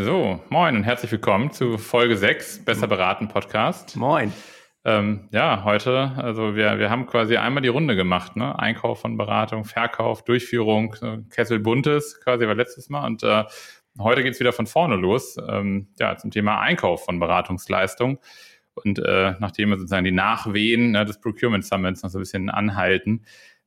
So, 0.00 0.40
moin 0.48 0.76
und 0.76 0.84
herzlich 0.84 1.10
willkommen 1.10 1.50
zu 1.50 1.76
Folge 1.76 2.16
6, 2.16 2.64
Besser 2.64 2.86
beraten 2.86 3.26
Podcast. 3.26 3.96
Moin. 3.96 4.32
Ähm, 4.84 5.28
ja, 5.32 5.64
heute, 5.64 6.12
also 6.16 6.54
wir, 6.54 6.78
wir 6.78 6.88
haben 6.88 7.06
quasi 7.06 7.36
einmal 7.36 7.64
die 7.64 7.68
Runde 7.68 7.96
gemacht, 7.96 8.36
ne? 8.36 8.56
Einkauf 8.56 9.00
von 9.00 9.16
Beratung, 9.16 9.64
Verkauf, 9.64 10.22
Durchführung, 10.22 10.94
Kessel 11.30 11.58
Buntes, 11.58 12.20
quasi 12.20 12.46
war 12.46 12.54
letztes 12.54 12.88
Mal. 12.88 13.06
Und 13.06 13.24
äh, 13.24 13.42
heute 13.98 14.22
geht's 14.22 14.38
wieder 14.38 14.52
von 14.52 14.68
vorne 14.68 14.94
los, 14.94 15.36
ähm, 15.48 15.88
ja, 15.98 16.16
zum 16.16 16.30
Thema 16.30 16.60
Einkauf 16.60 17.04
von 17.04 17.18
Beratungsleistung. 17.18 18.20
Und 18.74 19.00
äh, 19.00 19.34
nachdem 19.40 19.70
wir 19.70 19.78
sozusagen 19.78 20.04
die 20.04 20.12
Nachwehen 20.12 20.92
ne, 20.92 21.06
des 21.06 21.20
Procurement 21.20 21.64
Summits 21.64 22.04
noch 22.04 22.10
so 22.10 22.18
ein 22.18 22.22
bisschen 22.22 22.50
anhalten, 22.50 23.24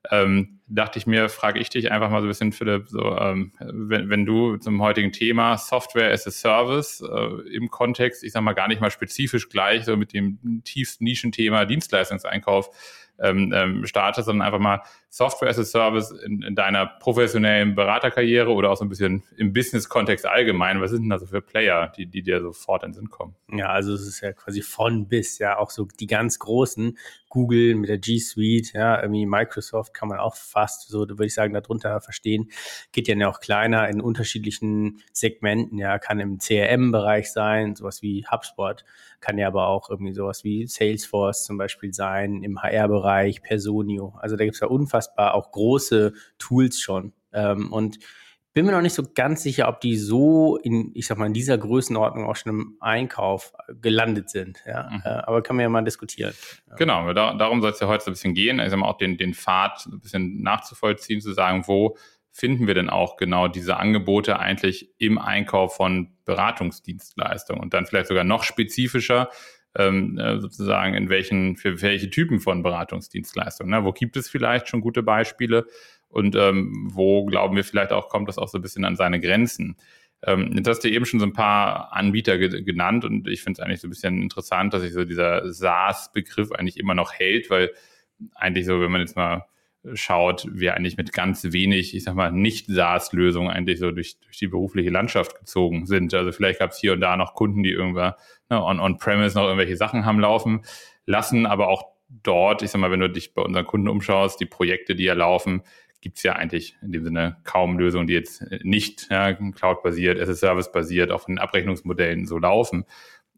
ähm, 0.10 0.60
dachte 0.68 0.98
ich 0.98 1.06
mir, 1.06 1.30
frage 1.30 1.60
ich 1.60 1.70
dich 1.70 1.92
einfach 1.92 2.10
mal 2.10 2.22
so 2.22 2.26
ein 2.26 2.30
bisschen, 2.30 2.52
Philipp, 2.54 2.88
so, 2.88 3.18
ähm, 3.18 3.52
wenn, 3.60 4.10
wenn 4.10 4.26
du 4.26 4.58
zum 4.58 4.82
heutigen 4.82 5.12
Thema 5.12 5.58
Software 5.58 6.12
as 6.12 6.26
a 6.26 6.32
Service 6.32 7.02
äh, 7.02 7.56
im 7.56 7.70
Kontext, 7.70 8.24
ich 8.24 8.32
sag 8.32 8.42
mal 8.42 8.54
gar 8.54 8.68
nicht 8.68 8.82
mal 8.82 8.92
spezifisch 8.92 9.50
gleich 9.50 9.86
so 9.86 9.98
mit 9.98 10.14
dem 10.14 10.62
tiefsten 10.64 11.04
Nischenthema 11.04 11.66
Dienstleistungseinkauf 11.66 12.70
ähm, 13.20 13.54
ähm, 13.54 13.86
startest, 13.86 14.26
sondern 14.26 14.46
einfach 14.46 14.60
mal 14.60 14.82
Software 15.14 15.50
as 15.50 15.60
a 15.60 15.66
Service 15.66 16.10
in, 16.10 16.42
in 16.42 16.56
deiner 16.56 16.86
professionellen 16.86 17.76
Beraterkarriere 17.76 18.50
oder 18.50 18.70
auch 18.70 18.78
so 18.78 18.86
ein 18.86 18.90
bisschen 18.90 19.24
im 19.36 19.52
Business-Kontext 19.52 20.26
allgemein. 20.26 20.80
Was 20.80 20.92
sind 20.92 21.02
denn 21.02 21.10
da 21.10 21.20
so 21.20 21.26
für 21.26 21.42
Player, 21.42 21.92
die, 21.98 22.06
die 22.06 22.24
dir 22.24 22.40
sofort 22.40 22.84
in 22.84 22.92
den 22.92 22.94
Sinn 22.94 23.10
kommen? 23.10 23.36
Ja, 23.52 23.68
also 23.68 23.94
es 23.94 24.08
ist 24.08 24.22
ja 24.22 24.32
quasi 24.32 24.62
von 24.62 25.10
bis, 25.10 25.38
ja, 25.38 25.58
auch 25.58 25.70
so 25.70 25.86
die 26.00 26.08
ganz 26.08 26.40
großen, 26.40 26.98
Google 27.28 27.76
mit 27.76 27.90
der 27.90 27.98
G 27.98 28.20
Suite, 28.20 28.74
ja, 28.74 29.02
irgendwie 29.02 29.26
Microsoft 29.26 29.94
kann 29.94 30.10
man 30.10 30.20
auch 30.20 30.36
fast, 30.36 30.90
so 30.90 31.08
würde 31.08 31.26
ich 31.26 31.34
sagen, 31.34 31.54
darunter 31.54 32.00
verstehen. 32.02 32.52
Geht 32.92 33.08
ja 33.08 33.30
auch 33.30 33.40
kleiner 33.40 33.90
in 33.90 34.02
unterschiedlichen 34.02 35.02
Segmenten, 35.14 35.78
ja, 35.78 35.98
kann 35.98 36.20
im 36.20 36.40
CRM-Bereich 36.40 37.32
sein, 37.32 37.76
sowas 37.76 38.02
wie 38.02 38.26
HubSpot, 38.30 38.84
kann 39.22 39.38
ja 39.38 39.48
aber 39.48 39.68
auch 39.68 39.90
irgendwie 39.90 40.14
sowas 40.14 40.44
wie 40.44 40.68
Salesforce 40.68 41.46
zum 41.46 41.58
Beispiel 41.58 41.94
sein, 41.94 42.44
im 42.44 42.62
HR-Bereich, 42.62 43.42
Personio. 43.42 44.14
Also 44.20 44.36
da 44.36 44.44
gibt 44.44 44.56
es 44.56 44.62
ja 44.62 44.68
unfassbar 44.68 45.01
auch 45.16 45.52
große 45.52 46.14
Tools 46.38 46.80
schon. 46.80 47.14
Ähm, 47.34 47.72
und 47.72 48.00
bin 48.54 48.66
mir 48.66 48.74
noch 48.74 48.82
nicht 48.82 48.94
so 48.94 49.04
ganz 49.16 49.44
sicher, 49.44 49.70
ob 49.70 49.80
die 49.80 49.96
so 49.96 50.58
in, 50.58 50.92
ich 50.94 51.08
sag 51.08 51.18
mal, 51.18 51.26
in 51.26 51.34
dieser 51.34 51.58
Größenordnung 51.58 52.26
auch 52.26 52.36
schon 52.36 52.52
im 52.52 52.78
Einkauf 52.82 53.54
gelandet 53.82 54.30
sind. 54.30 54.62
Ja, 54.66 54.90
mhm. 54.92 55.02
Äh, 55.06 55.10
aber 55.10 55.42
kann 55.42 55.56
man 55.56 55.64
ja 55.64 55.70
mal 55.70 55.84
diskutieren. 55.84 56.34
Genau, 56.78 57.14
da, 57.14 57.34
darum 57.34 57.62
soll 57.62 57.72
es 57.72 57.80
ja 57.80 57.88
heute 57.88 58.04
so 58.04 58.12
ein 58.12 58.14
bisschen 58.14 58.34
gehen, 58.34 58.60
also 58.60 58.76
auch 58.78 58.98
den, 58.98 59.18
den 59.18 59.34
Pfad 59.34 59.86
ein 59.86 60.02
bisschen 60.02 60.42
nachzuvollziehen, 60.42 61.22
zu 61.22 61.32
sagen, 61.32 61.64
wo 61.68 61.98
finden 62.34 62.68
wir 62.68 62.74
denn 62.74 62.90
auch 62.90 63.18
genau 63.18 63.48
diese 63.48 63.78
Angebote 63.78 64.40
eigentlich 64.40 64.90
im 64.98 65.18
Einkauf 65.18 65.76
von 65.76 66.16
Beratungsdienstleistungen 66.26 67.62
und 67.62 67.74
dann 67.74 67.86
vielleicht 67.86 68.08
sogar 68.08 68.24
noch 68.24 68.44
spezifischer, 68.44 69.30
ähm, 69.76 70.18
äh, 70.18 70.40
sozusagen 70.40 70.94
in 70.96 71.10
welchen, 71.10 71.56
für 71.56 71.82
welche 71.82 72.10
Typen 72.10 72.40
von 72.40 72.64
Beratungsdienstleistungen. 72.64 73.72
Ne? 73.72 73.86
Wo 73.86 73.92
gibt 73.92 74.18
es 74.18 74.30
vielleicht 74.30 74.68
schon 74.68 74.82
gute 74.82 75.04
Beispiele 75.04 75.66
und 76.08 76.36
ähm, 76.36 76.90
wo 76.92 77.26
glauben 77.26 77.56
wir 77.56 77.64
vielleicht 77.64 77.92
auch, 77.92 78.10
kommt 78.10 78.28
das 78.28 78.38
auch 78.38 78.50
so 78.50 78.58
ein 78.58 78.62
bisschen 78.62 78.86
an 78.86 78.96
seine 78.96 79.20
Grenzen. 79.20 79.78
Ähm, 80.24 80.54
jetzt 80.56 80.68
hast 80.68 80.84
du 80.84 80.90
eben 80.90 81.06
schon 81.06 81.20
so 81.20 81.26
ein 81.26 81.34
paar 81.34 81.94
Anbieter 81.94 82.38
ge 82.38 82.62
genannt 82.64 83.06
und 83.06 83.28
ich 83.28 83.42
finde 83.42 83.60
es 83.60 83.66
eigentlich 83.66 83.82
so 83.82 83.88
ein 83.88 83.92
bisschen 83.92 84.22
interessant, 84.22 84.74
dass 84.74 84.82
sich 84.82 84.94
so 84.94 85.04
dieser 85.04 85.52
SaaS-Begriff 85.52 86.52
eigentlich 86.52 86.78
immer 86.78 86.94
noch 86.94 87.14
hält, 87.14 87.50
weil 87.50 87.72
eigentlich 88.36 88.66
so, 88.66 88.82
wenn 88.82 88.92
man 88.92 89.02
jetzt 89.02 89.16
mal 89.16 89.48
schaut, 89.94 90.48
wir 90.52 90.76
eigentlich 90.76 90.98
mit 90.98 91.12
ganz 91.12 91.44
wenig, 91.52 91.96
ich 91.96 92.04
sag 92.04 92.16
mal, 92.16 92.32
nicht 92.32 92.68
SaaS-Lösungen 92.68 93.50
eigentlich 93.50 93.80
so 93.80 93.92
durch, 93.92 94.20
durch 94.20 94.38
die 94.38 94.48
berufliche 94.48 94.90
Landschaft 94.90 95.40
gezogen 95.40 95.86
sind. 95.86 96.14
Also 96.14 96.32
vielleicht 96.32 96.60
gab 96.60 96.72
es 96.72 96.80
hier 96.80 96.94
und 96.94 97.02
da 97.02 97.18
noch 97.18 97.34
Kunden, 97.34 97.64
die 97.64 97.72
irgendwann 97.72 98.14
ne, 98.50 98.64
on-premise 98.64 99.38
on 99.38 99.44
noch 99.44 99.50
irgendwelche 99.50 99.78
Sachen 99.78 100.06
haben 100.06 100.20
laufen 100.20 100.62
lassen, 101.06 101.46
aber 101.46 101.68
auch 101.68 101.86
dort, 102.10 102.62
ich 102.62 102.72
sag 102.72 102.80
mal, 102.80 102.92
wenn 102.92 103.00
du 103.00 103.10
dich 103.10 103.34
bei 103.34 103.42
unseren 103.42 103.66
Kunden 103.66 103.88
umschaust, 103.88 104.40
die 104.40 104.46
Projekte, 104.46 104.96
die 104.96 105.06
ja 105.06 105.14
laufen, 105.14 105.64
gibt 106.02 106.18
es 106.18 106.24
ja 106.24 106.34
eigentlich 106.34 106.76
in 106.82 106.92
dem 106.92 107.04
Sinne 107.04 107.38
kaum 107.44 107.78
Lösungen, 107.78 108.08
die 108.08 108.14
jetzt 108.14 108.44
nicht 108.64 109.08
ja, 109.10 109.34
Cloud-basiert, 109.34 110.20
as-a-Service-basiert, 110.20 111.12
auch 111.12 111.22
von 111.22 111.36
den 111.36 111.40
Abrechnungsmodellen 111.40 112.26
so 112.26 112.38
laufen. 112.38 112.86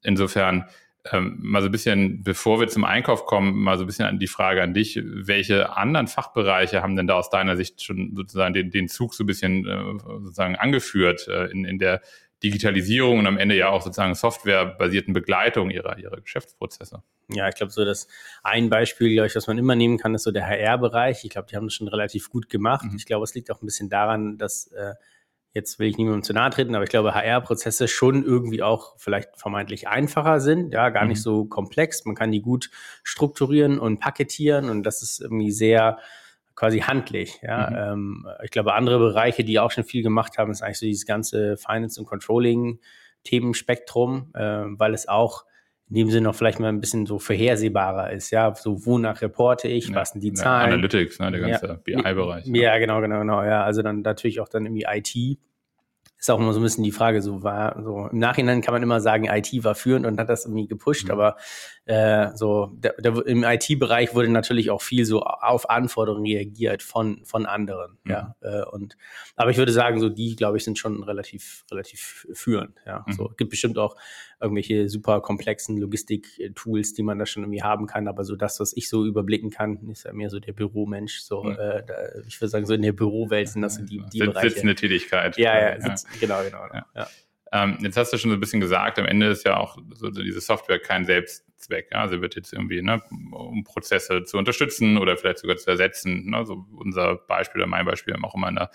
Insofern 0.02 0.66
ähm, 1.12 1.38
mal 1.42 1.62
so 1.62 1.68
ein 1.68 1.72
bisschen, 1.72 2.24
bevor 2.24 2.60
wir 2.60 2.68
zum 2.68 2.86
Einkauf 2.86 3.26
kommen, 3.26 3.62
mal 3.62 3.78
so 3.78 3.84
ein 3.84 3.88
bisschen 3.88 4.06
an 4.06 4.20
die 4.20 4.28
Frage 4.28 4.64
an 4.64 4.74
dich, 4.74 5.00
welche 5.04 5.76
anderen 5.76 6.08
Fachbereiche 6.08 6.82
haben 6.82 6.96
denn 6.96 7.08
da 7.08 7.16
aus 7.16 7.30
deiner 7.30 7.58
Sicht 7.58 7.84
schon 7.84 8.16
sozusagen 8.16 8.54
den, 8.54 8.72
den 8.72 8.88
Zug 8.88 9.14
so 9.14 9.24
ein 9.24 9.28
bisschen 9.28 9.68
äh, 9.68 10.00
sozusagen 10.00 10.56
angeführt 10.56 11.28
äh, 11.28 11.48
in, 11.52 11.66
in 11.66 11.78
der 11.78 12.02
Digitalisierung 12.44 13.20
und 13.20 13.28
am 13.28 13.38
Ende 13.38 13.56
ja 13.56 13.70
auch 13.70 13.82
sozusagen 13.82 14.16
softwarebasierten 14.16 15.14
Begleitung 15.14 15.70
ihrer, 15.70 15.98
ihrer 15.98 16.20
Geschäftsprozesse. 16.20 17.02
Ja, 17.30 17.48
ich 17.48 17.56
glaube, 17.56 17.72
so 17.72 17.86
das 17.86 18.08
ein 18.44 18.70
Beispiel, 18.70 19.14
glaube 19.14 19.28
ich, 19.28 19.36
was 19.36 19.48
man 19.48 19.58
immer 19.58 19.76
nehmen 19.76 19.98
kann, 19.98 20.14
ist 20.14 20.24
so 20.24 20.32
der 20.32 20.46
HR-Bereich. 20.48 21.24
Ich 21.24 21.30
glaube, 21.30 21.48
die 21.50 21.56
haben 21.56 21.68
das 21.68 21.74
schon 21.74 21.88
relativ 21.88 22.30
gut 22.30 22.50
gemacht. 22.50 22.86
Mhm. 22.86 22.98
Ich 22.98 23.06
glaube, 23.06 23.24
es 23.24 23.34
liegt 23.34 23.50
auch 23.50 23.62
ein 23.62 23.66
bisschen 23.66 23.90
daran, 23.90 24.38
dass 24.38 24.68
äh, 24.68 24.94
jetzt 25.54 25.78
will 25.78 25.88
ich 25.88 25.98
niemandem 25.98 26.24
zu 26.24 26.34
nahe 26.34 26.50
treten, 26.50 26.74
aber 26.76 26.84
ich 26.84 26.90
glaube, 26.90 27.14
HR-Prozesse 27.14 27.88
schon 27.88 28.24
irgendwie 28.24 28.64
auch 28.64 28.96
vielleicht 28.98 29.38
vermeintlich 29.38 29.88
einfacher 29.88 30.40
sind, 30.40 30.74
ja, 30.74 30.90
gar 30.90 31.04
mhm. 31.04 31.10
nicht 31.10 31.22
so 31.22 31.46
komplex. 31.46 32.06
Man 32.06 32.16
kann 32.16 32.32
die 32.32 32.42
gut 32.42 32.72
strukturieren 33.04 33.80
und 33.80 34.00
paketieren 34.00 34.70
und 34.70 34.84
das 34.84 35.04
ist 35.04 35.22
irgendwie 35.22 35.52
sehr 35.52 36.00
quasi 36.56 36.80
handlich. 36.80 37.40
Ja, 37.44 37.70
mhm. 37.70 38.26
ähm, 38.26 38.28
ich 38.44 38.52
glaube, 38.52 38.74
andere 38.74 39.00
Bereiche, 39.00 39.44
die 39.44 39.60
auch 39.60 39.72
schon 39.72 39.84
viel 39.84 40.04
gemacht 40.04 40.38
haben, 40.38 40.52
ist 40.52 40.62
eigentlich 40.64 40.80
so 40.80 40.86
dieses 40.86 41.06
ganze 41.06 41.58
Finance 41.58 42.00
und 42.00 42.08
Controlling 42.08 42.80
Themenspektrum, 43.24 44.32
äh, 44.34 44.64
weil 44.66 44.94
es 44.94 45.08
auch 45.08 45.46
in 45.90 45.96
dem 45.96 46.10
Sinne 46.10 46.28
noch 46.28 46.36
vielleicht 46.36 46.60
mal 46.60 46.70
ein 46.70 46.80
bisschen 46.80 47.06
so 47.06 47.20
vorhersehbarer 47.20 48.12
ist, 48.12 48.32
ja, 48.32 48.54
so 48.56 48.86
wonach 48.86 49.22
reporte 49.22 49.68
ich, 49.68 49.90
ja, 49.90 49.96
was 49.96 50.12
sind 50.12 50.24
die 50.24 50.34
Zahlen. 50.34 50.74
Analytics, 50.74 51.20
ne, 51.20 51.32
der 51.32 51.40
ganze 51.42 51.68
ja, 51.68 52.02
BI-Bereich. 52.02 52.46
Ja. 52.48 52.74
ja, 52.74 52.78
genau, 52.80 53.02
genau, 53.02 53.20
genau, 53.20 53.44
ja, 53.44 53.64
also 53.64 53.82
dann 53.82 54.02
natürlich 54.02 54.40
auch 54.40 54.50
dann 54.50 54.66
irgendwie 54.66 54.86
IT 54.88 55.40
ist 56.24 56.30
auch 56.30 56.40
immer 56.40 56.54
so 56.54 56.62
ein 56.62 56.64
bisschen 56.64 56.86
die 56.86 56.94
Frage, 56.94 57.22
so 57.22 57.44
war, 57.44 57.84
so 57.84 58.08
im 58.08 58.18
Nachhinein 58.18 58.62
kann 58.62 58.74
man 58.74 58.82
immer 58.82 59.02
sagen, 59.02 59.26
IT 59.26 59.62
war 59.66 59.76
führend 59.76 60.06
und 60.06 60.18
hat 60.18 60.30
das 60.30 60.46
irgendwie 60.46 60.68
gepusht, 60.68 61.06
mhm. 61.06 61.12
aber 61.12 61.36
äh, 61.84 62.30
so 62.36 62.72
der, 62.76 62.94
der, 62.94 63.26
im 63.26 63.44
IT-Bereich 63.44 64.16
wurde 64.16 64.30
natürlich 64.30 64.72
auch 64.72 64.82
viel 64.82 65.04
so 65.04 65.24
auf 65.24 65.70
Anforderungen 65.70 66.26
reagiert 66.26 66.82
von 66.82 67.26
von 67.26 67.46
anderen, 67.46 67.98
mhm. 68.06 68.12
ja. 68.12 68.36
Äh, 68.40 68.64
und 68.72 68.96
aber 69.36 69.52
ich 69.52 69.58
würde 69.58 69.74
sagen, 69.74 70.00
so 70.00 70.08
die, 70.08 70.38
glaube 70.38 70.56
ich, 70.56 70.64
sind 70.64 70.80
schon 70.80 71.04
relativ 71.04 71.66
relativ 71.70 72.26
führend, 72.32 72.80
ja. 72.86 73.04
Mhm. 73.06 73.12
So 73.12 73.34
gibt 73.36 73.50
bestimmt 73.50 73.78
auch 73.78 73.98
irgendwelche 74.44 74.90
super 74.90 75.22
komplexen 75.22 75.78
Logistik-Tools, 75.78 76.94
die 76.94 77.04
man 77.04 77.18
da 77.18 77.26
schon 77.26 77.44
irgendwie 77.44 77.64
haben 77.64 77.88
kann, 77.88 78.08
aber 78.08 78.24
so 78.24 78.36
das, 78.36 78.60
was 78.60 78.76
ich 78.76 78.90
so 78.90 79.06
überblicken 79.06 79.50
kann, 79.50 79.90
ist 79.90 80.06
ja 80.06 80.14
mehr 80.14 80.30
so 80.30 80.40
der 80.40 80.54
Büromensch. 80.54 81.22
So, 81.22 81.44
mhm. 81.44 81.54
äh, 81.54 81.84
da, 81.86 81.96
ich 82.28 82.40
würde 82.40 82.50
sagen, 82.50 82.66
so 82.66 82.74
in 82.74 82.82
der 82.82 82.94
Bürowelt 82.94 83.50
sind 83.50 83.62
das 83.62 83.76
so 83.76 83.84
die, 83.84 84.04
die 84.12 84.20
Sitz, 84.20 84.28
Bereiche. 84.28 84.50
Sitzende 84.50 84.76
Tätigkeit. 84.76 85.38
Ja, 85.38 85.60
ja, 85.60 85.82
sitz, 85.82 86.04
ja. 86.04 86.20
genau, 86.20 86.44
genau. 86.44 86.68
genau 86.68 86.84
ja. 86.96 87.08
Ähm, 87.54 87.78
jetzt 87.82 87.98
hast 87.98 88.12
du 88.12 88.18
schon 88.18 88.32
so 88.32 88.38
ein 88.38 88.40
bisschen 88.40 88.62
gesagt, 88.62 88.98
am 88.98 89.06
Ende 89.06 89.28
ist 89.28 89.46
ja 89.46 89.58
auch 89.58 89.78
so 89.94 90.10
diese 90.10 90.42
Software 90.42 90.80
kein 90.80 91.06
Selbstzweck. 91.06 91.90
Ja? 91.92 92.02
Also 92.02 92.20
wird 92.20 92.36
jetzt 92.36 92.52
irgendwie, 92.52 92.82
ne, 92.82 93.00
um 93.32 93.64
Prozesse 93.64 94.24
zu 94.24 94.40
unterstützen 94.40 94.98
oder 94.98 95.16
vielleicht 95.18 95.38
sogar 95.38 95.58
zu 95.58 95.70
ersetzen. 95.70 96.32
Ne? 96.32 96.46
So 96.46 96.66
unser 96.76 97.16
Beispiel 97.16 97.62
oder 97.62 97.70
mein 97.70 97.86
Beispiel 97.86 98.16
haben 98.16 98.26
auch 98.26 98.34
immer 98.34 98.50
in 98.50 98.56
der 98.56 98.72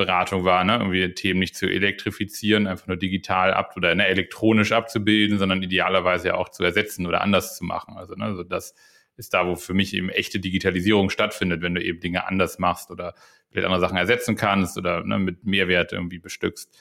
Beratung 0.00 0.44
war, 0.44 0.64
ne? 0.64 0.78
irgendwie 0.78 1.12
Themen 1.12 1.40
nicht 1.40 1.54
zu 1.54 1.66
elektrifizieren, 1.66 2.66
einfach 2.66 2.86
nur 2.86 2.96
digital 2.96 3.52
ab 3.52 3.74
oder 3.76 3.94
ne, 3.94 4.06
elektronisch 4.06 4.72
abzubilden, 4.72 5.38
sondern 5.38 5.62
idealerweise 5.62 6.28
ja 6.28 6.34
auch 6.36 6.48
zu 6.48 6.64
ersetzen 6.64 7.06
oder 7.06 7.20
anders 7.20 7.58
zu 7.58 7.64
machen. 7.64 7.98
Also, 7.98 8.14
ne, 8.14 8.24
also 8.24 8.42
das 8.42 8.74
ist 9.18 9.34
da, 9.34 9.46
wo 9.46 9.56
für 9.56 9.74
mich 9.74 9.92
eben 9.92 10.08
echte 10.08 10.40
Digitalisierung 10.40 11.10
stattfindet, 11.10 11.60
wenn 11.60 11.74
du 11.74 11.84
eben 11.84 12.00
Dinge 12.00 12.26
anders 12.26 12.58
machst 12.58 12.90
oder 12.90 13.14
vielleicht 13.50 13.66
andere 13.66 13.82
Sachen 13.82 13.98
ersetzen 13.98 14.36
kannst 14.36 14.78
oder 14.78 15.04
ne, 15.04 15.18
mit 15.18 15.44
Mehrwert 15.44 15.92
irgendwie 15.92 16.18
bestückst. 16.18 16.74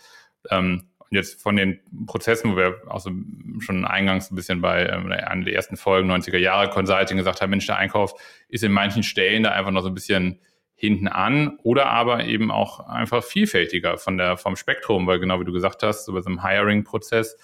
Ähm, 0.49 0.83
und 0.99 1.15
jetzt 1.17 1.41
von 1.41 1.57
den 1.57 1.81
Prozessen, 2.05 2.53
wo 2.53 2.55
wir 2.55 2.83
auch 2.87 3.01
so 3.01 3.11
schon 3.59 3.83
eingangs 3.83 4.31
ein 4.31 4.35
bisschen 4.35 4.61
bei 4.61 4.87
ähm, 4.87 5.11
einer 5.11 5.43
der 5.43 5.55
ersten 5.55 5.75
Folgen 5.75 6.09
90er 6.09 6.37
Jahre 6.37 6.69
Consulting 6.69 7.17
gesagt 7.17 7.41
haben, 7.41 7.49
Mensch, 7.49 7.65
der 7.65 7.75
Einkauf 7.75 8.13
ist 8.47 8.63
in 8.63 8.71
manchen 8.71 9.03
Stellen 9.03 9.43
da 9.43 9.51
einfach 9.51 9.71
noch 9.71 9.81
so 9.81 9.89
ein 9.89 9.93
bisschen 9.93 10.39
hinten 10.79 11.09
an 11.09 11.59
oder 11.61 11.87
aber 11.87 12.23
eben 12.23 12.51
auch 12.51 12.79
einfach 12.87 13.21
vielfältiger 13.21 13.97
von 13.97 14.17
der, 14.17 14.37
vom 14.37 14.55
Spektrum, 14.55 15.07
weil 15.07 15.19
genau 15.19 15.41
wie 15.41 15.43
du 15.43 15.51
gesagt 15.51 15.83
hast, 15.83 16.05
so 16.05 16.13
bei 16.13 16.21
so 16.21 16.29
einem 16.29 16.41
Hiring-Prozess, 16.41 17.37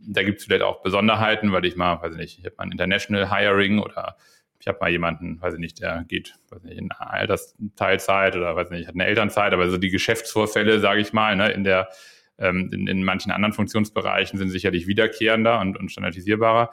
da 0.00 0.24
gibt 0.24 0.40
es 0.40 0.46
vielleicht 0.46 0.64
auch 0.64 0.82
Besonderheiten, 0.82 1.52
weil 1.52 1.64
ich 1.64 1.76
mal, 1.76 2.02
weiß 2.02 2.14
ich 2.14 2.18
nicht, 2.18 2.38
ich 2.40 2.44
habe 2.44 2.56
mal 2.58 2.64
ein 2.64 2.72
International 2.72 3.30
Hiring 3.30 3.78
oder 3.78 4.16
ich 4.58 4.66
habe 4.66 4.78
mal 4.80 4.90
jemanden, 4.90 5.40
weiß 5.40 5.54
ich 5.54 5.60
nicht, 5.60 5.80
der 5.80 6.04
geht, 6.08 6.34
weiß 6.50 6.64
nicht, 6.64 6.76
in 6.76 6.90
Altersteilzeit 6.90 8.34
oder 8.34 8.56
weiß 8.56 8.70
nicht, 8.70 8.88
hat 8.88 8.94
eine 8.94 9.06
Elternzeit, 9.06 9.52
aber 9.52 9.70
so 9.70 9.78
die 9.78 9.90
Geschäftsvorfälle, 9.90 10.80
sage 10.80 11.00
ich 11.00 11.12
mal, 11.12 11.36
ne, 11.36 11.52
in 11.52 11.62
der 11.62 11.88
ähm, 12.38 12.68
in, 12.72 12.88
in 12.88 13.04
manchen 13.04 13.30
anderen 13.30 13.52
Funktionsbereichen 13.52 14.40
sind 14.40 14.50
sicherlich 14.50 14.88
wiederkehrender 14.88 15.60
und, 15.60 15.78
und 15.78 15.92
standardisierbarer. 15.92 16.70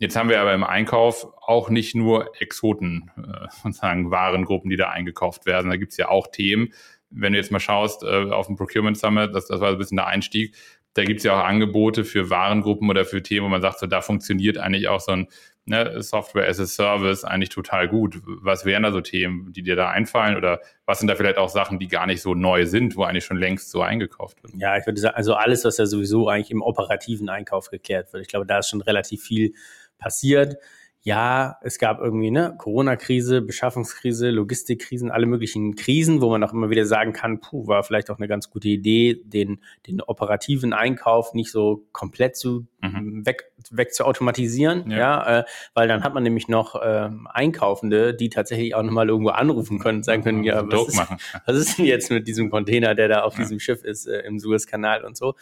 Jetzt 0.00 0.16
haben 0.16 0.30
wir 0.30 0.40
aber 0.40 0.54
im 0.54 0.64
Einkauf 0.64 1.26
auch 1.42 1.68
nicht 1.68 1.94
nur 1.94 2.32
Exoten, 2.40 3.10
äh, 3.18 3.46
sozusagen 3.62 4.10
Warengruppen, 4.10 4.70
die 4.70 4.76
da 4.76 4.88
eingekauft 4.88 5.44
werden. 5.44 5.70
Da 5.70 5.76
gibt's 5.76 5.98
ja 5.98 6.08
auch 6.08 6.26
Themen. 6.28 6.72
Wenn 7.10 7.34
du 7.34 7.38
jetzt 7.38 7.52
mal 7.52 7.60
schaust 7.60 8.02
äh, 8.02 8.30
auf 8.30 8.46
dem 8.46 8.56
Procurement 8.56 8.96
Summit, 8.96 9.34
das, 9.34 9.46
das 9.46 9.60
war 9.60 9.68
ein 9.68 9.78
bisschen 9.78 9.98
der 9.98 10.06
Einstieg, 10.06 10.56
da 10.94 11.04
gibt 11.04 11.18
es 11.18 11.24
ja 11.24 11.38
auch 11.38 11.44
Angebote 11.44 12.04
für 12.04 12.30
Warengruppen 12.30 12.88
oder 12.88 13.04
für 13.04 13.22
Themen, 13.22 13.44
wo 13.44 13.50
man 13.50 13.60
sagt, 13.60 13.78
so 13.78 13.86
da 13.86 14.00
funktioniert 14.00 14.56
eigentlich 14.56 14.88
auch 14.88 15.00
so 15.00 15.12
ein 15.12 15.28
ne, 15.66 16.02
Software 16.02 16.48
as 16.48 16.58
a 16.58 16.66
Service 16.66 17.22
eigentlich 17.22 17.50
total 17.50 17.86
gut. 17.86 18.22
Was 18.24 18.64
wären 18.64 18.82
da 18.82 18.92
so 18.92 19.02
Themen, 19.02 19.52
die 19.52 19.62
dir 19.62 19.76
da 19.76 19.90
einfallen 19.90 20.36
oder 20.36 20.60
was 20.86 20.98
sind 20.98 21.08
da 21.08 21.14
vielleicht 21.14 21.36
auch 21.36 21.50
Sachen, 21.50 21.78
die 21.78 21.88
gar 21.88 22.06
nicht 22.06 22.22
so 22.22 22.34
neu 22.34 22.64
sind, 22.64 22.96
wo 22.96 23.04
eigentlich 23.04 23.26
schon 23.26 23.36
längst 23.36 23.70
so 23.70 23.82
eingekauft 23.82 24.42
wird? 24.42 24.54
Ja, 24.56 24.78
ich 24.78 24.86
würde 24.86 24.98
sagen, 24.98 25.14
also 25.14 25.34
alles, 25.34 25.64
was 25.64 25.76
ja 25.76 25.84
sowieso 25.84 26.28
eigentlich 26.28 26.50
im 26.50 26.62
operativen 26.62 27.28
Einkauf 27.28 27.70
geklärt 27.70 28.12
wird. 28.14 28.22
Ich 28.22 28.28
glaube, 28.28 28.46
da 28.46 28.58
ist 28.58 28.70
schon 28.70 28.80
relativ 28.80 29.22
viel 29.22 29.52
passiert 30.00 30.56
ja, 31.02 31.56
es 31.62 31.78
gab 31.78 31.98
irgendwie 32.00 32.26
eine 32.26 32.54
Corona-Krise, 32.58 33.40
Beschaffungskrise, 33.40 34.28
Logistikkrisen, 34.28 35.10
alle 35.10 35.24
möglichen 35.24 35.74
Krisen, 35.74 36.20
wo 36.20 36.28
man 36.28 36.44
auch 36.44 36.52
immer 36.52 36.68
wieder 36.68 36.84
sagen 36.84 37.14
kann, 37.14 37.40
puh, 37.40 37.66
war 37.66 37.82
vielleicht 37.84 38.10
auch 38.10 38.18
eine 38.18 38.28
ganz 38.28 38.50
gute 38.50 38.68
Idee, 38.68 39.18
den, 39.24 39.62
den 39.86 40.02
operativen 40.02 40.74
Einkauf 40.74 41.32
nicht 41.32 41.50
so 41.50 41.86
komplett 41.92 42.36
zu 42.36 42.66
mhm. 42.82 43.24
weg, 43.24 43.50
weg 43.70 43.94
zu 43.94 44.04
automatisieren, 44.04 44.90
ja, 44.90 44.98
ja 44.98 45.38
äh, 45.38 45.44
weil 45.72 45.88
dann 45.88 46.04
hat 46.04 46.12
man 46.12 46.22
nämlich 46.22 46.48
noch 46.48 46.78
ähm, 46.84 47.26
Einkaufende, 47.32 48.12
die 48.12 48.28
tatsächlich 48.28 48.74
auch 48.74 48.82
nochmal 48.82 49.08
irgendwo 49.08 49.30
anrufen 49.30 49.78
können 49.78 49.98
und 49.98 50.04
sagen 50.04 50.22
können, 50.22 50.44
ja, 50.44 50.70
was 50.70 50.88
ist, 50.88 50.98
was 51.46 51.56
ist 51.56 51.78
denn 51.78 51.86
jetzt 51.86 52.10
mit 52.10 52.28
diesem 52.28 52.50
Container, 52.50 52.94
der 52.94 53.08
da 53.08 53.22
auf 53.22 53.34
ja. 53.34 53.40
diesem 53.40 53.58
Schiff 53.58 53.84
ist, 53.84 54.06
äh, 54.06 54.20
im 54.20 54.38
Suezkanal 54.38 55.02
und 55.04 55.16
so. 55.16 55.34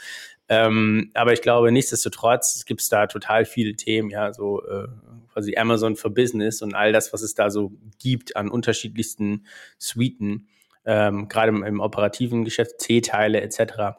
Ähm, 0.48 1.10
aber 1.14 1.32
ich 1.32 1.42
glaube, 1.42 1.70
nichtsdestotrotz 1.70 2.64
gibt 2.64 2.80
es 2.80 2.88
da 2.88 3.06
total 3.06 3.44
viele 3.44 3.74
Themen, 3.74 4.10
ja, 4.10 4.32
so 4.32 4.64
äh, 4.66 4.88
quasi 5.32 5.56
Amazon 5.56 5.94
for 5.94 6.12
Business 6.12 6.62
und 6.62 6.74
all 6.74 6.92
das, 6.92 7.12
was 7.12 7.22
es 7.22 7.34
da 7.34 7.50
so 7.50 7.72
gibt 7.98 8.34
an 8.34 8.48
unterschiedlichsten 8.48 9.46
Suiten, 9.78 10.48
ähm, 10.84 11.28
gerade 11.28 11.50
im, 11.50 11.62
im, 11.62 11.80
operativen 11.80 12.44
Geschäft, 12.44 12.80
C-Teile 12.80 13.42
etc. 13.42 13.98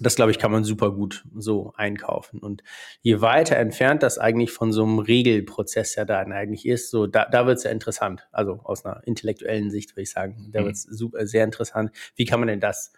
Das, 0.00 0.14
glaube 0.14 0.30
ich, 0.30 0.38
kann 0.38 0.52
man 0.52 0.62
super 0.62 0.92
gut 0.92 1.24
so 1.34 1.72
einkaufen. 1.76 2.38
Und 2.38 2.62
je 3.00 3.20
weiter 3.20 3.56
entfernt 3.56 4.02
das 4.02 4.18
eigentlich 4.18 4.52
von 4.52 4.72
so 4.72 4.84
einem 4.84 4.98
Regelprozess 4.98 5.96
ja 5.96 6.04
dann 6.04 6.32
eigentlich 6.32 6.66
ist, 6.66 6.90
so 6.90 7.06
da, 7.06 7.24
da 7.24 7.46
wird 7.46 7.58
es 7.58 7.64
ja 7.64 7.70
interessant. 7.70 8.28
Also 8.30 8.60
aus 8.62 8.84
einer 8.84 9.02
intellektuellen 9.06 9.70
Sicht 9.70 9.92
würde 9.92 10.02
ich 10.02 10.10
sagen, 10.10 10.50
da 10.52 10.60
mhm. 10.60 10.66
wird 10.66 10.76
es 10.76 10.82
super 10.82 11.26
sehr 11.26 11.44
interessant. 11.44 11.90
Wie 12.14 12.26
kann 12.26 12.40
man 12.40 12.48
denn 12.48 12.60
das 12.60 12.92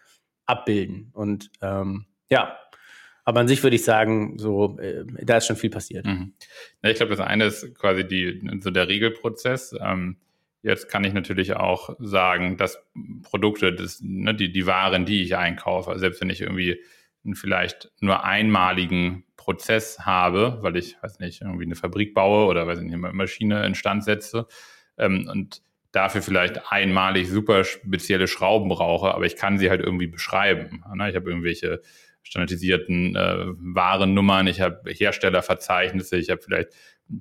abbilden? 0.44 1.10
Und 1.14 1.50
ähm, 1.62 2.06
ja, 2.28 2.58
aber 3.30 3.38
an 3.38 3.46
sich 3.46 3.62
würde 3.62 3.76
ich 3.76 3.84
sagen, 3.84 4.38
so, 4.38 4.76
äh, 4.80 5.04
da 5.22 5.36
ist 5.36 5.46
schon 5.46 5.54
viel 5.54 5.70
passiert. 5.70 6.04
Mhm. 6.04 6.32
Ja, 6.82 6.90
ich 6.90 6.96
glaube, 6.96 7.10
das 7.14 7.24
eine 7.24 7.44
ist 7.44 7.76
quasi 7.76 8.04
die, 8.04 8.42
so 8.60 8.72
der 8.72 8.88
Regelprozess. 8.88 9.72
Ähm, 9.80 10.16
jetzt 10.62 10.88
kann 10.88 11.04
ich 11.04 11.12
natürlich 11.12 11.54
auch 11.54 11.94
sagen, 12.00 12.56
dass 12.56 12.84
Produkte, 13.22 13.72
das, 13.72 14.00
ne, 14.02 14.34
die, 14.34 14.50
die 14.50 14.66
Waren, 14.66 15.06
die 15.06 15.22
ich 15.22 15.36
einkaufe, 15.36 15.96
selbst 16.00 16.20
wenn 16.20 16.28
ich 16.28 16.40
irgendwie 16.40 16.82
einen 17.24 17.36
vielleicht 17.36 17.92
nur 18.00 18.24
einmaligen 18.24 19.22
Prozess 19.36 20.00
habe, 20.00 20.58
weil 20.62 20.76
ich, 20.76 20.96
weiß 21.00 21.20
nicht, 21.20 21.42
irgendwie 21.42 21.66
eine 21.66 21.76
Fabrik 21.76 22.12
baue 22.12 22.46
oder, 22.46 22.66
weiß 22.66 22.80
nicht, 22.80 22.92
eine 22.92 23.12
Maschine 23.12 23.64
instand 23.64 24.02
setze 24.02 24.48
ähm, 24.98 25.28
und 25.30 25.62
dafür 25.92 26.22
vielleicht 26.22 26.72
einmalig 26.72 27.28
super 27.28 27.62
spezielle 27.62 28.26
Schrauben 28.26 28.68
brauche, 28.68 29.14
aber 29.14 29.24
ich 29.24 29.36
kann 29.36 29.56
sie 29.56 29.70
halt 29.70 29.82
irgendwie 29.82 30.08
beschreiben. 30.08 30.82
Ne? 30.96 31.10
Ich 31.10 31.14
habe 31.14 31.30
irgendwelche 31.30 31.80
standardisierten 32.22 33.16
äh, 33.16 33.46
Warennummern, 33.74 34.46
ich 34.46 34.60
habe 34.60 34.82
Herstellerverzeichnisse, 34.90 36.16
ich 36.16 36.30
habe 36.30 36.42
vielleicht 36.42 36.70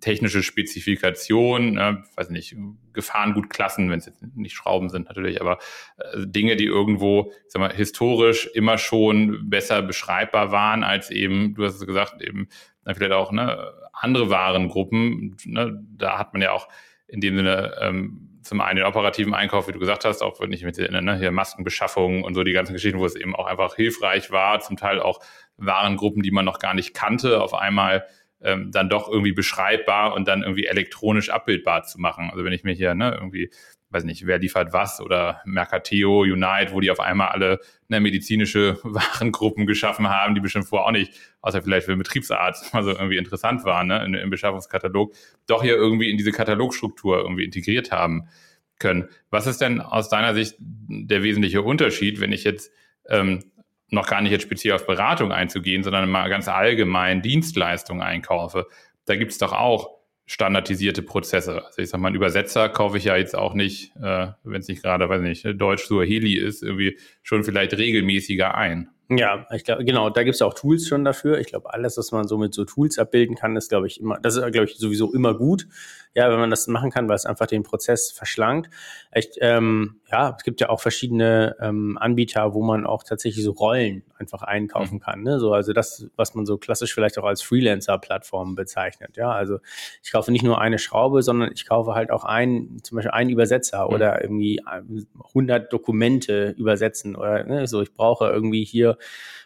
technische 0.02 0.44
Spezifikationen, 0.44 1.78
äh, 1.78 1.96
weiß 2.16 2.30
nicht, 2.30 2.56
Gefahrengutklassen, 2.94 3.90
wenn 3.90 4.00
es 4.00 4.06
jetzt 4.06 4.24
nicht 4.36 4.56
Schrauben 4.56 4.90
sind 4.90 5.08
natürlich, 5.08 5.42
aber 5.42 5.58
äh, 5.98 6.26
Dinge, 6.28 6.56
die 6.56 6.66
irgendwo, 6.66 7.32
ich 7.46 7.52
sag 7.52 7.60
mal, 7.60 7.74
historisch 7.74 8.50
immer 8.54 8.78
schon 8.78 9.50
besser 9.50 9.82
beschreibbar 9.82 10.52
waren 10.52 10.84
als 10.84 11.10
eben, 11.10 11.56
du 11.56 11.66
hast 11.66 11.76
es 11.76 11.88
gesagt, 11.88 12.22
eben 12.22 12.48
dann 12.84 12.96
vielleicht 12.96 13.14
auch 13.14 13.32
ne, 13.32 13.74
andere 13.94 14.30
Warengruppen. 14.30 15.38
Ne, 15.46 15.84
da 15.98 16.18
hat 16.18 16.34
man 16.34 16.42
ja 16.42 16.52
auch 16.52 16.68
in 17.08 17.22
dem 17.22 17.36
Sinne 17.36 17.76
ähm, 17.82 18.29
zum 18.42 18.62
einen 18.62 18.78
den 18.78 18.86
operativen 18.86 19.34
Einkauf, 19.34 19.68
wie 19.68 19.72
du 19.72 19.80
gesagt 19.80 20.06
hast, 20.06 20.22
auch 20.22 20.40
wenn 20.40 20.52
ich 20.52 20.64
mich 20.64 20.78
erinnere, 20.78 21.02
ne, 21.02 21.18
hier 21.18 21.32
Maskenbeschaffung 21.32 22.24
und 22.24 22.34
so 22.34 22.44
die 22.44 22.54
ganzen 22.54 22.74
Geschichten, 22.74 23.00
wo 23.00 23.06
es 23.06 23.16
eben 23.16 23.36
auch 23.36 23.46
einfach 23.46 23.76
hilfreich 23.76 24.32
war, 24.32 24.60
zum 24.60 24.78
Teil 24.78 25.00
auch 25.00 25.20
Warengruppen, 25.58 26.24
die 26.24 26.32
man 26.32 26.46
noch 26.46 26.60
gar 26.60 26.74
nicht 26.74 26.94
kannte, 26.94 27.42
auf 27.42 27.54
einmal 27.54 28.06
ähm, 28.42 28.72
dann 28.72 28.90
doch 28.90 29.10
irgendwie 29.10 29.34
beschreibbar 29.34 30.14
und 30.14 30.28
dann 30.28 30.44
irgendwie 30.44 30.66
elektronisch 30.66 31.30
abbildbar 31.30 31.84
zu 31.84 32.00
machen. 32.00 32.30
Also 32.32 32.46
wenn 32.46 32.54
ich 32.54 32.64
mir 32.64 32.74
hier 32.74 32.96
ne, 32.96 33.14
irgendwie 33.14 33.52
weiß 33.92 34.04
nicht, 34.04 34.26
wer 34.28 34.38
liefert 34.38 34.72
was 34.72 35.02
oder 35.02 35.42
Mercateo, 35.46 36.22
Unite, 36.22 36.72
wo 36.72 36.80
die 36.80 36.92
auf 36.92 37.00
einmal 37.00 37.30
alle 37.30 37.60
eine 37.90 38.00
medizinische 38.00 38.80
Warengruppen 38.84 39.66
geschaffen 39.66 40.10
haben, 40.10 40.36
die 40.36 40.42
bestimmt 40.42 40.68
vorher 40.68 40.88
auch 40.88 40.92
nicht, 40.92 41.14
außer 41.42 41.62
vielleicht 41.62 41.86
für 41.86 41.94
den 41.94 42.00
Betriebsarzt, 42.00 42.74
also 42.76 42.92
irgendwie 42.92 43.18
interessant 43.18 43.64
waren, 43.66 43.88
ne, 43.88 44.04
in, 44.06 44.14
im 44.14 44.30
Beschaffungskatalog, 44.30 45.14
doch 45.48 45.64
hier 45.64 45.76
irgendwie 45.76 46.10
in 46.10 46.18
diese 46.18 46.32
Katalogstruktur 46.32 47.18
irgendwie 47.18 47.44
integriert 47.44 47.92
haben 47.92 48.30
können. 48.78 49.10
Was 49.30 49.48
ist 49.48 49.62
denn 49.62 49.82
aus 49.82 50.10
deiner 50.10 50.34
Sicht 50.34 50.56
der 50.60 51.24
wesentliche 51.24 51.62
Unterschied, 51.62 52.22
wenn 52.22 52.32
ich 52.32 52.44
jetzt 52.44 52.72
ähm, 53.10 53.44
noch 53.90 54.08
gar 54.08 54.22
nicht 54.22 54.32
jetzt 54.32 54.44
speziell 54.44 54.76
auf 54.76 54.86
Beratung 54.86 55.32
einzugehen, 55.32 55.84
sondern 55.84 56.10
mal 56.10 56.30
ganz 56.30 56.48
allgemein 56.48 57.22
Dienstleistungen 57.22 58.02
einkaufe? 58.02 58.68
Da 59.06 59.16
gibt 59.16 59.32
es 59.32 59.40
doch 59.40 59.52
auch 59.52 59.99
standardisierte 60.30 61.02
Prozesse. 61.02 61.66
Also 61.66 61.82
ich 61.82 61.90
sag 61.90 62.00
mal, 62.00 62.10
einen 62.10 62.16
Übersetzer 62.16 62.70
kaufe 62.70 63.00
ich 63.00 63.06
ja 63.06 63.18
jetzt 63.18 63.36
auch 63.36 63.56
nicht, 63.56 63.96
äh, 63.96 64.28
wenn 64.44 64.62
es 64.62 64.68
nicht 64.68 64.84
gerade, 64.84 65.10
weiß 65.10 65.22
nicht, 65.22 65.44
Deutsch 65.60 65.86
Suaheli 65.86 66.38
ist, 66.38 66.62
irgendwie 66.62 67.00
schon 67.24 67.44
vielleicht 67.44 67.74
regelmäßiger 67.74 68.54
ein. 68.54 68.92
Ja, 69.10 69.48
ich 69.52 69.64
glaube, 69.64 69.84
genau, 69.86 70.12
da 70.12 70.22
gibt 70.22 70.36
es 70.36 70.44
auch 70.44 70.54
Tools 70.54 70.88
schon 70.88 71.04
dafür. 71.04 71.40
Ich 71.40 71.48
glaube, 71.48 71.74
alles, 71.74 71.98
was 71.98 72.12
man 72.12 72.28
so 72.28 72.38
mit 72.38 72.54
so 72.54 72.64
Tools 72.64 73.00
abbilden 73.00 73.36
kann, 73.36 73.56
ist, 73.56 73.70
glaube 73.70 73.88
ich, 73.88 74.00
immer, 74.00 74.20
das 74.20 74.36
ist, 74.36 74.52
glaube 74.52 74.66
ich, 74.66 74.78
sowieso 74.78 75.12
immer 75.12 75.34
gut. 75.34 75.68
Ja, 76.16 76.32
wenn 76.32 76.40
man 76.40 76.50
das 76.50 76.68
machen 76.68 76.90
kann, 76.90 77.08
weil 77.08 77.16
es 77.16 77.28
einfach 77.28 77.46
den 77.46 77.62
Prozess 77.62 78.12
verschlankt. 78.12 78.70
Echt, 79.12 79.38
ähm, 79.42 80.02
ja, 80.12 80.36
es 80.36 80.44
gibt 80.44 80.60
ja 80.60 80.70
auch 80.70 80.82
verschiedene 80.82 81.56
ähm, 81.62 82.00
Anbieter, 82.00 82.56
wo 82.56 82.64
man 82.64 82.88
auch 82.88 83.04
tatsächlich 83.04 83.44
so 83.44 83.52
Rollen 83.52 84.04
einfach 84.18 84.42
einkaufen 84.42 84.96
mhm. 84.96 85.00
kann. 85.00 85.22
Ne? 85.22 85.40
So, 85.40 85.54
also 85.54 85.72
das, 85.72 86.08
was 86.16 86.34
man 86.34 86.48
so 86.48 86.58
klassisch 86.58 86.96
vielleicht 86.96 87.20
auch 87.20 87.26
als 87.26 87.44
Freelancer-Plattform 87.44 88.56
bezeichnet. 88.56 89.18
Ja, 89.18 89.32
also 89.32 89.60
ich 90.04 90.12
kaufe 90.12 90.32
nicht 90.32 90.44
nur 90.44 90.60
eine 90.60 90.80
Schraube, 90.80 91.22
sondern 91.22 91.52
ich 91.54 91.68
kaufe 91.68 91.94
halt 91.94 92.10
auch 92.10 92.26
einen, 92.26 92.84
zum 92.84 92.96
Beispiel 92.96 93.12
einen 93.12 93.30
Übersetzer 93.30 93.86
mhm. 93.86 93.94
oder 93.94 94.22
irgendwie 94.22 94.62
100 94.66 95.62
ähm, 95.62 95.68
Dokumente 95.70 96.56
übersetzen 96.58 97.16
oder 97.16 97.44
ne? 97.44 97.68
so. 97.68 97.82
Ich 97.82 97.94
brauche 97.94 98.28
irgendwie 98.28 98.64
hier 98.64 98.98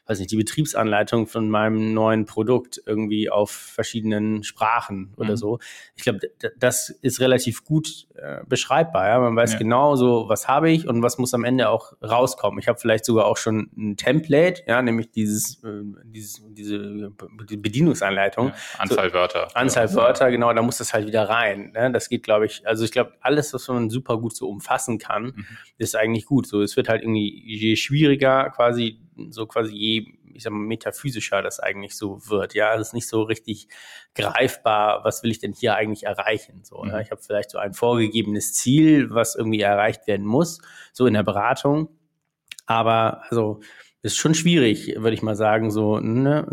weiß 0.06 0.20
nicht, 0.20 0.32
die 0.32 0.38
Betriebsanleitung 0.38 1.28
von 1.28 1.50
meinem 1.50 1.94
neuen 1.94 2.26
Produkt 2.26 2.82
irgendwie 2.86 3.30
auf 3.30 3.52
verschiedenen 3.52 4.44
Sprachen 4.44 5.14
oder 5.16 5.32
mhm. 5.32 5.38
so. 5.38 5.60
Ich 5.96 6.04
glaube, 6.04 6.20
das 6.58 6.90
ist 6.90 7.22
relativ 7.22 7.64
gut 7.64 8.08
äh, 8.16 8.42
beschreibbar. 8.46 9.08
Ja? 9.08 9.20
Man 9.20 9.36
weiß 9.36 9.54
ja. 9.54 9.60
genau 9.60 9.96
so, 9.96 10.26
was 10.28 10.48
habe 10.48 10.70
ich 10.70 10.88
und 10.88 11.02
was 11.04 11.18
muss 11.18 11.34
am 11.34 11.46
Ende 11.46 11.70
auch 11.70 11.94
rauskommen. 12.04 12.60
Ich 12.60 12.68
habe 12.68 12.80
vielleicht 12.80 13.06
sogar 13.06 13.26
auch 13.26 13.38
schon 13.38 13.70
ein 13.78 13.96
Template, 13.96 14.64
ja, 14.68 14.82
nämlich 14.82 15.12
dieses, 15.12 15.64
äh, 15.64 15.82
dieses 16.04 16.44
diese 16.50 17.12
die 17.50 17.58
Bedienungsanleitung. 17.58 18.48
Ja, 18.48 18.56
Anzahl 18.80 19.10
so, 19.10 19.16
Wörter. 19.16 19.48
Anzahl 19.56 19.88
ja. 19.88 19.94
Wörter, 19.94 20.32
genau, 20.32 20.52
da 20.54 20.62
muss 20.62 20.78
das 20.78 20.94
halt 20.94 21.08
wieder 21.08 21.30
rein. 21.30 21.72
Ne? 21.74 21.92
Das 21.92 22.10
geht, 22.10 22.24
glaube 22.24 22.46
ich, 22.46 22.68
also 22.68 22.84
ich 22.84 22.92
glaube, 22.92 23.14
alles, 23.22 23.54
was 23.54 23.68
man 23.70 23.90
super 23.90 24.18
gut 24.18 24.36
so 24.36 24.50
umfassen 24.50 24.98
kann, 24.98 25.24
mhm. 25.24 25.46
ist 25.78 25.96
eigentlich 25.96 26.26
gut. 26.26 26.46
So, 26.46 26.62
es 26.62 26.76
wird 26.76 26.90
halt 26.90 27.04
irgendwie 27.04 27.42
je 27.46 27.76
schwieriger 27.76 28.50
quasi 28.50 29.00
so 29.30 29.46
quasi 29.46 29.76
je, 29.76 30.08
ich 30.34 30.44
sag 30.44 30.54
mal, 30.54 30.60
metaphysischer 30.60 31.42
das 31.42 31.60
eigentlich 31.60 31.96
so 31.96 32.28
wird. 32.28 32.54
Ja, 32.54 32.76
es 32.76 32.88
ist 32.88 32.94
nicht 32.94 33.08
so 33.08 33.24
richtig 33.24 33.68
greifbar, 34.16 35.04
was 35.04 35.24
will 35.24 35.32
ich 35.32 35.40
denn 35.40 35.54
hier 35.54 35.76
eigentlich 35.76 36.04
erreichen? 36.04 36.62
So, 36.64 36.84
ne? 36.84 36.94
Mhm. 36.94 37.00
Ich 37.00 37.12
habe 37.12 37.22
vielleicht 37.22 37.52
so 37.52 37.58
ein 37.58 37.74
vorgegebenes 37.74 38.54
Ziel, 38.54 39.10
was 39.12 39.36
irgendwie 39.36 39.62
erreicht 39.62 40.08
werden 40.08 40.26
muss, 40.26 40.60
so 40.92 41.06
in 41.06 41.14
der 41.14 41.24
Beratung. 41.24 41.90
Aber 42.66 43.24
also 43.30 43.60
ist 44.04 44.18
schon 44.18 44.36
schwierig, 44.36 44.96
würde 44.98 45.14
ich 45.14 45.22
mal 45.22 45.36
sagen, 45.36 45.72
so 45.72 46.00
ne, 46.00 46.46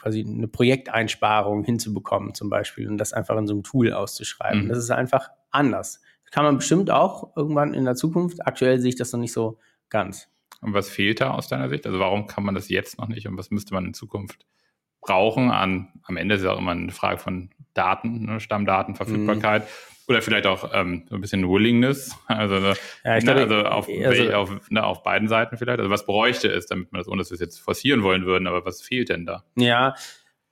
quasi 0.00 0.24
eine 0.26 0.48
Projekteinsparung 0.48 1.62
hinzubekommen 1.62 2.34
zum 2.34 2.50
Beispiel 2.50 2.88
und 2.88 2.98
das 2.98 3.12
einfach 3.12 3.36
in 3.36 3.46
so 3.46 3.54
einem 3.54 3.62
Tool 3.62 3.92
auszuschreiben. 3.92 4.64
Mhm. 4.64 4.68
Das 4.68 4.78
ist 4.78 4.90
einfach 4.90 5.30
anders. 5.52 6.00
Das 6.24 6.32
kann 6.32 6.44
man 6.44 6.56
bestimmt 6.56 6.90
auch 6.90 7.36
irgendwann 7.36 7.74
in 7.74 7.84
der 7.84 7.94
Zukunft. 7.94 8.44
Aktuell 8.44 8.80
sehe 8.80 8.88
ich 8.88 8.96
das 8.96 9.12
noch 9.12 9.20
nicht 9.20 9.32
so 9.32 9.58
ganz. 9.88 10.28
Und 10.60 10.74
was 10.74 10.90
fehlt 10.90 11.20
da 11.20 11.30
aus 11.30 11.48
deiner 11.48 11.68
Sicht? 11.68 11.86
Also 11.86 11.98
warum 11.98 12.26
kann 12.26 12.44
man 12.44 12.54
das 12.54 12.68
jetzt 12.68 12.98
noch 12.98 13.08
nicht 13.08 13.26
und 13.26 13.36
was 13.38 13.50
müsste 13.50 13.74
man 13.74 13.86
in 13.86 13.94
Zukunft 13.94 14.46
brauchen? 15.00 15.50
An, 15.50 15.88
am 16.02 16.16
Ende 16.16 16.34
ist 16.34 16.44
ja 16.44 16.52
auch 16.52 16.58
immer 16.58 16.72
eine 16.72 16.92
Frage 16.92 17.18
von 17.18 17.50
Daten, 17.74 18.26
ne, 18.26 18.40
Stammdaten, 18.40 18.94
Verfügbarkeit. 18.94 19.62
Mhm. 19.62 19.68
Oder 20.08 20.22
vielleicht 20.22 20.46
auch 20.46 20.68
ähm, 20.74 21.04
so 21.08 21.14
ein 21.14 21.20
bisschen 21.20 21.48
Willingness, 21.48 22.18
also, 22.26 22.56
ja, 23.04 23.16
ich 23.16 23.24
ne, 23.24 23.32
glaube, 23.32 23.54
also, 23.54 23.68
auf, 23.68 23.88
also 23.88 24.32
auf, 24.32 24.70
ne, 24.70 24.82
auf 24.82 25.04
beiden 25.04 25.28
Seiten 25.28 25.56
vielleicht. 25.56 25.78
Also 25.78 25.88
was 25.88 26.04
bräuchte 26.04 26.48
es, 26.48 26.66
damit 26.66 26.90
man 26.90 26.98
das, 26.98 27.06
ohne 27.06 27.18
dass 27.18 27.30
wir 27.30 27.34
es 27.34 27.40
jetzt 27.40 27.60
forcieren 27.60 28.02
wollen 28.02 28.26
würden, 28.26 28.48
aber 28.48 28.64
was 28.64 28.82
fehlt 28.82 29.08
denn 29.08 29.24
da? 29.24 29.44
Ja, 29.54 29.94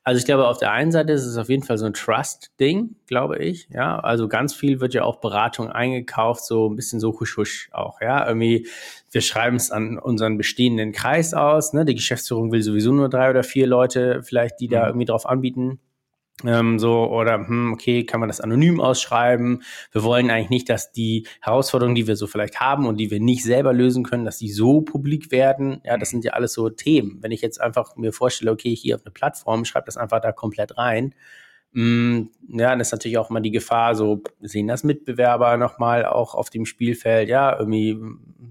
Also 0.08 0.20
ich 0.20 0.24
glaube, 0.24 0.48
auf 0.48 0.56
der 0.56 0.72
einen 0.72 0.90
Seite 0.90 1.12
ist 1.12 1.26
es 1.26 1.36
auf 1.36 1.50
jeden 1.50 1.64
Fall 1.64 1.76
so 1.76 1.84
ein 1.84 1.92
Trust-Ding, 1.92 2.96
glaube 3.06 3.36
ich. 3.40 3.68
Ja, 3.70 3.98
also 3.98 4.26
ganz 4.26 4.54
viel 4.54 4.80
wird 4.80 4.94
ja 4.94 5.04
auch 5.04 5.16
Beratung 5.16 5.68
eingekauft, 5.68 6.46
so 6.46 6.66
ein 6.66 6.76
bisschen 6.76 6.98
so 6.98 7.20
husch 7.20 7.36
husch 7.36 7.68
auch. 7.72 8.00
Ja, 8.00 8.26
irgendwie 8.26 8.66
wir 9.10 9.20
schreiben 9.20 9.56
es 9.56 9.70
an 9.70 9.98
unseren 9.98 10.38
bestehenden 10.38 10.92
Kreis 10.92 11.34
aus. 11.34 11.74
Ne? 11.74 11.84
Die 11.84 11.94
Geschäftsführung 11.94 12.50
will 12.52 12.62
sowieso 12.62 12.90
nur 12.90 13.10
drei 13.10 13.28
oder 13.28 13.42
vier 13.42 13.66
Leute, 13.66 14.22
vielleicht 14.22 14.60
die 14.60 14.68
da 14.68 14.84
mhm. 14.84 14.86
irgendwie 14.86 15.04
drauf 15.04 15.26
anbieten. 15.26 15.78
Ähm, 16.44 16.78
so, 16.78 17.10
oder, 17.10 17.48
hm, 17.48 17.72
okay, 17.72 18.04
kann 18.04 18.20
man 18.20 18.28
das 18.28 18.40
anonym 18.40 18.80
ausschreiben? 18.80 19.64
Wir 19.90 20.04
wollen 20.04 20.30
eigentlich 20.30 20.50
nicht, 20.50 20.68
dass 20.68 20.92
die 20.92 21.26
Herausforderungen, 21.40 21.96
die 21.96 22.06
wir 22.06 22.14
so 22.14 22.28
vielleicht 22.28 22.60
haben 22.60 22.86
und 22.86 22.96
die 22.96 23.10
wir 23.10 23.18
nicht 23.18 23.42
selber 23.42 23.72
lösen 23.72 24.04
können, 24.04 24.24
dass 24.24 24.38
die 24.38 24.50
so 24.52 24.80
publik 24.82 25.32
werden. 25.32 25.80
Ja, 25.84 25.96
das 25.96 26.10
sind 26.10 26.24
ja 26.24 26.34
alles 26.34 26.52
so 26.52 26.70
Themen. 26.70 27.18
Wenn 27.22 27.32
ich 27.32 27.40
jetzt 27.40 27.60
einfach 27.60 27.96
mir 27.96 28.12
vorstelle, 28.12 28.52
okay, 28.52 28.72
ich 28.72 28.82
gehe 28.82 28.94
auf 28.94 29.04
eine 29.04 29.10
Plattform, 29.10 29.64
schreibe 29.64 29.86
das 29.86 29.96
einfach 29.96 30.20
da 30.20 30.30
komplett 30.30 30.78
rein, 30.78 31.12
hm, 31.74 32.30
ja, 32.48 32.70
dann 32.70 32.80
ist 32.80 32.92
natürlich 32.92 33.18
auch 33.18 33.30
mal 33.30 33.40
die 33.40 33.50
Gefahr, 33.50 33.94
so 33.94 34.22
sehen 34.40 34.68
das 34.68 34.84
Mitbewerber 34.84 35.56
nochmal 35.56 36.06
auch 36.06 36.34
auf 36.34 36.50
dem 36.50 36.64
Spielfeld, 36.66 37.28
ja, 37.28 37.58
irgendwie 37.58 37.98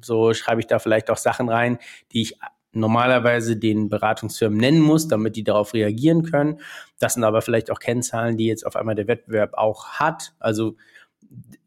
so 0.02 0.34
schreibe 0.34 0.62
ich 0.62 0.68
da 0.68 0.78
vielleicht 0.80 1.10
auch 1.10 1.18
Sachen 1.18 1.50
rein, 1.50 1.80
die 2.12 2.22
ich 2.22 2.40
normalerweise 2.72 3.58
den 3.58 3.90
Beratungsfirmen 3.90 4.60
nennen 4.60 4.82
muss, 4.82 5.08
damit 5.08 5.36
die 5.36 5.44
darauf 5.44 5.74
reagieren 5.74 6.24
können. 6.24 6.60
Das 7.00 7.16
sind 7.16 7.24
aber 7.24 7.42
vielleicht 7.42 7.72
auch 7.72 7.80
Kennzahlen, 7.80 8.38
die 8.38 8.46
jetzt 8.46 8.66
auf 8.66 8.76
einmal 8.76 8.96
der 8.96 9.08
Wettbewerb 9.08 9.54
auch 9.54 9.88
hat. 9.94 10.34
Also 10.40 10.76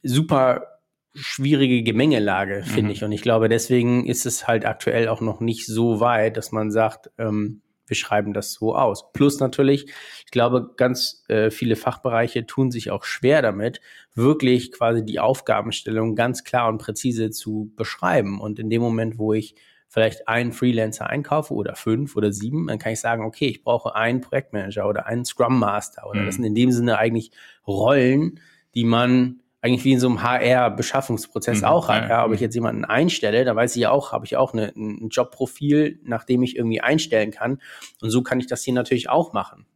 super 0.02 0.80
schwierige 1.14 1.82
Gemengelage, 1.82 2.62
finde 2.64 2.84
mhm. 2.84 2.90
ich. 2.90 3.04
Und 3.04 3.12
ich 3.12 3.22
glaube, 3.22 3.48
deswegen 3.48 4.06
ist 4.06 4.26
es 4.26 4.46
halt 4.46 4.64
aktuell 4.64 5.08
auch 5.08 5.20
noch 5.20 5.40
nicht 5.40 5.66
so 5.66 6.00
weit, 6.00 6.36
dass 6.36 6.52
man 6.52 6.70
sagt, 6.70 7.10
ähm, 7.18 7.62
wir 7.86 7.96
schreiben 7.96 8.32
das 8.32 8.52
so 8.52 8.76
aus. 8.76 9.12
Plus 9.12 9.40
natürlich, 9.40 9.86
ich 10.24 10.30
glaube, 10.30 10.70
ganz 10.76 11.24
äh, 11.28 11.50
viele 11.50 11.74
Fachbereiche 11.74 12.46
tun 12.46 12.70
sich 12.70 12.92
auch 12.92 13.02
schwer 13.02 13.42
damit, 13.42 13.80
wirklich 14.14 14.70
quasi 14.70 15.04
die 15.04 15.18
Aufgabenstellung 15.18 16.14
ganz 16.14 16.44
klar 16.44 16.68
und 16.68 16.78
präzise 16.78 17.30
zu 17.30 17.72
beschreiben. 17.74 18.40
Und 18.40 18.60
in 18.60 18.70
dem 18.70 18.80
Moment, 18.80 19.18
wo 19.18 19.32
ich 19.32 19.56
vielleicht 19.90 20.28
einen 20.28 20.52
Freelancer 20.52 21.08
einkaufe 21.08 21.52
oder 21.52 21.74
fünf 21.74 22.16
oder 22.16 22.32
sieben, 22.32 22.68
dann 22.68 22.78
kann 22.78 22.92
ich 22.92 23.00
sagen, 23.00 23.24
okay, 23.24 23.48
ich 23.48 23.64
brauche 23.64 23.96
einen 23.96 24.20
Projektmanager 24.20 24.88
oder 24.88 25.06
einen 25.06 25.24
Scrum 25.24 25.58
Master 25.58 26.08
oder 26.08 26.20
mhm. 26.20 26.26
das 26.26 26.36
sind 26.36 26.44
in 26.44 26.54
dem 26.54 26.70
Sinne 26.70 26.96
eigentlich 26.96 27.32
Rollen, 27.66 28.40
die 28.74 28.84
man 28.84 29.40
eigentlich 29.62 29.84
wie 29.84 29.92
in 29.92 30.00
so 30.00 30.08
einem 30.08 30.22
HR-Beschaffungsprozess 30.22 31.58
mhm, 31.58 31.66
auch 31.66 31.88
hat. 31.88 32.08
Ja, 32.08 32.24
ob 32.24 32.32
ich 32.32 32.40
jetzt 32.40 32.54
jemanden 32.54 32.84
einstelle, 32.84 33.44
da 33.44 33.54
weiß 33.54 33.74
ich 33.76 33.82
ja 33.82 33.90
auch, 33.90 34.12
habe 34.12 34.24
ich 34.24 34.36
auch 34.36 34.54
eine, 34.54 34.72
ein 34.74 35.08
Jobprofil, 35.10 36.00
nach 36.04 36.24
dem 36.24 36.42
ich 36.42 36.56
irgendwie 36.56 36.80
einstellen 36.80 37.32
kann. 37.32 37.60
Und 38.00 38.10
so 38.10 38.22
kann 38.22 38.38
ich 38.40 38.46
das 38.46 38.62
hier 38.62 38.72
natürlich 38.72 39.10
auch 39.10 39.32
machen. 39.32 39.66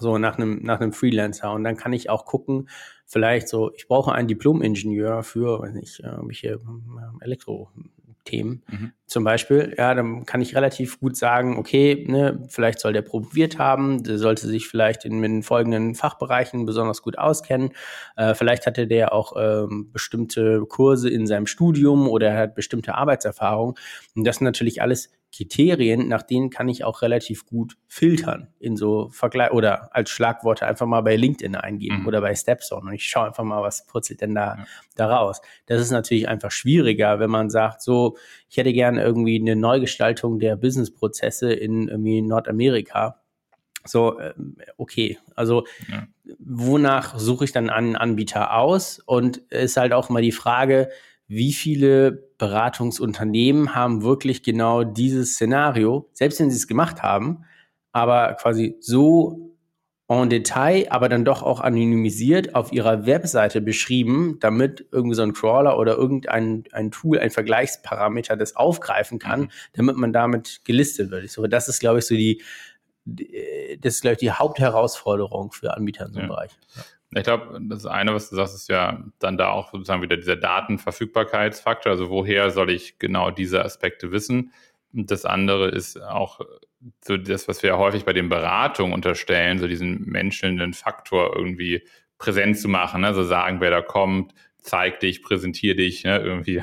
So 0.00 0.16
nach 0.18 0.38
einem, 0.38 0.62
nach 0.62 0.80
einem 0.80 0.92
Freelancer. 0.92 1.52
Und 1.52 1.64
dann 1.64 1.76
kann 1.76 1.92
ich 1.92 2.08
auch 2.08 2.24
gucken, 2.24 2.68
vielleicht 3.04 3.48
so, 3.48 3.72
ich 3.74 3.88
brauche 3.88 4.12
einen 4.12 4.28
Diplom-Ingenieur 4.28 5.24
für, 5.24 5.60
weiß 5.60 5.74
nicht, 5.74 5.98
irgendwelche 6.00 6.48
äh, 6.48 6.58
Elektro, 7.24 7.70
Themen. 8.24 8.62
Mhm. 8.68 8.92
Zum 9.06 9.24
Beispiel, 9.24 9.74
ja, 9.78 9.94
dann 9.94 10.26
kann 10.26 10.42
ich 10.42 10.54
relativ 10.54 11.00
gut 11.00 11.16
sagen, 11.16 11.56
okay, 11.56 12.04
ne, 12.08 12.44
vielleicht 12.48 12.78
soll 12.78 12.92
der 12.92 13.02
promoviert 13.02 13.58
haben, 13.58 14.02
der 14.02 14.18
sollte 14.18 14.46
sich 14.46 14.68
vielleicht 14.68 15.04
in, 15.04 15.24
in 15.24 15.32
den 15.32 15.42
folgenden 15.42 15.94
Fachbereichen 15.94 16.66
besonders 16.66 17.02
gut 17.02 17.18
auskennen. 17.18 17.70
Äh, 18.16 18.34
vielleicht 18.34 18.66
hatte 18.66 18.86
der 18.86 19.12
auch 19.12 19.32
ähm, 19.38 19.90
bestimmte 19.92 20.64
Kurse 20.66 21.08
in 21.08 21.26
seinem 21.26 21.46
Studium 21.46 22.08
oder 22.08 22.36
hat 22.36 22.54
bestimmte 22.54 22.94
Arbeitserfahrung. 22.94 23.78
Und 24.14 24.24
das 24.24 24.36
sind 24.36 24.44
natürlich 24.44 24.82
alles 24.82 25.10
Kriterien, 25.34 26.08
nach 26.08 26.22
denen 26.22 26.50
kann 26.50 26.68
ich 26.68 26.84
auch 26.84 27.02
relativ 27.02 27.46
gut 27.46 27.76
filtern 27.86 28.48
in 28.58 28.76
so 28.76 29.08
Vergleich 29.10 29.52
oder 29.52 29.94
als 29.94 30.10
Schlagworte 30.10 30.66
einfach 30.66 30.86
mal 30.86 31.02
bei 31.02 31.16
LinkedIn 31.16 31.54
eingeben 31.54 32.00
mhm. 32.00 32.06
oder 32.06 32.20
bei 32.20 32.34
Stepstone 32.34 32.88
und 32.88 32.94
ich 32.94 33.04
schaue 33.04 33.26
einfach 33.26 33.44
mal, 33.44 33.62
was 33.62 33.86
purzelt 33.86 34.20
denn 34.22 34.34
da, 34.34 34.56
ja. 34.56 34.64
da 34.96 35.06
raus. 35.06 35.40
Das 35.66 35.80
ist 35.80 35.90
natürlich 35.90 36.28
einfach 36.28 36.50
schwieriger, 36.50 37.20
wenn 37.20 37.30
man 37.30 37.50
sagt, 37.50 37.82
so, 37.82 38.16
ich 38.48 38.56
hätte 38.56 38.72
gerne 38.72 39.02
irgendwie 39.02 39.38
eine 39.38 39.54
Neugestaltung 39.54 40.38
der 40.38 40.56
Businessprozesse 40.56 41.52
in 41.52 41.88
irgendwie 41.88 42.22
Nordamerika. 42.22 43.20
So, 43.84 44.18
ähm, 44.20 44.56
okay, 44.76 45.18
also 45.34 45.66
ja. 45.90 46.06
wonach 46.38 47.18
suche 47.18 47.44
ich 47.44 47.52
dann 47.52 47.70
einen 47.70 47.96
Anbieter 47.96 48.54
aus? 48.54 49.00
Und 49.04 49.38
ist 49.50 49.76
halt 49.76 49.92
auch 49.92 50.08
mal 50.08 50.22
die 50.22 50.32
Frage, 50.32 50.90
wie 51.28 51.52
viele 51.52 52.12
Beratungsunternehmen 52.38 53.74
haben 53.74 54.02
wirklich 54.02 54.42
genau 54.42 54.82
dieses 54.82 55.34
Szenario, 55.34 56.08
selbst 56.12 56.40
wenn 56.40 56.50
sie 56.50 56.56
es 56.56 56.66
gemacht 56.66 57.02
haben, 57.02 57.44
aber 57.92 58.34
quasi 58.34 58.76
so 58.80 59.48
en 60.10 60.30
Detail, 60.30 60.86
aber 60.88 61.10
dann 61.10 61.26
doch 61.26 61.42
auch 61.42 61.60
anonymisiert 61.60 62.54
auf 62.54 62.72
ihrer 62.72 63.04
Webseite 63.04 63.60
beschrieben, 63.60 64.38
damit 64.40 64.86
irgendwie 64.90 65.14
so 65.14 65.22
ein 65.22 65.34
Crawler 65.34 65.78
oder 65.78 65.96
irgendein 65.96 66.64
ein 66.72 66.90
Tool, 66.90 67.18
ein 67.18 67.30
Vergleichsparameter 67.30 68.36
das 68.36 68.56
aufgreifen 68.56 69.18
kann, 69.18 69.40
mhm. 69.42 69.50
damit 69.74 69.96
man 69.96 70.14
damit 70.14 70.64
gelistet 70.64 71.10
wird. 71.10 71.28
So, 71.28 71.46
das 71.46 71.68
ist, 71.68 71.80
glaube 71.80 71.98
ich, 71.98 72.06
so 72.06 72.14
die, 72.14 72.42
das 73.04 73.96
ist, 73.96 74.00
glaube 74.00 74.14
ich, 74.14 74.20
die 74.20 74.30
Hauptherausforderung 74.30 75.52
für 75.52 75.76
Anbieter 75.76 76.06
in 76.06 76.12
so 76.14 76.20
einem 76.20 76.30
ja. 76.30 76.34
Bereich. 76.34 76.52
Ja. 76.74 76.82
Ich 77.14 77.22
glaube, 77.22 77.58
das 77.62 77.86
eine, 77.86 78.12
was 78.14 78.28
du 78.28 78.36
sagst, 78.36 78.54
ist 78.54 78.68
ja 78.68 79.02
dann 79.18 79.38
da 79.38 79.48
auch 79.48 79.72
sozusagen 79.72 80.02
wieder 80.02 80.16
dieser 80.16 80.36
Datenverfügbarkeitsfaktor. 80.36 81.90
Also 81.90 82.10
woher 82.10 82.50
soll 82.50 82.70
ich 82.70 82.98
genau 82.98 83.30
diese 83.30 83.64
Aspekte 83.64 84.12
wissen? 84.12 84.52
Und 84.92 85.10
das 85.10 85.24
andere 85.24 85.68
ist 85.68 86.00
auch 86.02 86.40
so 87.04 87.16
das, 87.16 87.48
was 87.48 87.62
wir 87.62 87.78
häufig 87.78 88.04
bei 88.04 88.12
den 88.12 88.28
Beratungen 88.28 88.92
unterstellen, 88.92 89.58
so 89.58 89.66
diesen 89.66 90.04
menschelnden 90.04 90.74
Faktor 90.74 91.34
irgendwie 91.34 91.82
präsent 92.18 92.58
zu 92.58 92.68
machen. 92.68 93.04
Also 93.04 93.24
sagen, 93.24 93.60
wer 93.60 93.70
da 93.70 93.80
kommt, 93.80 94.34
zeig 94.58 95.00
dich, 95.00 95.22
präsentier 95.22 95.76
dich, 95.76 96.04
ne? 96.04 96.18
irgendwie, 96.18 96.62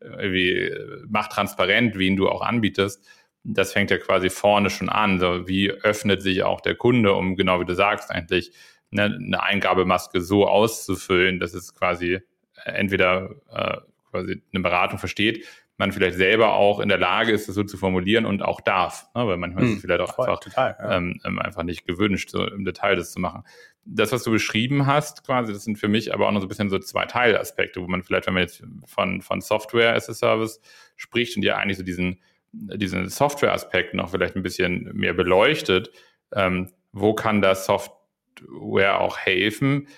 irgendwie 0.00 0.72
mach 1.08 1.28
transparent, 1.28 1.98
wen 1.98 2.16
du 2.16 2.28
auch 2.28 2.42
anbietest. 2.42 3.04
Das 3.42 3.72
fängt 3.72 3.90
ja 3.90 3.98
quasi 3.98 4.30
vorne 4.30 4.70
schon 4.70 4.88
an. 4.88 5.18
So, 5.18 5.48
wie 5.48 5.70
öffnet 5.70 6.22
sich 6.22 6.42
auch 6.42 6.60
der 6.60 6.74
Kunde, 6.76 7.14
um 7.14 7.36
genau 7.36 7.60
wie 7.60 7.64
du 7.64 7.74
sagst, 7.74 8.10
eigentlich 8.10 8.52
ne, 8.90 9.04
eine 9.04 9.42
Eingabemaske 9.42 10.20
so 10.20 10.46
auszufüllen, 10.46 11.40
dass 11.40 11.54
es 11.54 11.74
quasi 11.74 12.14
äh, 12.14 12.22
entweder 12.64 13.30
äh, 13.52 13.78
quasi 14.10 14.42
eine 14.52 14.62
Beratung 14.62 14.98
versteht, 14.98 15.46
man 15.80 15.92
vielleicht 15.92 16.18
selber 16.18 16.52
auch 16.52 16.78
in 16.78 16.90
der 16.90 16.98
Lage 16.98 17.32
ist, 17.32 17.48
das 17.48 17.54
so 17.54 17.64
zu 17.64 17.78
formulieren 17.78 18.26
und 18.26 18.42
auch 18.42 18.60
darf. 18.60 19.08
Ne? 19.14 19.26
Weil 19.26 19.38
manchmal 19.38 19.64
hm, 19.64 19.70
ist 19.70 19.76
es 19.78 19.82
hm, 19.82 19.88
vielleicht 19.88 20.02
auch 20.02 20.18
einfach, 20.18 20.40
total, 20.40 20.76
ja. 20.78 20.96
ähm, 20.96 21.18
ähm, 21.24 21.38
einfach 21.38 21.62
nicht 21.62 21.86
gewünscht, 21.86 22.30
so 22.30 22.46
im 22.46 22.64
Detail 22.64 22.96
das 22.96 23.12
zu 23.12 23.18
machen. 23.18 23.44
Das, 23.86 24.12
was 24.12 24.22
du 24.22 24.30
beschrieben 24.30 24.86
hast, 24.86 25.24
quasi, 25.24 25.54
das 25.54 25.64
sind 25.64 25.78
für 25.78 25.88
mich 25.88 26.12
aber 26.12 26.28
auch 26.28 26.32
noch 26.32 26.40
so 26.40 26.46
ein 26.46 26.48
bisschen 26.48 26.68
so 26.68 26.78
zwei 26.78 27.06
Teilaspekte, 27.06 27.80
wo 27.80 27.88
man 27.88 28.02
vielleicht, 28.02 28.26
wenn 28.26 28.34
man 28.34 28.42
jetzt 28.42 28.62
von, 28.84 29.22
von 29.22 29.40
Software 29.40 29.94
as 29.94 30.08
a 30.10 30.14
Service 30.14 30.60
spricht 30.96 31.36
und 31.36 31.42
ja 31.44 31.56
eigentlich 31.56 31.78
so 31.78 31.82
diesen, 31.82 32.20
diesen 32.52 33.08
Software-Aspekt 33.08 33.94
noch 33.94 34.10
vielleicht 34.10 34.36
ein 34.36 34.42
bisschen 34.42 34.90
mehr 34.92 35.14
beleuchtet, 35.14 35.90
ähm, 36.32 36.68
wo 36.92 37.14
kann 37.14 37.40
das 37.40 37.64
Software 37.64 37.99
Software 38.40 39.00
auch 39.00 39.18
helfen, 39.18 39.88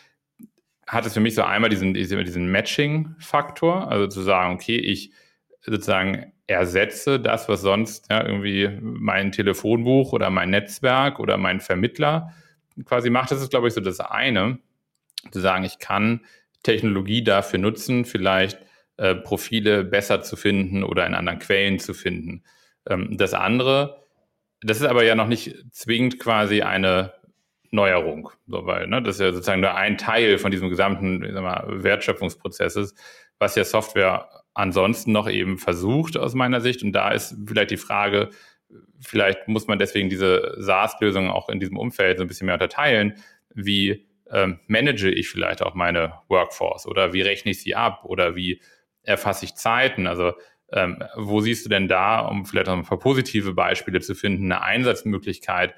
hat 0.87 1.07
es 1.07 1.15
für 1.15 1.21
mich 1.21 1.35
so 1.35 1.43
einmal 1.43 1.71
diesen, 1.71 1.95
diesen 1.95 2.51
Matching-Faktor, 2.51 3.91
also 3.91 4.07
zu 4.09 4.23
sagen, 4.23 4.55
okay, 4.55 4.77
ich 4.77 5.13
sozusagen 5.61 6.33
ersetze 6.49 7.21
das, 7.21 7.49
was 7.49 7.61
sonst 7.61 8.11
ja, 8.11 8.27
irgendwie 8.27 8.69
mein 8.81 9.33
Telefonbuch 9.33 10.13
oder 10.13 10.29
mein 10.31 10.51
Netzwerk 10.51 11.21
oder 11.21 11.37
mein 11.39 11.61
Vermittler 11.61 12.33
quasi 12.85 13.11
macht. 13.11 13.31
Das 13.31 13.41
ist, 13.41 13.51
glaube 13.51 13.69
ich, 13.69 13.75
so 13.75 13.81
das 13.81 14.01
eine, 14.01 14.59
zu 15.31 15.41
sagen, 15.41 15.65
ich 15.65 15.79
kann 15.79 16.25
Technologie 16.65 17.23
dafür 17.23 17.61
nutzen, 17.61 18.05
vielleicht 18.05 18.59
äh, 18.97 19.15
Profile 19.15 19.85
besser 19.85 20.23
zu 20.23 20.37
finden 20.37 20.83
oder 20.83 21.07
in 21.07 21.15
anderen 21.15 21.39
Quellen 21.39 21.79
zu 21.79 21.95
finden. 21.95 22.43
Ähm, 22.89 23.17
das 23.17 23.35
andere, 23.35 24.03
das 24.63 24.79
ist 24.79 24.87
aber 24.87 25.05
ja 25.05 25.15
noch 25.15 25.29
nicht 25.29 25.55
zwingend 25.71 26.19
quasi 26.19 26.63
eine 26.63 27.15
Neuerung. 27.73 28.31
So, 28.47 28.67
weil 28.67 28.87
ne, 28.87 29.03
das 29.03 29.17
ist 29.17 29.21
ja 29.21 29.33
sozusagen 29.33 29.61
nur 29.61 29.75
ein 29.75 29.99
Teil 29.99 30.39
von 30.39 30.51
diesem 30.51 30.69
gesamten 30.69 31.25
ich 31.25 31.33
sag 31.33 31.43
mal, 31.43 31.83
Wertschöpfungsprozesses, 31.83 32.95
was 33.39 33.57
ja 33.57 33.65
Software 33.65 34.29
ansonsten 34.55 35.13
noch 35.13 35.29
eben 35.29 35.59
versucht 35.59 36.17
aus 36.17 36.35
meiner 36.35 36.61
Sicht. 36.61 36.83
Und 36.83 36.93
da 36.93 37.11
ist 37.11 37.35
vielleicht 37.47 37.71
die 37.71 37.79
Frage, 37.79 38.29
vielleicht 39.01 39.49
muss 39.49 39.67
man 39.67 39.79
deswegen 39.79 40.11
diese 40.11 40.55
SaaS-Lösungen 40.59 41.31
auch 41.31 41.49
in 41.49 41.61
diesem 41.61 41.79
Umfeld 41.79 42.19
so 42.19 42.25
ein 42.25 42.29
bisschen 42.29 42.47
mehr 42.47 42.55
unterteilen. 42.55 43.15
Wie 43.55 44.07
ähm, 44.31 44.61
manage 44.67 45.11
ich 45.11 45.29
vielleicht 45.31 45.63
auch 45.63 45.75
meine 45.75 46.15
Workforce 46.29 46.87
oder 46.87 47.13
wie 47.13 47.23
rechne 47.23 47.51
ich 47.53 47.63
sie 47.63 47.75
ab 47.75 48.05
oder 48.05 48.37
wie 48.37 48.61
erfasse 49.03 49.47
ich 49.47 49.55
Zeiten? 49.55 50.07
Also 50.07 50.35
ähm, 50.73 51.03
wo 51.17 51.41
siehst 51.41 51.65
du 51.65 51.71
denn 51.71 51.89
da, 51.89 52.21
um 52.21 52.45
vielleicht 52.45 52.67
noch 52.67 52.77
ein 52.77 52.85
paar 52.85 52.99
positive 52.99 53.55
Beispiele 53.55 54.01
zu 54.01 54.15
finden, 54.15 54.51
eine 54.51 54.63
Einsatzmöglichkeit, 54.63 55.75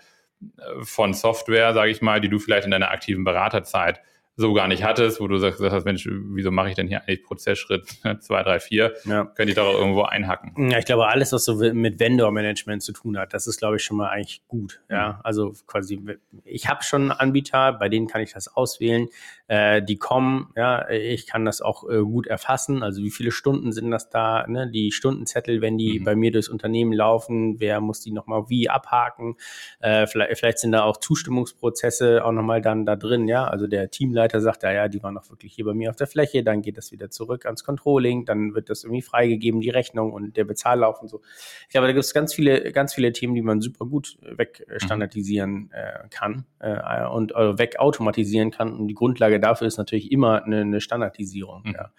von 0.83 1.15
Software, 1.15 1.75
sage 1.75 1.91
ich 1.91 2.03
mal, 2.03 2.21
die 2.21 2.29
du 2.29 2.39
vielleicht 2.39 2.65
in 2.65 2.71
deiner 2.71 2.91
aktiven 2.91 3.25
Beraterzeit 3.25 4.01
so 4.37 4.53
gar 4.53 4.67
nicht 4.67 4.83
hattest, 4.83 5.21
wo 5.21 5.29
du 5.29 5.39
sagst, 5.39 5.61
sagst 5.61 5.87
Mensch, 5.87 6.09
wieso 6.11 6.51
mache 6.51 6.69
ich 6.69 6.75
denn 6.75 6.89
hier 6.89 7.03
eigentlich 7.03 7.23
Prozessschritt 7.23 7.87
2, 8.21 8.43
3, 8.43 8.61
4? 8.61 8.95
Ja. 9.05 9.25
Könnte 9.27 9.51
ich 9.51 9.55
doch 9.55 9.73
irgendwo 9.73 10.03
einhacken. 10.03 10.71
Ja, 10.71 10.79
ich 10.79 10.85
glaube, 10.85 11.07
alles, 11.07 11.33
was 11.33 11.45
so 11.45 11.55
mit 11.57 12.01
Vendor-Management 12.01 12.83
zu 12.83 12.93
tun 12.93 13.17
hat, 13.17 13.33
das 13.33 13.47
ist, 13.47 13.59
glaube 13.59 13.77
ich, 13.77 13.85
schon 13.85 13.97
mal 13.97 14.09
eigentlich 14.09 14.43
gut. 14.49 14.83
Ja, 14.91 15.13
mhm. 15.13 15.19
also 15.23 15.53
quasi, 15.67 16.01
ich 16.45 16.69
habe 16.69 16.83
schon 16.83 17.13
Anbieter, 17.13 17.73
bei 17.75 17.89
denen 17.89 18.09
kann 18.09 18.23
ich 18.23 18.33
das 18.33 18.49
auswählen. 18.49 19.09
Äh, 19.47 19.83
die 19.83 19.97
kommen, 19.97 20.51
ja, 20.57 20.89
ich 20.89 21.27
kann 21.27 21.45
das 21.45 21.61
auch 21.61 21.89
äh, 21.89 22.01
gut 22.01 22.27
erfassen. 22.27 22.83
Also 22.83 23.03
wie 23.03 23.11
viele 23.11 23.31
Stunden 23.31 23.73
sind 23.73 23.91
das 23.91 24.09
da? 24.09 24.47
Ne? 24.47 24.71
Die 24.71 24.91
Stundenzettel, 24.91 25.61
wenn 25.61 25.77
die 25.77 26.01
mhm. 26.01 26.05
bei 26.05 26.17
mir 26.17 26.33
durchs 26.33 26.49
Unternehmen 26.49 26.93
laufen, 26.93 27.61
wer 27.61 27.81
muss 27.81 28.01
die 28.01 28.13
nochmal 28.13 28.49
wie 28.49 28.71
abhaken? 28.71 29.37
Äh, 29.81 30.07
vielleicht, 30.07 30.39
vielleicht 30.39 30.59
sind 30.59 30.73
da 30.73 30.85
auch 30.85 30.97
Zustimmungsprozesse 30.97 32.25
auch 32.25 32.33
nochmal 32.33 32.63
dann 32.63 32.87
da 32.87 32.97
drin, 32.97 33.29
ja. 33.29 33.47
Also 33.47 33.67
der 33.67 33.91
Teamleiter 33.91 34.41
sagt, 34.41 34.63
ja, 34.63 34.73
ja, 34.73 34.89
die 34.89 35.03
waren 35.03 35.19
auch 35.19 35.29
wirklich 35.29 35.53
hier 35.53 35.67
bei 35.67 35.75
mir 35.75 35.91
auf 35.91 35.97
der 35.97 36.07
Fläche, 36.07 36.43
dann 36.43 36.63
geht 36.63 36.79
das 36.79 36.91
wieder 36.91 37.11
zurück 37.11 37.45
ans 37.45 37.65
Controlling, 37.65 38.25
dann 38.25 38.55
wird 38.55 38.71
das 38.71 38.85
irgendwie 38.85 39.03
freigegeben, 39.03 39.61
die 39.61 39.71
Rechnung 39.71 40.13
und 40.13 40.37
der 40.37 40.45
Bezahllauf 40.45 41.03
und 41.03 41.09
so. 41.09 41.21
Ich 41.63 41.73
glaube, 41.73 41.87
da 41.87 41.93
gibt 41.93 42.05
es 42.05 42.15
ganz 42.15 42.33
viele, 42.33 42.73
ganz 42.73 42.95
viele 42.95 43.13
Themen, 43.13 43.35
die 43.35 43.43
man 43.43 43.61
super 43.61 43.85
gut 43.87 44.17
wegstandardisieren 44.23 45.71
äh, 45.73 46.09
kann 46.09 46.47
äh, 46.61 47.07
und 47.07 47.33
äh, 47.33 47.59
wegautomatisieren 47.59 48.51
kann. 48.51 48.73
Und 48.73 48.89
die 48.89 48.95
Grundlage 48.95 49.34
dafür 49.38 49.67
ist 49.67 49.79
natürlich 49.79 50.12
immer 50.12 50.45
eine, 50.45 50.61
eine 50.61 50.81
Standardisierung. 50.81 51.62
Mhm. 51.64 51.75
Ja. 51.75 51.91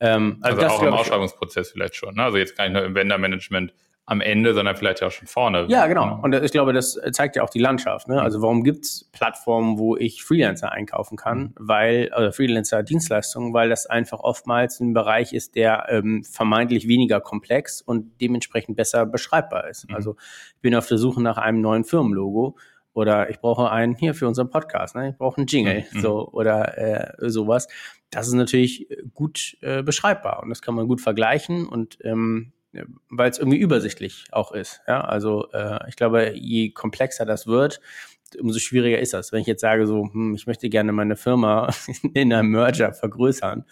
Ähm, 0.00 0.38
also, 0.42 0.60
also 0.60 0.74
auch 0.74 0.82
im 0.82 0.92
Ausschreibungsprozess 0.92 1.70
vielleicht 1.70 1.96
schon. 1.96 2.14
Ne? 2.14 2.24
Also 2.24 2.36
jetzt 2.36 2.56
gar 2.56 2.64
nicht 2.64 2.74
nur 2.74 2.84
im 2.84 2.94
Vendor-Management 2.94 3.72
am 4.08 4.20
Ende, 4.20 4.54
sondern 4.54 4.76
vielleicht 4.76 5.02
auch 5.02 5.10
schon 5.10 5.26
vorne. 5.26 5.66
Ja, 5.68 5.88
genau. 5.88 6.20
Und 6.22 6.32
ich 6.32 6.52
glaube, 6.52 6.72
das 6.72 6.98
zeigt 7.10 7.34
ja 7.34 7.42
auch 7.42 7.50
die 7.50 7.58
Landschaft. 7.58 8.06
Ne? 8.06 8.22
Also 8.22 8.40
warum 8.40 8.62
gibt's 8.62 9.10
Plattformen, 9.10 9.78
wo 9.78 9.96
ich 9.96 10.22
Freelancer 10.22 10.70
einkaufen 10.70 11.16
kann, 11.16 11.38
mhm. 11.38 11.54
weil, 11.58 12.10
oder 12.16 12.32
Freelancer-Dienstleistungen, 12.32 13.52
weil 13.52 13.68
das 13.68 13.86
einfach 13.86 14.20
oftmals 14.20 14.78
ein 14.78 14.94
Bereich 14.94 15.32
ist, 15.32 15.56
der 15.56 15.86
ähm, 15.88 16.22
vermeintlich 16.22 16.86
weniger 16.86 17.20
komplex 17.20 17.82
und 17.82 18.20
dementsprechend 18.20 18.76
besser 18.76 19.06
beschreibbar 19.06 19.68
ist. 19.68 19.88
Mhm. 19.88 19.96
Also 19.96 20.16
ich 20.54 20.60
bin 20.60 20.76
auf 20.76 20.86
der 20.86 20.98
Suche 20.98 21.20
nach 21.20 21.36
einem 21.36 21.60
neuen 21.60 21.82
Firmenlogo 21.82 22.56
oder 22.96 23.28
ich 23.28 23.40
brauche 23.40 23.70
einen 23.70 23.94
hier 23.94 24.14
für 24.14 24.26
unseren 24.26 24.48
Podcast, 24.48 24.96
ne? 24.96 25.10
ich 25.10 25.16
brauche 25.18 25.36
einen 25.36 25.46
Jingle, 25.46 25.84
mhm. 25.92 26.00
so 26.00 26.30
oder 26.32 26.78
äh, 26.78 27.28
sowas. 27.30 27.68
Das 28.10 28.26
ist 28.26 28.32
natürlich 28.32 28.88
gut 29.12 29.58
äh, 29.60 29.82
beschreibbar 29.82 30.42
und 30.42 30.48
das 30.48 30.62
kann 30.62 30.74
man 30.74 30.88
gut 30.88 31.02
vergleichen 31.02 31.66
und 31.66 31.98
ähm, 32.02 32.52
weil 33.10 33.30
es 33.30 33.38
irgendwie 33.38 33.58
übersichtlich 33.58 34.24
auch 34.32 34.50
ist. 34.52 34.80
Ja, 34.88 35.02
also 35.02 35.50
äh, 35.52 35.78
ich 35.88 35.96
glaube, 35.96 36.32
je 36.34 36.70
komplexer 36.70 37.26
das 37.26 37.46
wird, 37.46 37.80
umso 38.40 38.58
schwieriger 38.58 38.98
ist 38.98 39.12
das. 39.12 39.30
Wenn 39.30 39.42
ich 39.42 39.46
jetzt 39.46 39.60
sage, 39.60 39.86
so, 39.86 40.08
hm, 40.10 40.34
ich 40.34 40.46
möchte 40.46 40.70
gerne 40.70 40.92
meine 40.92 41.16
Firma 41.16 41.68
in 42.14 42.32
einem 42.32 42.50
Merger 42.50 42.94
vergrößern, 42.94 43.66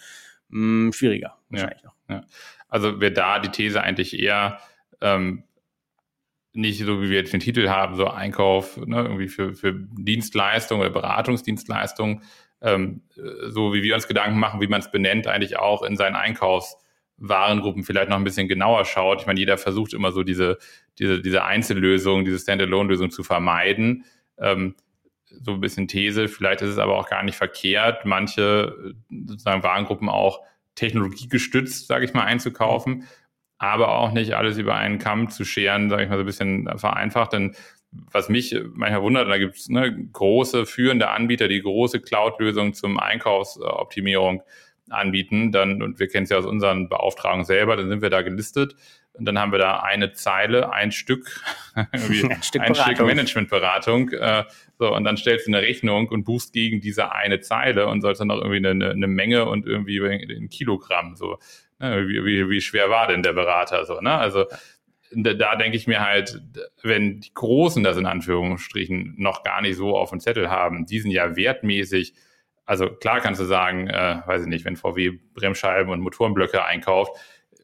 hm, 0.51 0.93
schwieriger 0.93 1.39
wahrscheinlich 1.49 1.83
ja, 1.83 1.89
noch. 1.89 1.95
Ja. 2.11 2.27
Also 2.69 3.01
wäre 3.01 3.13
da 3.13 3.39
die 3.39 3.51
These 3.51 3.81
eigentlich 3.81 4.19
eher 4.19 4.59
ähm, 5.01 5.45
nicht 6.55 6.79
so, 6.79 7.03
wie 7.03 7.11
wir 7.11 7.19
jetzt 7.19 7.33
den 7.33 7.41
Titel 7.41 7.69
haben, 7.69 7.97
so 7.97 8.09
Einkauf, 8.09 8.77
ne, 8.79 9.03
irgendwie 9.03 9.29
für, 9.29 9.55
für 9.55 9.75
Dienstleistungen 9.75 10.81
oder 10.83 10.91
Beratungsdienstleistungen, 10.91 12.23
ähm, 12.63 13.03
so 13.49 13.75
wie 13.75 13.83
wir 13.83 13.95
uns 13.95 14.09
Gedanken 14.09 14.39
machen, 14.39 14.61
wie 14.61 14.69
man 14.69 14.81
es 14.81 14.91
benennt, 14.91 15.27
eigentlich 15.27 15.59
auch 15.59 15.83
in 15.83 15.97
seinen 15.97 16.17
Einkaufs 16.17 16.77
Warengruppen 17.17 17.85
vielleicht 17.85 18.09
noch 18.09 18.17
ein 18.17 18.25
bisschen 18.25 18.49
genauer 18.49 18.85
schaut. 18.85 19.21
Ich 19.21 19.27
meine, 19.27 19.39
jeder 19.39 19.59
versucht 19.59 19.95
immer 19.95 20.13
so 20.13 20.23
diese, 20.23 20.59
diese, 20.99 21.21
diese 21.21 21.45
Einzellösung, 21.45 22.25
diese 22.25 22.39
Standalone-Lösung 22.39 23.11
zu 23.11 23.23
vermeiden. 23.23 24.05
Ähm, 24.39 24.75
so 25.27 25.53
ein 25.53 25.61
bisschen 25.61 25.89
These, 25.89 26.29
vielleicht 26.29 26.63
ist 26.63 26.71
es 26.71 26.79
aber 26.79 26.97
auch 26.97 27.09
gar 27.09 27.23
nicht 27.23 27.37
verkehrt, 27.37 28.05
manche 28.05 28.95
sozusagen 29.11 29.63
Warengruppen 29.63 30.09
auch 30.09 30.41
technologiegestützt, 30.75 31.87
sage 31.87 32.05
ich 32.05 32.15
mal, 32.15 32.25
einzukaufen, 32.25 33.05
aber 33.59 33.97
auch 33.97 34.13
nicht 34.13 34.35
alles 34.35 34.59
über 34.59 34.75
einen 34.75 34.99
Kamm 34.99 35.31
zu 35.31 35.45
scheren, 35.45 35.89
sage 35.89 36.05
ich 36.05 36.09
mal 36.09 36.17
so 36.17 36.23
ein 36.23 36.27
bisschen 36.27 36.69
vereinfacht. 36.79 37.33
Denn 37.33 37.55
was 37.93 38.29
mich 38.29 38.57
manchmal 38.73 39.03
wundert, 39.03 39.29
da 39.29 39.39
gibt 39.39 39.57
es 39.57 39.69
ne, 39.69 40.09
große 40.13 40.67
führende 40.67 41.11
Anbieter, 41.11 41.49
die 41.49 41.63
große 41.63 42.01
Cloud-Lösungen 42.01 42.75
zum 42.75 42.99
Einkaufsoptimierung 42.99 44.43
anbieten, 44.91 45.53
dann, 45.53 45.83
und 45.83 45.99
wir 45.99 46.09
kennen 46.09 46.25
es 46.25 46.31
ja 46.31 46.39
aus 46.39 46.47
unseren 46.47 46.89
Beauftragungen 46.89 47.45
selber, 47.45 47.77
dann 47.77 47.89
sind 47.89 48.03
wir 48.03 48.11
da 48.11 48.23
gelistet 48.23 48.77
und 49.15 49.25
dann 49.27 49.39
haben 49.39 49.53
wir 49.53 49.59
da 49.59 49.81
eine 49.81 50.13
Zeile, 50.13 50.73
ein 50.73 50.93
Stück, 50.93 51.41
ein 51.75 52.43
Stück, 52.43 52.61
ein 52.61 52.75
Stück 52.75 53.01
Managementberatung, 53.01 54.11
äh, 54.11 54.45
so, 54.79 54.95
und 54.95 55.05
dann 55.05 55.17
stellst 55.17 55.47
du 55.47 55.53
eine 55.53 55.63
Rechnung 55.63 56.09
und 56.09 56.25
buchst 56.25 56.53
gegen 56.53 56.81
diese 56.81 57.13
eine 57.13 57.41
Zeile 57.41 57.87
und 57.87 58.01
sollst 58.01 58.21
dann 58.21 58.29
noch 58.29 58.43
irgendwie 58.43 58.67
eine, 58.69 58.91
eine 58.91 59.07
Menge 59.07 59.47
und 59.47 59.67
irgendwie 59.67 60.01
ein 60.01 60.49
Kilogramm, 60.49 61.17
so, 61.17 61.39
ne, 61.79 62.07
wie, 62.09 62.25
wie, 62.25 62.51
wie 62.51 62.61
schwer 62.61 62.91
war 62.91 63.07
denn 63.07 63.23
der 63.23 63.33
Berater, 63.33 63.85
so, 63.85 64.01
ne, 64.01 64.15
also, 64.15 64.47
da, 65.17 65.33
da 65.33 65.55
denke 65.55 65.77
ich 65.77 65.87
mir 65.87 66.01
halt, 66.01 66.43
wenn 66.83 67.21
die 67.21 67.33
Großen 67.33 67.85
das 67.85 67.97
in 67.97 68.07
Anführungsstrichen 68.07 69.15
noch 69.17 69.45
gar 69.45 69.63
nicht 69.63 69.77
so 69.77 69.97
auf 69.97 70.11
dem 70.11 70.19
Zettel 70.19 70.51
haben, 70.51 70.87
die 70.87 70.99
sind 70.99 71.13
ja 71.13 71.37
wertmäßig 71.37 72.15
also 72.67 72.89
klar 72.89 73.21
kannst 73.21 73.41
du 73.41 73.45
sagen, 73.45 73.89
äh, 73.89 74.23
weiß 74.25 74.43
ich 74.43 74.49
nicht, 74.49 74.65
wenn 74.65 74.77
VW 74.77 75.19
Bremsscheiben 75.35 75.93
und 75.93 76.01
Motorenblöcke 76.01 76.65
einkauft 76.65 77.13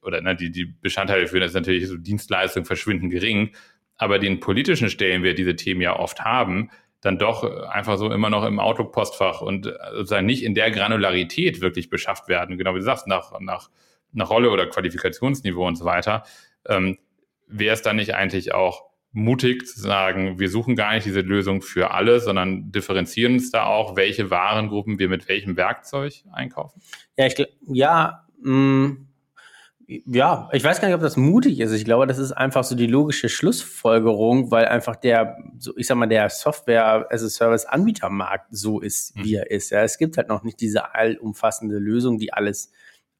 oder 0.02 0.20
ne, 0.20 0.34
die, 0.36 0.50
die 0.50 0.64
Bestandteile 0.64 1.26
für 1.26 1.40
das 1.40 1.50
ist 1.50 1.54
natürlich 1.54 1.86
so 1.86 1.96
Dienstleistungen 1.96 2.66
verschwinden 2.66 3.10
gering, 3.10 3.50
aber 3.96 4.18
den 4.18 4.40
politischen 4.40 4.88
Stellenwert 4.88 5.38
diese 5.38 5.56
Themen 5.56 5.80
ja 5.80 5.98
oft 5.98 6.20
haben, 6.20 6.70
dann 7.00 7.18
doch 7.18 7.44
einfach 7.68 7.96
so 7.96 8.10
immer 8.12 8.30
noch 8.30 8.44
im 8.44 8.60
Autopostfach 8.60 9.40
und 9.40 9.66
äh, 9.66 9.72
sozusagen 9.92 10.26
nicht 10.26 10.42
in 10.42 10.54
der 10.54 10.70
Granularität 10.70 11.60
wirklich 11.60 11.88
beschafft 11.88 12.28
werden, 12.28 12.58
genau 12.58 12.74
wie 12.74 12.78
du 12.78 12.84
sagst, 12.84 13.06
nach, 13.06 13.38
nach, 13.40 13.70
nach 14.12 14.30
Rolle 14.30 14.50
oder 14.50 14.66
Qualifikationsniveau 14.66 15.66
und 15.66 15.76
so 15.76 15.84
weiter, 15.84 16.24
ähm, 16.66 16.98
wäre 17.46 17.74
es 17.74 17.82
dann 17.82 17.96
nicht 17.96 18.14
eigentlich 18.14 18.52
auch 18.52 18.90
mutig 19.12 19.66
zu 19.66 19.80
sagen, 19.80 20.38
wir 20.38 20.48
suchen 20.48 20.76
gar 20.76 20.94
nicht 20.94 21.04
diese 21.04 21.20
Lösung 21.20 21.62
für 21.62 21.90
alle, 21.90 22.20
sondern 22.20 22.70
differenzieren 22.70 23.34
uns 23.34 23.50
da 23.50 23.64
auch, 23.64 23.96
welche 23.96 24.30
Warengruppen 24.30 24.98
wir 24.98 25.08
mit 25.08 25.28
welchem 25.28 25.56
Werkzeug 25.56 26.22
einkaufen? 26.32 26.80
Ja, 27.16 27.26
ich 27.26 27.34
ja, 27.66 28.26
mh, 28.40 28.52
mm, 28.52 29.09
ja, 30.06 30.48
ich 30.52 30.62
weiß 30.62 30.80
gar 30.80 30.86
nicht, 30.86 30.94
ob 30.94 31.00
das 31.00 31.16
mutig 31.16 31.58
ist. 31.58 31.72
Ich 31.72 31.84
glaube, 31.84 32.06
das 32.06 32.18
ist 32.18 32.30
einfach 32.30 32.62
so 32.62 32.76
die 32.76 32.86
logische 32.86 33.28
Schlussfolgerung, 33.28 34.52
weil 34.52 34.66
einfach 34.66 34.94
der, 34.94 35.38
so 35.58 35.76
ich 35.76 35.88
sag 35.88 35.96
mal, 35.96 36.06
der 36.06 36.30
Software 36.30 37.08
as 37.10 37.24
a 37.24 37.28
Service 37.28 37.64
Anbietermarkt 37.64 38.46
so 38.50 38.80
ist, 38.80 39.12
wie 39.16 39.34
er 39.34 39.50
ist. 39.50 39.70
Ja, 39.70 39.82
es 39.82 39.98
gibt 39.98 40.16
halt 40.16 40.28
noch 40.28 40.44
nicht 40.44 40.60
diese 40.60 40.94
allumfassende 40.94 41.78
Lösung, 41.78 42.18
die 42.18 42.32
alles 42.32 42.70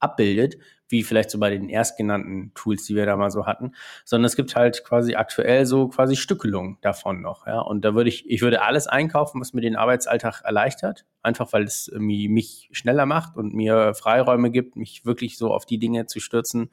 abbildet 0.00 0.56
wie 0.90 1.04
vielleicht 1.04 1.30
so 1.30 1.38
bei 1.38 1.50
den 1.50 1.68
erstgenannten 1.68 2.52
Tools, 2.54 2.84
die 2.84 2.96
wir 2.96 3.06
da 3.06 3.16
mal 3.16 3.30
so 3.30 3.46
hatten, 3.46 3.72
sondern 4.04 4.26
es 4.26 4.36
gibt 4.36 4.56
halt 4.56 4.84
quasi 4.84 5.14
aktuell 5.14 5.64
so 5.64 5.88
quasi 5.88 6.16
Stückelungen 6.16 6.78
davon 6.82 7.22
noch, 7.22 7.46
ja. 7.46 7.60
Und 7.60 7.84
da 7.84 7.94
würde 7.94 8.08
ich, 8.08 8.28
ich 8.28 8.42
würde 8.42 8.62
alles 8.62 8.88
einkaufen, 8.88 9.40
was 9.40 9.54
mir 9.54 9.60
den 9.60 9.76
Arbeitsalltag 9.76 10.42
erleichtert, 10.44 11.06
einfach 11.22 11.52
weil 11.52 11.62
es 11.62 11.90
mich 11.94 12.68
schneller 12.72 13.06
macht 13.06 13.36
und 13.36 13.54
mir 13.54 13.94
Freiräume 13.94 14.50
gibt, 14.50 14.76
mich 14.76 15.06
wirklich 15.06 15.38
so 15.38 15.54
auf 15.54 15.64
die 15.64 15.78
Dinge 15.78 16.06
zu 16.06 16.18
stürzen, 16.18 16.70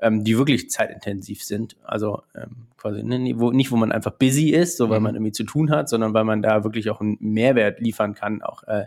ähm, 0.00 0.22
die 0.22 0.38
wirklich 0.38 0.70
zeitintensiv 0.70 1.42
sind. 1.42 1.76
Also 1.82 2.22
ähm, 2.34 2.68
quasi 2.76 3.02
ne, 3.02 3.34
wo, 3.36 3.50
nicht, 3.50 3.72
wo 3.72 3.76
man 3.76 3.90
einfach 3.90 4.12
busy 4.12 4.50
ist, 4.50 4.76
so 4.76 4.90
weil 4.90 5.00
mhm. 5.00 5.04
man 5.04 5.14
irgendwie 5.16 5.32
zu 5.32 5.44
tun 5.44 5.70
hat, 5.70 5.88
sondern 5.88 6.14
weil 6.14 6.24
man 6.24 6.40
da 6.40 6.62
wirklich 6.62 6.88
auch 6.90 7.00
einen 7.00 7.16
Mehrwert 7.20 7.80
liefern 7.80 8.14
kann, 8.14 8.42
auch 8.42 8.62
äh, 8.64 8.84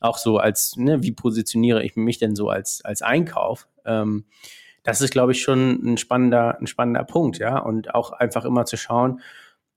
auch 0.00 0.18
so 0.18 0.38
als, 0.38 0.76
ne, 0.76 1.02
wie 1.02 1.12
positioniere 1.12 1.84
ich 1.84 1.96
mich 1.96 2.18
denn 2.18 2.36
so 2.36 2.48
als, 2.48 2.84
als 2.84 3.02
Einkauf? 3.02 3.68
Ähm, 3.84 4.24
das 4.82 5.00
ist, 5.00 5.10
glaube 5.10 5.32
ich, 5.32 5.42
schon 5.42 5.80
ein 5.84 5.96
spannender, 5.98 6.58
ein 6.60 6.66
spannender 6.66 7.04
Punkt, 7.04 7.38
ja. 7.38 7.58
Und 7.58 7.94
auch 7.94 8.12
einfach 8.12 8.44
immer 8.44 8.64
zu 8.64 8.76
schauen, 8.76 9.20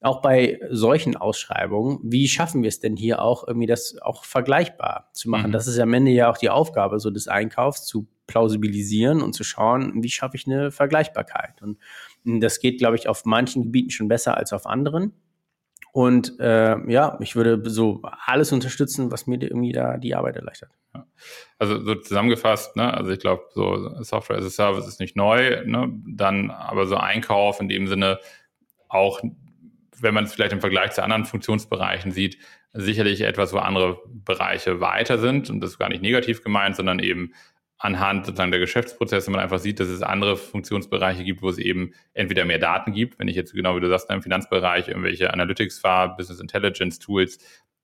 auch 0.02 0.22
bei 0.22 0.60
solchen 0.70 1.16
Ausschreibungen, 1.16 2.00
wie 2.04 2.28
schaffen 2.28 2.64
wir 2.64 2.70
es 2.70 2.80
denn 2.80 2.96
hier 2.96 3.22
auch 3.22 3.48
irgendwie 3.48 3.68
das 3.68 3.98
auch 4.02 4.26
vergleichbar 4.26 5.10
zu 5.14 5.30
machen? 5.30 5.50
Mhm. 5.50 5.52
Das 5.52 5.68
ist 5.68 5.80
am 5.80 5.94
Ende 5.94 6.12
ja 6.12 6.30
auch 6.30 6.38
die 6.38 6.50
Aufgabe 6.50 7.00
so 7.00 7.12
des 7.12 7.28
Einkaufs 7.28 7.86
zu 7.86 8.08
plausibilisieren 8.26 9.22
und 9.22 9.34
zu 9.34 9.44
schauen, 9.44 10.02
wie 10.02 10.10
schaffe 10.10 10.38
ich 10.38 10.48
eine 10.48 10.72
Vergleichbarkeit? 10.72 11.62
Und 11.62 11.78
das 12.24 12.60
geht, 12.60 12.80
glaube 12.80 12.96
ich, 12.96 13.08
auf 13.08 13.26
manchen 13.26 13.64
Gebieten 13.64 13.92
schon 13.92 14.08
besser 14.08 14.38
als 14.38 14.54
auf 14.54 14.66
anderen. 14.66 15.14
Und 15.92 16.40
äh, 16.40 16.78
ja, 16.90 17.18
ich 17.20 17.36
würde 17.36 17.62
so 17.70 18.02
alles 18.26 18.52
unterstützen, 18.52 19.12
was 19.12 19.28
mir 19.28 19.42
irgendwie 19.42 19.74
da 19.74 19.98
die 19.98 20.16
Arbeit 20.16 20.38
erleichtert. 20.38 20.72
Also 21.60 21.84
so 21.84 21.96
zusammengefasst, 21.96 22.76
ne, 22.76 22.94
also 22.94 23.12
ich 23.12 23.20
glaube, 23.20 23.44
so 23.54 24.02
Software 24.02 24.38
as 24.38 24.46
a 24.46 24.50
Service 24.50 24.88
ist 24.88 25.00
nicht 25.00 25.16
neu, 25.16 25.64
ne, 25.66 25.94
dann 26.08 26.50
aber 26.50 26.88
so 26.88 26.96
Einkauf 26.96 27.60
in 27.60 27.68
dem 27.68 27.88
Sinne 27.88 28.20
auch, 28.88 29.22
wenn 30.00 30.14
man 30.14 30.24
es 30.24 30.34
vielleicht 30.34 30.54
im 30.54 30.62
Vergleich 30.62 30.92
zu 30.92 31.04
anderen 31.04 31.26
Funktionsbereichen 31.26 32.12
sieht, 32.12 32.38
sicherlich 32.74 33.22
etwas, 33.22 33.54
wo 33.54 33.58
andere 33.58 34.00
Bereiche 34.08 34.80
weiter 34.80 35.18
sind 35.18 35.50
und 35.50 35.60
das 35.62 35.72
ist 35.72 35.78
gar 35.78 35.90
nicht 35.90 36.02
negativ 36.02 36.42
gemeint, 36.42 36.76
sondern 36.76 37.00
eben 37.00 37.34
anhand 37.82 38.28
sozusagen 38.28 38.52
der 38.52 38.60
Geschäftsprozesse 38.60 39.32
man 39.32 39.40
einfach 39.40 39.58
sieht, 39.58 39.80
dass 39.80 39.88
es 39.88 40.04
andere 40.04 40.38
Funktionsbereiche 40.38 41.24
gibt, 41.24 41.42
wo 41.42 41.50
es 41.50 41.58
eben 41.58 41.94
entweder 42.14 42.46
mehr 42.46 42.60
Daten 42.60 42.94
gibt, 42.94 43.18
wenn 43.18 43.28
ich 43.28 43.36
jetzt 43.36 43.54
genau 43.54 43.76
wie 43.76 43.80
du 43.80 43.90
sagst, 43.90 44.10
im 44.12 44.22
Finanzbereich 44.22 44.88
irgendwelche 44.88 45.34
Analytics 45.34 45.80
fahre, 45.80 46.16
Business 46.16 46.40
Intelligence 46.40 47.00
Tools, 47.00 47.40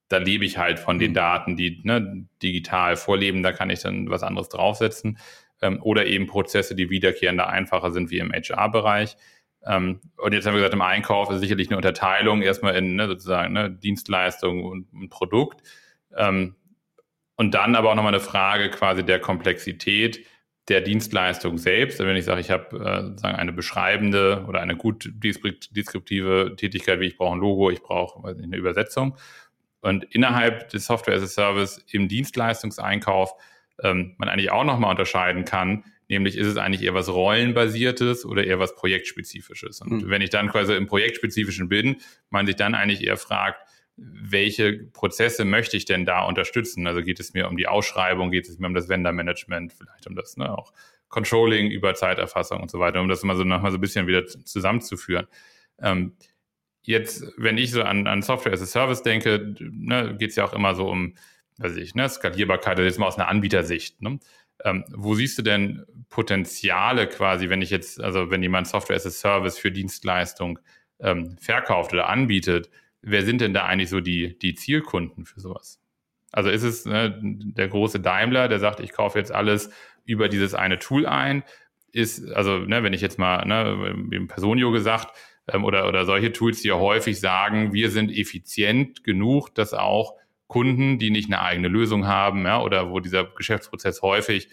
da 0.07 0.17
lebe 0.17 0.45
ich 0.45 0.59
halt 0.59 0.79
von 0.79 0.99
den 0.99 1.11
mhm. 1.11 1.15
Daten, 1.15 1.55
die 1.55 1.81
ne, 1.83 2.27
digital 2.43 2.95
vorleben, 2.95 3.41
da 3.41 3.51
kann 3.51 3.71
ich 3.71 3.81
dann 3.81 4.09
was 4.09 4.23
anderes 4.23 4.49
draufsetzen. 4.49 5.17
Ähm, 5.61 5.81
oder 5.81 6.05
eben 6.05 6.27
Prozesse, 6.27 6.75
die 6.75 6.91
wiederkehrender 6.91 7.49
einfacher 7.49 7.91
sind, 7.91 8.11
wie 8.11 8.19
im 8.19 8.31
HR-Bereich. 8.31 9.17
Ähm, 9.65 9.99
und 10.17 10.33
jetzt 10.33 10.45
haben 10.45 10.53
wir 10.53 10.59
gesagt, 10.59 10.75
im 10.75 10.81
Einkauf 10.83 11.31
ist 11.31 11.39
sicherlich 11.39 11.69
eine 11.69 11.77
Unterteilung 11.77 12.43
erstmal 12.43 12.75
in 12.75 12.95
ne, 12.95 13.07
sozusagen 13.07 13.53
ne, 13.53 13.71
Dienstleistung 13.71 14.63
und, 14.63 14.93
und 14.93 15.09
Produkt. 15.09 15.63
Ähm, 16.15 16.55
und 17.37 17.53
dann 17.53 17.75
aber 17.75 17.91
auch 17.91 17.95
nochmal 17.95 18.13
eine 18.13 18.23
Frage 18.23 18.69
quasi 18.69 19.03
der 19.03 19.19
Komplexität 19.19 20.25
der 20.67 20.81
Dienstleistung 20.81 21.57
selbst. 21.57 21.99
Wenn 21.99 22.17
ich 22.17 22.25
sage, 22.25 22.41
ich 22.41 22.51
habe 22.51 22.77
äh, 22.77 23.03
sozusagen 23.03 23.37
eine 23.37 23.53
beschreibende 23.53 24.43
oder 24.47 24.59
eine 24.59 24.75
gut 24.75 25.09
deskriptive 25.13 26.55
Tätigkeit, 26.57 26.99
wie 26.99 27.05
ich 27.05 27.17
brauche 27.17 27.35
ein 27.35 27.39
Logo, 27.39 27.69
ich 27.69 27.81
brauche 27.81 28.27
eine 28.27 28.57
Übersetzung. 28.57 29.15
Und 29.79 30.03
innerhalb 30.03 30.69
des 30.69 30.85
Software 30.85 31.15
as 31.15 31.23
a 31.23 31.27
Service 31.27 31.85
im 31.91 32.09
Dienstleistungseinkauf 32.09 33.33
ähm, 33.83 34.15
man 34.17 34.27
eigentlich 34.27 34.51
auch 34.51 34.65
nochmal 34.65 34.91
unterscheiden 34.91 35.45
kann, 35.45 35.85
nämlich 36.09 36.35
ist 36.35 36.47
es 36.47 36.57
eigentlich 36.57 36.83
eher 36.83 36.95
was 36.95 37.09
Rollenbasiertes 37.09 38.25
oder 38.25 38.43
eher 38.43 38.59
was 38.59 38.75
Projektspezifisches. 38.75 39.81
Und 39.81 40.03
mhm. 40.03 40.09
wenn 40.09 40.21
ich 40.21 40.31
dann 40.31 40.49
quasi 40.49 40.73
im 40.73 40.87
Projektspezifischen 40.87 41.69
bin, 41.69 41.97
man 42.29 42.47
sich 42.47 42.55
dann 42.55 42.75
eigentlich 42.75 43.05
eher 43.05 43.17
fragt, 43.17 43.61
welche 43.97 44.73
Prozesse 44.93 45.43
möchte 45.43 45.75
ich 45.75 45.85
denn 45.85 46.05
da 46.05 46.23
unterstützen? 46.23 46.85
Also 46.85 47.01
geht 47.01 47.19
es 47.19 47.33
mir 47.33 47.47
um 47.47 47.57
die 47.57 47.67
Ausschreibung, 47.67 48.31
geht 48.31 48.47
es 48.47 48.59
mir 48.59 48.67
um 48.67 48.75
das 48.75 48.89
Vendor-Management, 48.89 49.73
vielleicht 49.73 50.07
um 50.07 50.15
das 50.15 50.37
ne, 50.37 50.55
auch 50.55 50.71
Controlling 51.09 51.71
über 51.71 51.95
Zeiterfassung 51.95 52.61
und 52.61 52.69
so 52.69 52.79
weiter, 52.79 53.01
um 53.01 53.07
das 53.07 53.23
mal 53.23 53.35
so 53.35 53.43
nochmal 53.43 53.71
so 53.71 53.77
ein 53.77 53.81
bisschen 53.81 54.07
wieder 54.07 54.25
zusammenzuführen. 54.27 55.27
Ähm, 55.81 56.15
jetzt, 56.83 57.23
wenn 57.37 57.57
ich 57.57 57.71
so 57.71 57.81
an, 57.81 58.07
an 58.07 58.21
Software 58.21 58.53
as 58.53 58.61
a 58.61 58.65
Service 58.65 59.01
denke, 59.01 59.55
ne, 59.59 60.15
geht 60.17 60.31
es 60.31 60.35
ja 60.35 60.45
auch 60.45 60.53
immer 60.53 60.75
so 60.75 60.89
um, 60.89 61.15
weiß 61.57 61.75
ich, 61.77 61.95
ne, 61.95 62.07
Skalierbarkeit, 62.07 62.77
also 62.77 62.83
jetzt 62.83 62.99
mal 62.99 63.07
aus 63.07 63.17
einer 63.17 63.29
Anbietersicht. 63.29 64.01
Ne? 64.01 64.19
Ähm, 64.63 64.85
wo 64.89 65.15
siehst 65.15 65.37
du 65.37 65.41
denn 65.41 65.85
Potenziale 66.09 67.07
quasi, 67.07 67.49
wenn 67.49 67.61
ich 67.61 67.71
jetzt, 67.71 67.99
also 68.01 68.29
wenn 68.29 68.43
jemand 68.43 68.67
Software 68.67 68.95
as 68.95 69.05
a 69.05 69.11
Service 69.11 69.57
für 69.57 69.71
Dienstleistung 69.71 70.59
ähm, 70.99 71.37
verkauft 71.39 71.93
oder 71.93 72.09
anbietet, 72.09 72.69
wer 73.01 73.23
sind 73.23 73.41
denn 73.41 73.53
da 73.53 73.65
eigentlich 73.65 73.89
so 73.89 73.99
die, 73.99 74.37
die 74.39 74.55
Zielkunden 74.55 75.25
für 75.25 75.39
sowas? 75.39 75.81
Also 76.31 76.49
ist 76.49 76.63
es 76.63 76.85
ne, 76.85 77.19
der 77.21 77.67
große 77.67 77.99
Daimler, 77.99 78.47
der 78.47 78.59
sagt, 78.59 78.79
ich 78.79 78.91
kaufe 78.91 79.17
jetzt 79.17 79.31
alles 79.31 79.69
über 80.05 80.29
dieses 80.29 80.53
eine 80.53 80.79
Tool 80.79 81.05
ein? 81.05 81.43
Ist, 81.91 82.29
also, 82.31 82.59
ne, 82.59 82.83
wenn 82.83 82.93
ich 82.93 83.01
jetzt 83.01 83.17
mal, 83.17 83.45
ne, 83.45 83.95
im 84.11 84.27
Personio 84.27 84.71
gesagt, 84.71 85.15
ähm, 85.47 85.63
oder, 85.63 85.87
oder 85.87 86.05
solche 86.05 86.31
Tools, 86.31 86.61
die 86.61 86.67
ja 86.67 86.75
häufig 86.75 87.19
sagen, 87.19 87.73
wir 87.73 87.89
sind 87.89 88.11
effizient 88.11 89.03
genug, 89.03 89.55
dass 89.55 89.73
auch 89.73 90.15
Kunden, 90.47 90.97
die 90.99 91.09
nicht 91.09 91.27
eine 91.27 91.41
eigene 91.41 91.67
Lösung 91.67 92.07
haben, 92.07 92.45
ja, 92.45 92.61
oder 92.61 92.89
wo 92.89 92.99
dieser 92.99 93.25
Geschäftsprozess 93.25 94.01
häufig 94.01 94.49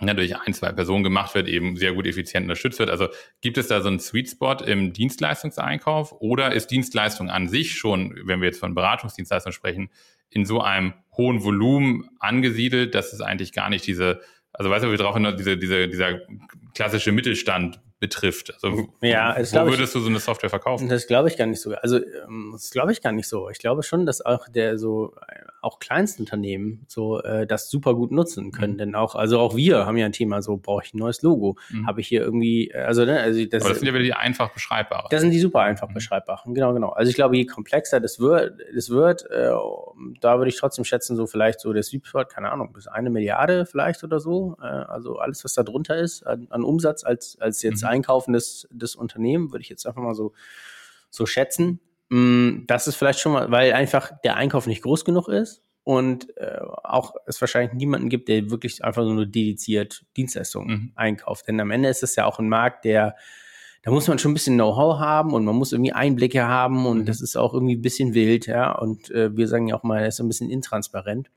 ja, 0.00 0.14
durch 0.14 0.36
ein, 0.36 0.54
zwei 0.54 0.72
Personen 0.72 1.02
gemacht 1.02 1.34
wird, 1.34 1.48
eben 1.48 1.76
sehr 1.76 1.92
gut 1.92 2.06
effizient 2.06 2.44
unterstützt 2.44 2.78
wird. 2.78 2.90
Also 2.90 3.08
gibt 3.40 3.58
es 3.58 3.68
da 3.68 3.80
so 3.80 3.88
einen 3.88 4.00
Sweet 4.00 4.30
Spot 4.30 4.56
im 4.64 4.92
Dienstleistungseinkauf 4.92 6.12
oder 6.20 6.52
ist 6.52 6.70
Dienstleistung 6.70 7.30
an 7.30 7.48
sich 7.48 7.76
schon, 7.76 8.14
wenn 8.24 8.40
wir 8.40 8.46
jetzt 8.46 8.60
von 8.60 8.74
Beratungsdienstleistung 8.74 9.52
sprechen, 9.52 9.90
in 10.30 10.44
so 10.44 10.60
einem 10.60 10.94
hohen 11.16 11.42
Volumen 11.42 12.10
angesiedelt, 12.20 12.94
dass 12.94 13.12
es 13.12 13.20
eigentlich 13.20 13.52
gar 13.52 13.70
nicht 13.70 13.86
diese, 13.86 14.20
also 14.52 14.70
weißt 14.70 14.84
du, 14.84 14.90
wir 14.90 14.98
brauchen 14.98 15.36
diese, 15.36 15.56
diese, 15.56 15.88
dieser 15.88 16.20
klassische 16.74 17.12
Mittelstand 17.12 17.80
betrifft. 18.00 18.54
Also 18.54 18.88
ja, 19.00 19.36
wo 19.36 19.66
würdest 19.66 19.80
ich, 19.80 19.92
du 19.94 20.00
so 20.00 20.08
eine 20.08 20.20
Software 20.20 20.50
verkaufen? 20.50 20.88
Das 20.88 21.06
glaube 21.08 21.28
ich 21.28 21.36
gar 21.36 21.46
nicht 21.46 21.60
so. 21.60 21.74
Also 21.74 21.96
ähm, 21.96 22.50
das 22.52 22.70
glaube 22.70 22.92
ich 22.92 23.02
gar 23.02 23.12
nicht 23.12 23.28
so. 23.28 23.50
Ich 23.50 23.58
glaube 23.58 23.82
schon, 23.82 24.06
dass 24.06 24.24
auch 24.24 24.48
der 24.48 24.78
so 24.78 25.16
auch 25.60 25.78
Kleinstunternehmen 25.78 26.84
so 26.88 27.20
äh, 27.22 27.46
das 27.46 27.70
super 27.70 27.94
gut 27.94 28.12
nutzen 28.12 28.52
können. 28.52 28.74
Mhm. 28.74 28.78
Denn 28.78 28.94
auch, 28.94 29.14
also 29.14 29.38
auch 29.38 29.56
wir 29.56 29.86
haben 29.86 29.96
ja 29.96 30.06
ein 30.06 30.12
Thema, 30.12 30.42
so 30.42 30.56
brauche 30.56 30.84
ich 30.84 30.94
ein 30.94 30.98
neues 30.98 31.22
Logo. 31.22 31.56
Mhm. 31.70 31.86
Habe 31.86 32.00
ich 32.00 32.08
hier 32.08 32.22
irgendwie, 32.22 32.68
äh, 32.70 32.82
also, 32.82 33.04
ne, 33.04 33.20
also 33.20 33.44
das, 33.44 33.62
Aber 33.62 33.70
das 33.70 33.80
sind 33.80 33.88
ja 33.88 33.94
wieder 33.94 34.04
die 34.04 34.14
einfach 34.14 34.52
beschreibbaren. 34.52 35.06
Das 35.10 35.20
sind 35.20 35.30
die 35.30 35.40
super 35.40 35.60
einfach 35.60 35.88
mhm. 35.88 35.94
beschreibbaren, 35.94 36.54
genau, 36.54 36.72
genau. 36.74 36.90
Also 36.90 37.10
ich 37.10 37.16
glaube, 37.16 37.36
je 37.36 37.46
komplexer 37.46 38.00
das 38.00 38.20
wird, 38.20 38.60
das 38.74 38.90
wird, 38.90 39.28
äh, 39.30 39.50
da 40.20 40.38
würde 40.38 40.48
ich 40.48 40.56
trotzdem 40.56 40.84
schätzen, 40.84 41.16
so 41.16 41.26
vielleicht 41.26 41.60
so 41.60 41.72
der 41.72 41.82
Sweet 41.82 42.08
keine 42.28 42.50
Ahnung, 42.50 42.72
bis 42.72 42.86
eine 42.86 43.10
Milliarde 43.10 43.66
vielleicht 43.66 44.04
oder 44.04 44.20
so. 44.20 44.56
Äh, 44.60 44.66
also 44.66 45.18
alles, 45.18 45.44
was 45.44 45.54
da 45.54 45.62
drunter 45.62 45.96
ist 45.96 46.26
an, 46.26 46.46
an 46.50 46.62
Umsatz 46.62 47.04
als, 47.04 47.38
als 47.40 47.62
jetzt 47.62 47.82
mhm. 47.82 47.88
Einkaufen 47.88 48.32
des, 48.32 48.68
des 48.70 48.96
Unternehmen, 48.96 49.52
würde 49.52 49.62
ich 49.62 49.68
jetzt 49.68 49.86
einfach 49.86 50.02
mal 50.02 50.14
so, 50.14 50.32
so 51.10 51.26
schätzen. 51.26 51.80
Mm, 52.10 52.66
das 52.66 52.88
ist 52.88 52.96
vielleicht 52.96 53.20
schon 53.20 53.32
mal, 53.32 53.50
weil 53.50 53.72
einfach 53.72 54.12
der 54.24 54.36
Einkauf 54.36 54.66
nicht 54.66 54.82
groß 54.82 55.04
genug 55.04 55.28
ist 55.28 55.62
und 55.84 56.36
äh, 56.38 56.58
auch 56.84 57.14
es 57.26 57.40
wahrscheinlich 57.40 57.74
niemanden 57.74 58.08
gibt, 58.08 58.28
der 58.28 58.50
wirklich 58.50 58.84
einfach 58.84 59.04
nur 59.04 59.26
dediziert 59.26 60.04
Dienstleistungen 60.16 60.68
mhm. 60.68 60.92
einkauft. 60.94 61.48
Denn 61.48 61.60
am 61.60 61.70
Ende 61.70 61.88
ist 61.88 62.02
es 62.02 62.16
ja 62.16 62.26
auch 62.26 62.38
ein 62.38 62.48
Markt, 62.48 62.84
der 62.84 63.16
da 63.82 63.92
muss 63.92 64.08
man 64.08 64.18
schon 64.18 64.32
ein 64.32 64.34
bisschen 64.34 64.56
Know-how 64.56 64.98
haben 64.98 65.32
und 65.32 65.44
man 65.44 65.54
muss 65.54 65.72
irgendwie 65.72 65.92
Einblicke 65.92 66.46
haben 66.46 66.84
und 66.86 66.98
mhm. 66.98 67.04
das 67.06 67.20
ist 67.20 67.36
auch 67.36 67.54
irgendwie 67.54 67.76
ein 67.76 67.82
bisschen 67.82 68.12
wild, 68.12 68.46
ja. 68.46 68.72
Und 68.72 69.10
äh, 69.10 69.34
wir 69.36 69.48
sagen 69.48 69.68
ja 69.68 69.76
auch 69.76 69.82
mal, 69.82 70.04
das 70.04 70.16
ist 70.16 70.20
ein 70.20 70.28
bisschen 70.28 70.50
intransparent. 70.50 71.30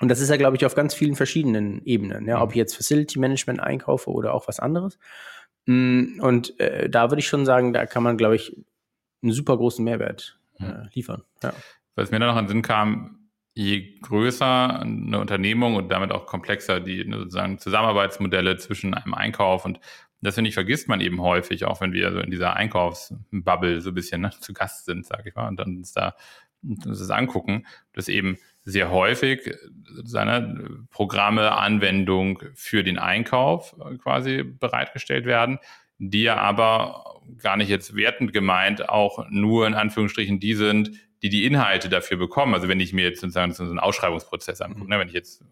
Und 0.00 0.08
das 0.08 0.20
ist 0.20 0.28
ja, 0.28 0.36
glaube 0.36 0.56
ich, 0.56 0.66
auf 0.66 0.74
ganz 0.74 0.94
vielen 0.94 1.16
verschiedenen 1.16 1.82
Ebenen, 1.84 2.26
ja, 2.26 2.42
ob 2.42 2.50
ich 2.50 2.56
jetzt 2.56 2.76
Facility 2.76 3.18
Management 3.18 3.60
einkaufe 3.60 4.10
oder 4.10 4.34
auch 4.34 4.48
was 4.48 4.60
anderes. 4.60 4.98
Mm, 5.66 6.20
und 6.20 6.58
äh, 6.60 6.88
da 6.88 7.10
würde 7.10 7.20
ich 7.20 7.26
schon 7.26 7.46
sagen, 7.46 7.72
da 7.72 7.86
kann 7.86 8.02
man, 8.02 8.16
glaube 8.16 8.36
ich, 8.36 8.56
einen 9.22 9.32
super 9.32 9.56
großen 9.56 9.84
Mehrwert 9.84 10.38
äh, 10.58 10.86
liefern. 10.94 11.22
Ja. 11.42 11.52
Was 11.94 12.10
mir 12.10 12.20
da 12.20 12.26
noch 12.26 12.38
in 12.38 12.44
den 12.44 12.48
Sinn 12.48 12.62
kam, 12.62 13.30
je 13.54 13.98
größer 14.02 14.80
eine 14.80 15.18
Unternehmung 15.18 15.74
und 15.74 15.88
damit 15.88 16.12
auch 16.12 16.26
komplexer 16.26 16.80
die 16.80 17.04
ne, 17.04 17.18
sozusagen 17.18 17.58
Zusammenarbeitsmodelle 17.58 18.56
zwischen 18.56 18.94
einem 18.94 19.14
Einkauf 19.14 19.64
und 19.64 19.80
das 20.20 20.34
finde 20.34 20.48
ich 20.48 20.54
vergisst 20.54 20.88
man 20.88 21.00
eben 21.00 21.20
häufig, 21.20 21.64
auch 21.64 21.80
wenn 21.80 21.92
wir 21.92 22.12
so 22.12 22.18
in 22.18 22.30
dieser 22.30 22.54
Einkaufsbubble 22.54 23.80
so 23.80 23.90
ein 23.90 23.94
bisschen 23.94 24.22
ne, 24.22 24.30
zu 24.40 24.52
Gast 24.52 24.84
sind, 24.84 25.06
sage 25.06 25.28
ich 25.28 25.34
mal, 25.34 25.48
und 25.48 25.58
dann 25.58 25.76
uns 25.76 25.92
da 25.92 26.14
uns 26.62 26.84
das 26.84 27.10
angucken, 27.10 27.66
dass 27.92 28.08
eben 28.08 28.36
sehr 28.64 28.90
häufig 28.90 29.54
seine 30.04 30.86
Programme, 30.90 31.52
Anwendung 31.52 32.42
für 32.54 32.82
den 32.82 32.98
Einkauf 32.98 33.76
quasi 34.02 34.42
bereitgestellt 34.42 35.24
werden, 35.24 35.58
die 35.98 36.22
ja 36.22 36.36
aber 36.36 37.20
gar 37.38 37.56
nicht 37.56 37.68
jetzt 37.68 37.94
wertend 37.94 38.32
gemeint 38.32 38.88
auch 38.88 39.26
nur 39.28 39.66
in 39.66 39.74
Anführungsstrichen 39.74 40.40
die 40.40 40.54
sind, 40.54 40.90
die 41.22 41.28
die 41.28 41.44
Inhalte 41.44 41.88
dafür 41.88 42.16
bekommen. 42.16 42.54
Also 42.54 42.68
wenn 42.68 42.80
ich 42.80 42.92
mir 42.92 43.04
jetzt 43.04 43.20
sozusagen 43.20 43.52
so 43.52 43.64
einen 43.64 43.78
Ausschreibungsprozess 43.78 44.60
angucke, 44.60 44.84
mhm. 44.84 44.90
ne, 44.90 44.98
wenn 44.98 45.08
ich 45.08 45.14
jetzt 45.14 45.44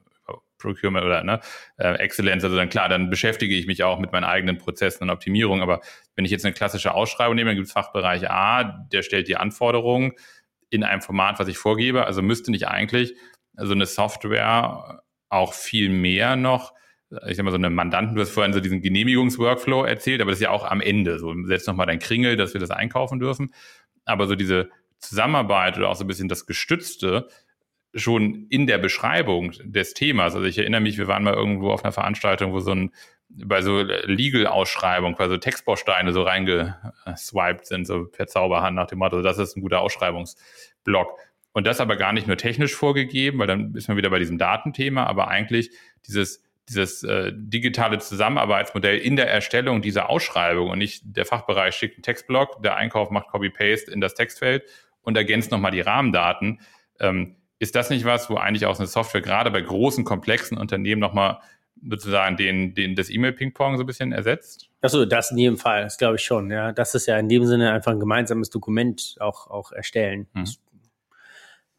Procurement 0.58 1.04
oder 1.04 1.22
ne, 1.22 1.40
äh, 1.76 1.94
Excellence, 1.96 2.44
also 2.44 2.56
dann 2.56 2.68
klar, 2.68 2.88
dann 2.88 3.10
beschäftige 3.10 3.54
ich 3.54 3.66
mich 3.66 3.84
auch 3.84 3.98
mit 3.98 4.12
meinen 4.12 4.24
eigenen 4.24 4.58
Prozessen 4.58 5.04
und 5.04 5.10
Optimierung. 5.10 5.62
Aber 5.62 5.80
wenn 6.14 6.24
ich 6.24 6.30
jetzt 6.30 6.44
eine 6.44 6.54
klassische 6.54 6.94
Ausschreibung 6.94 7.36
nehme, 7.36 7.50
dann 7.50 7.56
gibt 7.56 7.66
es 7.66 7.72
Fachbereich 7.72 8.30
A, 8.30 8.64
der 8.92 9.02
stellt 9.02 9.28
die 9.28 9.36
Anforderungen 9.36 10.12
in 10.70 10.82
einem 10.82 11.02
Format, 11.02 11.38
was 11.38 11.48
ich 11.48 11.58
vorgebe. 11.58 12.06
Also 12.06 12.22
müsste 12.22 12.50
nicht 12.50 12.68
eigentlich 12.68 13.14
so 13.56 13.72
eine 13.72 13.86
Software 13.86 15.02
auch 15.28 15.52
viel 15.52 15.90
mehr 15.90 16.36
noch 16.36 16.72
ich 17.26 17.36
sag 17.36 17.44
mal, 17.44 17.50
so 17.50 17.56
eine 17.56 17.70
Mandanten, 17.70 18.16
du 18.16 18.20
hast 18.20 18.30
vorhin 18.30 18.52
so 18.52 18.60
diesen 18.60 18.82
Genehmigungsworkflow 18.82 19.84
erzählt, 19.84 20.20
aber 20.20 20.30
das 20.30 20.38
ist 20.38 20.44
ja 20.44 20.50
auch 20.50 20.64
am 20.64 20.80
Ende. 20.80 21.18
So, 21.18 21.34
setz 21.44 21.66
nochmal 21.66 21.86
dein 21.86 21.98
Kringel, 21.98 22.36
dass 22.36 22.52
wir 22.52 22.60
das 22.60 22.70
einkaufen 22.70 23.20
dürfen. 23.20 23.54
Aber 24.04 24.26
so 24.26 24.34
diese 24.34 24.70
Zusammenarbeit 24.98 25.76
oder 25.76 25.88
auch 25.88 25.96
so 25.96 26.04
ein 26.04 26.08
bisschen 26.08 26.28
das 26.28 26.46
Gestützte 26.46 27.28
schon 27.94 28.46
in 28.50 28.66
der 28.66 28.78
Beschreibung 28.78 29.52
des 29.64 29.94
Themas. 29.94 30.34
Also 30.34 30.46
ich 30.46 30.58
erinnere 30.58 30.80
mich, 30.80 30.98
wir 30.98 31.06
waren 31.06 31.24
mal 31.24 31.34
irgendwo 31.34 31.70
auf 31.70 31.84
einer 31.84 31.92
Veranstaltung, 31.92 32.52
wo 32.52 32.60
so 32.60 32.72
ein 32.72 32.92
bei 33.28 33.60
so 33.60 33.80
Legal-Ausschreibung, 33.80 35.16
quasi 35.16 35.34
so 35.34 35.38
Textbausteine 35.38 36.12
so 36.12 36.22
reingeswiped 36.22 37.66
sind, 37.66 37.84
so 37.84 38.04
per 38.04 38.28
Zauberhand 38.28 38.76
nach 38.76 38.86
dem 38.86 38.98
Motto, 38.98 39.20
das 39.20 39.38
ist 39.38 39.56
ein 39.56 39.62
guter 39.62 39.80
Ausschreibungsblock. 39.80 41.18
Und 41.52 41.66
das 41.66 41.80
aber 41.80 41.96
gar 41.96 42.12
nicht 42.12 42.26
nur 42.26 42.36
technisch 42.36 42.74
vorgegeben, 42.74 43.38
weil 43.38 43.46
dann 43.46 43.74
ist 43.74 43.88
man 43.88 43.96
wieder 43.96 44.10
bei 44.10 44.18
diesem 44.18 44.38
Datenthema, 44.38 45.04
aber 45.04 45.28
eigentlich 45.28 45.70
dieses, 46.06 46.45
dieses 46.68 47.02
äh, 47.04 47.32
digitale 47.34 47.98
Zusammenarbeitsmodell 47.98 48.98
in 48.98 49.16
der 49.16 49.30
Erstellung 49.30 49.82
dieser 49.82 50.10
Ausschreibung 50.10 50.70
und 50.70 50.78
nicht 50.78 51.02
der 51.04 51.24
Fachbereich 51.24 51.74
schickt 51.74 51.96
einen 51.96 52.02
Textblock, 52.02 52.62
der 52.62 52.76
Einkauf 52.76 53.10
macht 53.10 53.28
Copy-Paste 53.28 53.90
in 53.90 54.00
das 54.00 54.14
Textfeld 54.14 54.64
und 55.02 55.16
ergänzt 55.16 55.50
nochmal 55.50 55.70
die 55.70 55.80
Rahmendaten. 55.80 56.60
Ähm, 56.98 57.36
ist 57.58 57.74
das 57.74 57.88
nicht 57.90 58.04
was, 58.04 58.28
wo 58.28 58.36
eigentlich 58.36 58.66
auch 58.66 58.78
eine 58.78 58.86
Software 58.86 59.22
gerade 59.22 59.50
bei 59.50 59.60
großen, 59.60 60.04
komplexen 60.04 60.58
Unternehmen 60.58 61.00
nochmal 61.00 61.38
sozusagen 61.88 62.36
den, 62.36 62.74
den, 62.74 62.94
das 62.96 63.10
E-Mail-Ping-Pong 63.10 63.76
so 63.76 63.84
ein 63.84 63.86
bisschen 63.86 64.12
ersetzt? 64.12 64.68
Achso, 64.80 65.04
das 65.04 65.30
in 65.30 65.38
jedem 65.38 65.56
Fall, 65.56 65.84
das 65.84 65.98
glaube 65.98 66.16
ich 66.16 66.22
schon. 66.22 66.50
Ja, 66.50 66.72
das 66.72 66.94
ist 66.94 67.06
ja 67.06 67.18
in 67.18 67.28
dem 67.28 67.44
Sinne 67.44 67.72
einfach 67.72 67.92
ein 67.92 68.00
gemeinsames 68.00 68.50
Dokument 68.50 69.16
auch, 69.20 69.48
auch 69.48 69.72
erstellen. 69.72 70.26
Hm. 70.32 70.44
Das 70.44 70.58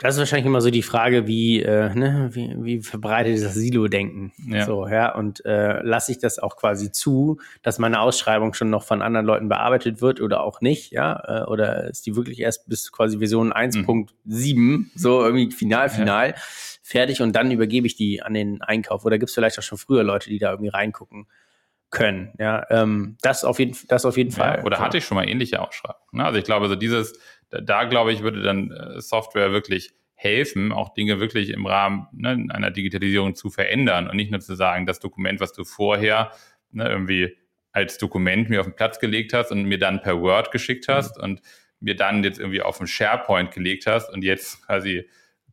ist 0.03 0.19
wahrscheinlich 0.19 0.45
immer 0.45 0.62
so 0.62 0.69
die 0.69 0.83
Frage, 0.83 1.25
wie, 1.25 1.62
äh, 1.62 1.93
ne, 1.95 2.29
wie, 2.33 2.55
wie 2.60 2.81
verbreitet 2.81 3.33
ist 3.33 3.43
das 3.43 3.55
Silo-Denken? 3.55 4.31
Ja. 4.47 4.65
So, 4.65 4.88
ja, 4.88 5.15
und 5.15 5.43
äh, 5.43 5.81
lasse 5.81 6.12
ich 6.12 6.19
das 6.19 6.38
auch 6.38 6.55
quasi 6.55 6.91
zu, 6.91 7.39
dass 7.63 7.79
meine 7.79 7.99
Ausschreibung 7.99 8.53
schon 8.53 8.69
noch 8.69 8.83
von 8.83 9.01
anderen 9.01 9.25
Leuten 9.25 9.49
bearbeitet 9.49 9.99
wird 9.99 10.21
oder 10.21 10.41
auch 10.41 10.62
nicht, 10.62 10.91
ja? 10.91 11.45
Äh, 11.45 11.49
oder 11.49 11.86
ist 11.86 12.05
die 12.05 12.15
wirklich 12.15 12.39
erst 12.39 12.69
bis 12.69 12.91
quasi 12.91 13.17
Version 13.17 13.51
1.7, 13.51 14.55
mhm. 14.55 14.91
so 14.93 15.23
irgendwie 15.23 15.51
final, 15.51 15.89
final, 15.89 16.29
ja. 16.29 16.36
fertig 16.83 17.21
und 17.23 17.36
dann 17.36 17.49
übergebe 17.49 17.88
ich 17.88 17.95
die 17.95 18.21
an 18.21 18.36
den 18.36 18.62
Einkauf? 18.62 19.03
Oder 19.03 19.17
gibt 19.17 19.29
es 19.29 19.36
vielleicht 19.36 19.57
auch 19.57 19.63
schon 19.63 19.79
früher 19.79 20.03
Leute, 20.03 20.29
die 20.29 20.38
da 20.38 20.51
irgendwie 20.51 20.69
reingucken? 20.69 21.27
können. 21.89 22.33
Ja, 22.38 22.65
ähm, 22.69 23.17
das 23.21 23.43
auf 23.45 23.60
jeden, 23.60 23.77
das 23.88 24.05
auf 24.05 24.17
jeden 24.17 24.31
Fall. 24.31 24.57
Ja, 24.57 24.63
oder 24.65 24.79
hatte 24.79 24.97
ich 24.97 25.05
schon 25.05 25.15
mal 25.15 25.27
ähnliche 25.27 25.62
Ausschreibungen. 25.62 26.03
Ne? 26.12 26.25
Also 26.25 26.38
ich 26.38 26.43
glaube, 26.43 26.67
so 26.67 26.75
dieses, 26.75 27.17
da, 27.49 27.62
da 27.62 27.83
glaube 27.86 28.13
ich, 28.13 28.21
würde 28.21 28.41
dann 28.41 28.71
äh, 28.71 29.01
Software 29.01 29.51
wirklich 29.51 29.91
helfen, 30.15 30.71
auch 30.71 30.93
Dinge 30.93 31.19
wirklich 31.19 31.49
im 31.51 31.65
Rahmen 31.67 32.07
ne, 32.12 32.47
einer 32.49 32.71
Digitalisierung 32.71 33.36
zu 33.36 33.49
verändern 33.49 34.10
und 34.10 34.15
nicht 34.15 34.31
nur 34.31 34.39
zu 34.39 34.55
sagen, 34.55 34.86
das 34.86 34.99
Dokument, 34.99 35.39
was 35.39 35.53
du 35.53 35.63
vorher 35.63 36.31
ne, 36.71 36.89
irgendwie 36.89 37.38
als 37.71 37.99
Dokument 37.99 38.49
mir 38.49 38.60
auf 38.60 38.65
den 38.65 38.75
Platz 38.75 38.99
gelegt 38.99 39.33
hast 39.33 39.51
und 39.51 39.65
mir 39.65 39.77
dann 39.77 40.01
per 40.01 40.19
Word 40.19 40.51
geschickt 40.51 40.88
mhm. 40.88 40.93
hast 40.93 41.17
mhm. 41.17 41.23
und 41.23 41.41
mir 41.79 41.95
dann 41.95 42.23
jetzt 42.23 42.39
irgendwie 42.39 42.62
auf 42.62 42.79
den 42.79 42.88
SharePoint 42.88 43.51
gelegt 43.51 43.86
hast 43.86 44.12
und 44.12 44.23
jetzt 44.23 44.65
quasi 44.65 45.07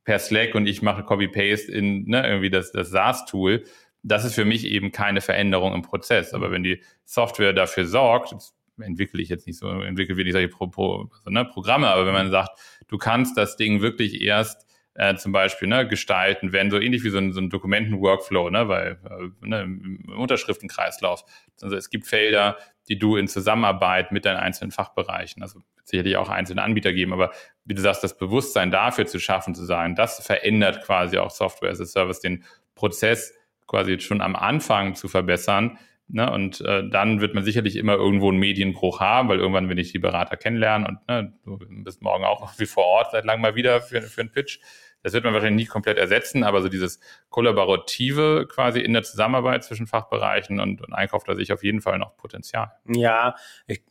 per 0.04 0.18
Slack 0.18 0.54
und 0.54 0.66
ich 0.66 0.80
mache 0.80 1.02
Copy-Paste 1.02 1.70
in 1.70 2.04
ne, 2.08 2.26
irgendwie 2.26 2.50
das, 2.50 2.72
das 2.72 2.90
SaaS-Tool. 2.90 3.64
Das 4.02 4.24
ist 4.24 4.34
für 4.34 4.44
mich 4.44 4.66
eben 4.66 4.92
keine 4.92 5.20
Veränderung 5.20 5.74
im 5.74 5.82
Prozess. 5.82 6.34
Aber 6.34 6.50
wenn 6.50 6.62
die 6.62 6.82
Software 7.04 7.52
dafür 7.52 7.86
sorgt, 7.86 8.34
entwickle 8.80 9.22
ich 9.22 9.28
jetzt 9.28 9.46
nicht 9.46 9.58
so, 9.58 9.68
entwickle 9.68 10.16
wir 10.16 10.24
nicht 10.24 10.34
solche 10.34 10.48
Pro, 10.48 10.66
Pro, 10.66 11.10
also, 11.18 11.30
ne, 11.30 11.44
Programme, 11.44 11.88
aber 11.88 12.06
wenn 12.06 12.14
man 12.14 12.30
sagt, 12.30 12.58
du 12.88 12.98
kannst 12.98 13.36
das 13.36 13.56
Ding 13.56 13.80
wirklich 13.80 14.20
erst 14.20 14.66
äh, 14.94 15.16
zum 15.16 15.32
Beispiel 15.32 15.68
ne, 15.68 15.86
gestalten, 15.86 16.52
wenn 16.52 16.70
so 16.70 16.78
ähnlich 16.78 17.04
wie 17.04 17.10
so 17.10 17.18
ein, 17.18 17.32
so 17.32 17.40
ein 17.40 17.50
Dokumenten-Workflow, 17.50 18.50
ne, 18.50 18.68
weil 18.68 18.98
äh, 19.04 19.46
ne, 19.46 19.62
im 19.62 20.04
Unterschriftenkreislauf, 20.16 21.24
also 21.62 21.76
es 21.76 21.90
gibt 21.90 22.06
Felder, 22.06 22.56
die 22.88 22.98
du 22.98 23.16
in 23.16 23.28
Zusammenarbeit 23.28 24.12
mit 24.12 24.24
deinen 24.24 24.36
einzelnen 24.36 24.70
Fachbereichen, 24.70 25.42
also 25.42 25.60
sicherlich 25.84 26.16
auch 26.16 26.28
einzelne 26.28 26.62
Anbieter 26.62 26.92
geben, 26.92 27.12
aber 27.12 27.32
wie 27.64 27.74
du 27.74 27.82
sagst, 27.82 28.04
das 28.04 28.16
Bewusstsein 28.16 28.70
dafür 28.70 29.06
zu 29.06 29.18
schaffen, 29.18 29.54
zu 29.54 29.64
sagen, 29.64 29.94
das 29.94 30.24
verändert 30.24 30.84
quasi 30.84 31.18
auch 31.18 31.30
Software 31.30 31.70
as 31.70 31.80
a 31.80 31.86
Service, 31.86 32.20
den 32.20 32.44
Prozess 32.74 33.34
quasi 33.66 33.98
schon 34.00 34.20
am 34.20 34.36
Anfang 34.36 34.94
zu 34.94 35.08
verbessern, 35.08 35.78
Ne, 36.06 36.30
und 36.30 36.60
äh, 36.60 36.86
dann 36.88 37.22
wird 37.22 37.34
man 37.34 37.44
sicherlich 37.44 37.76
immer 37.76 37.94
irgendwo 37.94 38.28
einen 38.28 38.38
Medienbruch 38.38 39.00
haben, 39.00 39.30
weil 39.30 39.38
irgendwann 39.38 39.70
will 39.70 39.78
ich 39.78 39.90
die 39.92 39.98
Berater 39.98 40.36
kennenlernen 40.36 40.86
und 40.86 41.08
ne, 41.08 41.32
du 41.44 41.58
bist 41.82 42.02
morgen 42.02 42.24
auch 42.24 42.52
wie 42.58 42.66
vor 42.66 42.84
Ort 42.84 43.12
seit 43.12 43.24
langem 43.24 43.40
mal 43.40 43.54
wieder 43.54 43.80
für, 43.80 44.02
für 44.02 44.20
einen 44.20 44.30
Pitch. 44.30 44.58
Das 45.02 45.12
wird 45.12 45.24
man 45.24 45.34
wahrscheinlich 45.34 45.66
nie 45.66 45.68
komplett 45.68 45.98
ersetzen, 45.98 46.44
aber 46.44 46.62
so 46.62 46.68
dieses 46.68 47.00
Kollaborative 47.28 48.46
quasi 48.48 48.80
in 48.80 48.92
der 48.92 49.02
Zusammenarbeit 49.02 49.64
zwischen 49.64 49.86
Fachbereichen 49.86 50.60
und, 50.60 50.82
und 50.82 50.92
Einkauf, 50.92 51.24
da 51.24 51.34
sehe 51.34 51.42
ich 51.42 51.52
auf 51.52 51.62
jeden 51.62 51.80
Fall 51.80 51.98
noch 51.98 52.16
Potenzial. 52.16 52.72
Ja, 52.86 53.34
ich, 53.66 53.82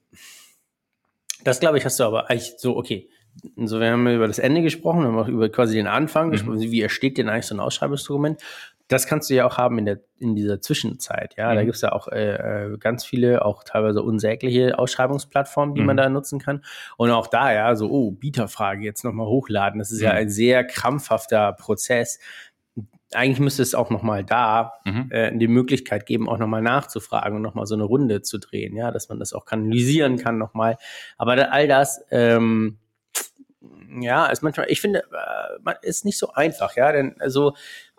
das 1.43 1.59
glaube 1.59 1.77
ich, 1.77 1.85
hast 1.85 1.99
du 1.99 2.03
aber 2.03 2.29
eigentlich 2.29 2.53
so, 2.57 2.77
okay. 2.77 3.09
So, 3.55 3.79
wir 3.79 3.91
haben 3.91 4.07
über 4.07 4.27
das 4.27 4.37
Ende 4.37 4.61
gesprochen, 4.61 5.01
wir 5.01 5.07
haben 5.07 5.17
auch 5.17 5.27
über 5.27 5.49
quasi 5.49 5.75
den 5.75 5.87
Anfang 5.87 6.27
mhm. 6.27 6.31
gesprochen, 6.31 6.61
wie 6.61 6.81
ersteht 6.81 7.17
denn 7.17 7.29
eigentlich 7.29 7.47
so 7.47 7.55
ein 7.55 7.59
Ausschreibungsdokument? 7.59 8.41
Das 8.87 9.07
kannst 9.07 9.29
du 9.29 9.33
ja 9.33 9.45
auch 9.45 9.57
haben 9.57 9.77
in, 9.77 9.85
der, 9.85 9.99
in 10.19 10.35
dieser 10.35 10.61
Zwischenzeit. 10.61 11.35
Ja, 11.37 11.51
mhm. 11.51 11.55
da 11.55 11.63
gibt 11.63 11.75
es 11.75 11.81
ja 11.81 11.91
auch 11.93 12.07
äh, 12.09 12.73
äh, 12.73 12.77
ganz 12.77 13.05
viele, 13.05 13.45
auch 13.45 13.63
teilweise 13.63 14.01
unsägliche 14.03 14.77
Ausschreibungsplattformen, 14.77 15.75
die 15.75 15.81
mhm. 15.81 15.87
man 15.87 15.97
da 15.97 16.09
nutzen 16.09 16.39
kann. 16.39 16.63
Und 16.97 17.09
auch 17.11 17.27
da, 17.27 17.53
ja, 17.53 17.75
so, 17.75 17.89
oh, 17.89 18.11
Bieterfrage 18.11 18.83
jetzt 18.83 19.03
nochmal 19.03 19.27
hochladen. 19.27 19.79
Das 19.79 19.91
ist 19.91 19.99
mhm. 19.99 20.05
ja 20.05 20.11
ein 20.11 20.29
sehr 20.29 20.65
krampfhafter 20.65 21.53
Prozess. 21.53 22.19
Eigentlich 23.13 23.39
müsste 23.39 23.61
es 23.61 23.75
auch 23.75 23.89
nochmal 23.89 24.23
da 24.23 24.73
mhm. 24.85 25.07
äh, 25.11 25.37
die 25.37 25.47
Möglichkeit 25.47 26.05
geben, 26.05 26.27
auch 26.27 26.37
nochmal 26.37 26.61
nachzufragen 26.61 27.37
und 27.37 27.41
nochmal 27.43 27.67
so 27.67 27.75
eine 27.75 27.83
Runde 27.83 28.21
zu 28.21 28.37
drehen, 28.39 28.75
ja, 28.75 28.91
dass 28.91 29.07
man 29.07 29.19
das 29.19 29.33
auch 29.33 29.45
kanalisieren 29.45 30.17
kann 30.17 30.37
nochmal. 30.37 30.77
Aber 31.17 31.35
da, 31.35 31.43
all 31.45 31.67
das, 31.67 32.03
ähm, 32.11 32.79
ja, 34.01 34.25
ist 34.25 34.41
manchmal, 34.41 34.69
ich 34.69 34.81
finde, 34.81 35.03
äh, 35.65 35.73
ist 35.83 36.05
nicht 36.05 36.17
so 36.17 36.33
einfach, 36.33 36.75
ja, 36.75 36.91
denn 36.91 37.15
also 37.19 37.53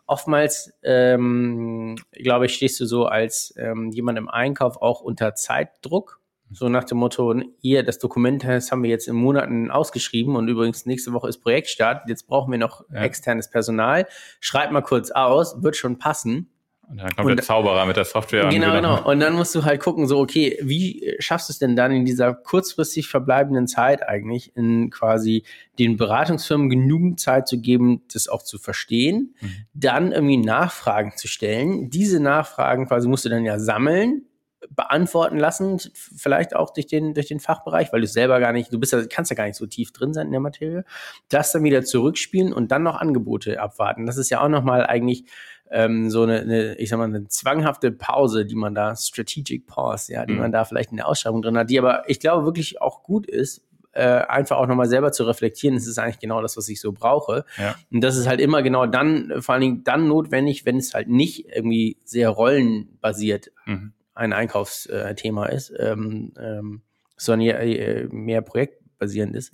oftmals, 0.07 0.73
ähm, 0.83 1.97
glaube 2.13 2.47
ich, 2.47 2.55
stehst 2.55 2.81
du 2.81 2.87
so 2.87 3.07
als 3.07 3.55
ähm, 3.57 3.91
jemand 3.91 4.19
im 4.19 4.29
Einkauf 4.29 4.81
auch 4.81 5.01
unter 5.01 5.35
Zeitdruck. 5.35 6.21
So 6.51 6.69
nach 6.69 6.85
dem 6.85 6.99
Motto, 6.99 7.35
hier, 7.59 7.83
das 7.83 7.99
Dokument 7.99 8.45
das 8.45 8.71
haben 8.71 8.83
wir 8.83 8.91
jetzt 8.91 9.09
in 9.09 9.17
Monaten 9.17 9.71
ausgeschrieben 9.71 10.37
und 10.37 10.47
übrigens 10.47 10.87
nächste 10.87 11.13
Woche 11.13 11.29
ist 11.29 11.39
Projektstart. 11.39 12.09
Jetzt 12.09 12.27
brauchen 12.29 12.53
wir 12.53 12.59
noch 12.59 12.85
ja. 12.91 13.03
externes 13.03 13.51
Personal. 13.51 14.07
Schreib 14.41 14.71
mal 14.71 14.83
kurz 14.83 15.11
aus, 15.11 15.63
wird 15.63 15.77
schon 15.77 15.99
passen. 15.99 16.54
Und 16.89 16.99
dann 16.99 17.11
kommt 17.11 17.31
und, 17.31 17.37
der 17.37 17.45
Zauberer 17.45 17.87
mit 17.87 17.97
der 17.97 18.05
Software. 18.05 18.49
Genau, 18.49 18.73
genau. 18.73 19.05
Und 19.11 19.21
dann 19.21 19.35
musst 19.35 19.55
du 19.55 19.65
halt 19.65 19.81
gucken, 19.81 20.07
so, 20.07 20.19
okay, 20.19 20.59
wie 20.63 21.15
schaffst 21.19 21.49
du 21.49 21.53
es 21.53 21.59
denn 21.59 21.77
dann 21.77 21.93
in 21.93 22.05
dieser 22.05 22.35
kurzfristig 22.35 23.09
verbleibenden 23.09 23.67
Zeit 23.67 24.07
eigentlich, 24.07 24.55
in 24.57 24.91
quasi 24.91 25.45
den 25.79 25.97
Beratungsfirmen 25.97 26.69
genügend 26.69 27.21
Zeit 27.21 27.49
zu 27.49 27.61
geben, 27.61 28.03
das 28.13 28.29
auch 28.29 28.43
zu 28.43 28.59
verstehen, 28.59 29.35
mhm. 29.41 29.49
dann 29.73 30.13
irgendwie 30.13 30.37
Nachfragen 30.37 31.13
zu 31.17 31.27
stellen. 31.27 31.91
Diese 31.91 32.21
Nachfragen 32.21 32.87
quasi 32.87 33.09
musst 33.09 33.25
du 33.25 33.29
dann 33.29 33.45
ja 33.45 33.59
sammeln, 33.59 34.27
beantworten 34.71 35.39
lassen, 35.39 35.79
vielleicht 35.95 36.57
auch 36.57 36.73
durch 36.73 36.87
den, 36.87 37.15
durch 37.15 37.27
den 37.27 37.41
Fachbereich, 37.41 37.93
weil 37.93 38.01
du 38.01 38.07
selber 38.07 38.41
gar 38.41 38.53
nicht, 38.53 38.73
du 38.73 38.79
bist 38.79 38.93
ja, 38.93 39.05
kannst 39.07 39.31
ja 39.31 39.37
gar 39.37 39.47
nicht 39.47 39.57
so 39.57 39.67
tief 39.67 39.93
drin 39.93 40.15
sein 40.15 40.27
in 40.27 40.33
der 40.33 40.41
Materie, 40.41 40.85
das 41.29 41.53
dann 41.53 41.65
wieder 41.65 41.85
zurückspielen 41.85 42.53
und 42.53 42.71
dann 42.71 42.83
noch 42.83 42.97
Angebote 42.97 43.61
abwarten. 43.61 44.07
Das 44.07 44.17
ist 44.17 44.31
ja 44.31 44.41
auch 44.41 44.49
nochmal 44.49 44.87
eigentlich 44.87 45.25
ähm, 45.71 46.11
so 46.11 46.23
eine, 46.23 46.41
eine, 46.41 46.75
ich 46.77 46.89
sag 46.89 46.99
mal, 46.99 47.05
eine 47.05 47.27
zwanghafte 47.29 47.91
Pause, 47.91 48.47
die 48.47 48.55
man 48.55 48.75
da, 48.75 48.95
Strategic 48.95 49.67
Pause, 49.67 50.13
ja, 50.13 50.27
die 50.27 50.35
mhm. 50.35 50.41
man 50.41 50.53
da 50.53 50.65
vielleicht 50.65 50.91
in 50.91 50.99
der 50.99 51.09
Ausschreibung 51.09 51.43
drin 51.43 51.59
hat, 51.59 51.71
die 51.71 51.79
aber 51.79 52.09
ich 52.09 52.21
glaube 52.21 52.45
wirklich 52.45 52.81
auch 52.81 53.03
gut 53.03 53.27
ist, 53.27 53.63
äh, 53.93 54.03
einfach 54.03 54.57
auch 54.57 54.67
nochmal 54.67 54.89
selber 54.89 55.13
zu 55.13 55.25
reflektieren, 55.25 55.77
das 55.77 55.87
ist 55.87 55.99
eigentlich 55.99 56.19
genau 56.19 56.43
das, 56.43 56.57
was 56.57 56.69
ich 56.69 56.81
so 56.81 56.93
brauche. 56.93 57.45
Ja. 57.57 57.77
Und 57.93 58.03
das 58.03 58.17
ist 58.17 58.27
halt 58.27 58.41
immer 58.41 58.63
genau 58.63 58.87
dann, 58.87 59.41
vor 59.41 59.55
allen 59.55 59.63
Dingen 59.63 59.85
dann 59.85 60.09
notwendig, 60.09 60.67
wenn 60.67 60.77
es 60.77 60.95
halt 60.95 61.09
nicht 61.09 61.47
irgendwie 61.55 61.99
sehr 62.05 62.29
rollenbasiert 62.29 63.53
mhm. 63.67 63.93
ein 64.15 64.33
Einkaufsthema 64.33 65.47
ist, 65.47 65.73
ähm, 65.79 66.33
ähm, 66.39 66.83
sondern 67.17 67.49
äh, 67.49 68.09
mehr 68.11 68.43
projektbasierend 68.43 69.37
ist. 69.37 69.53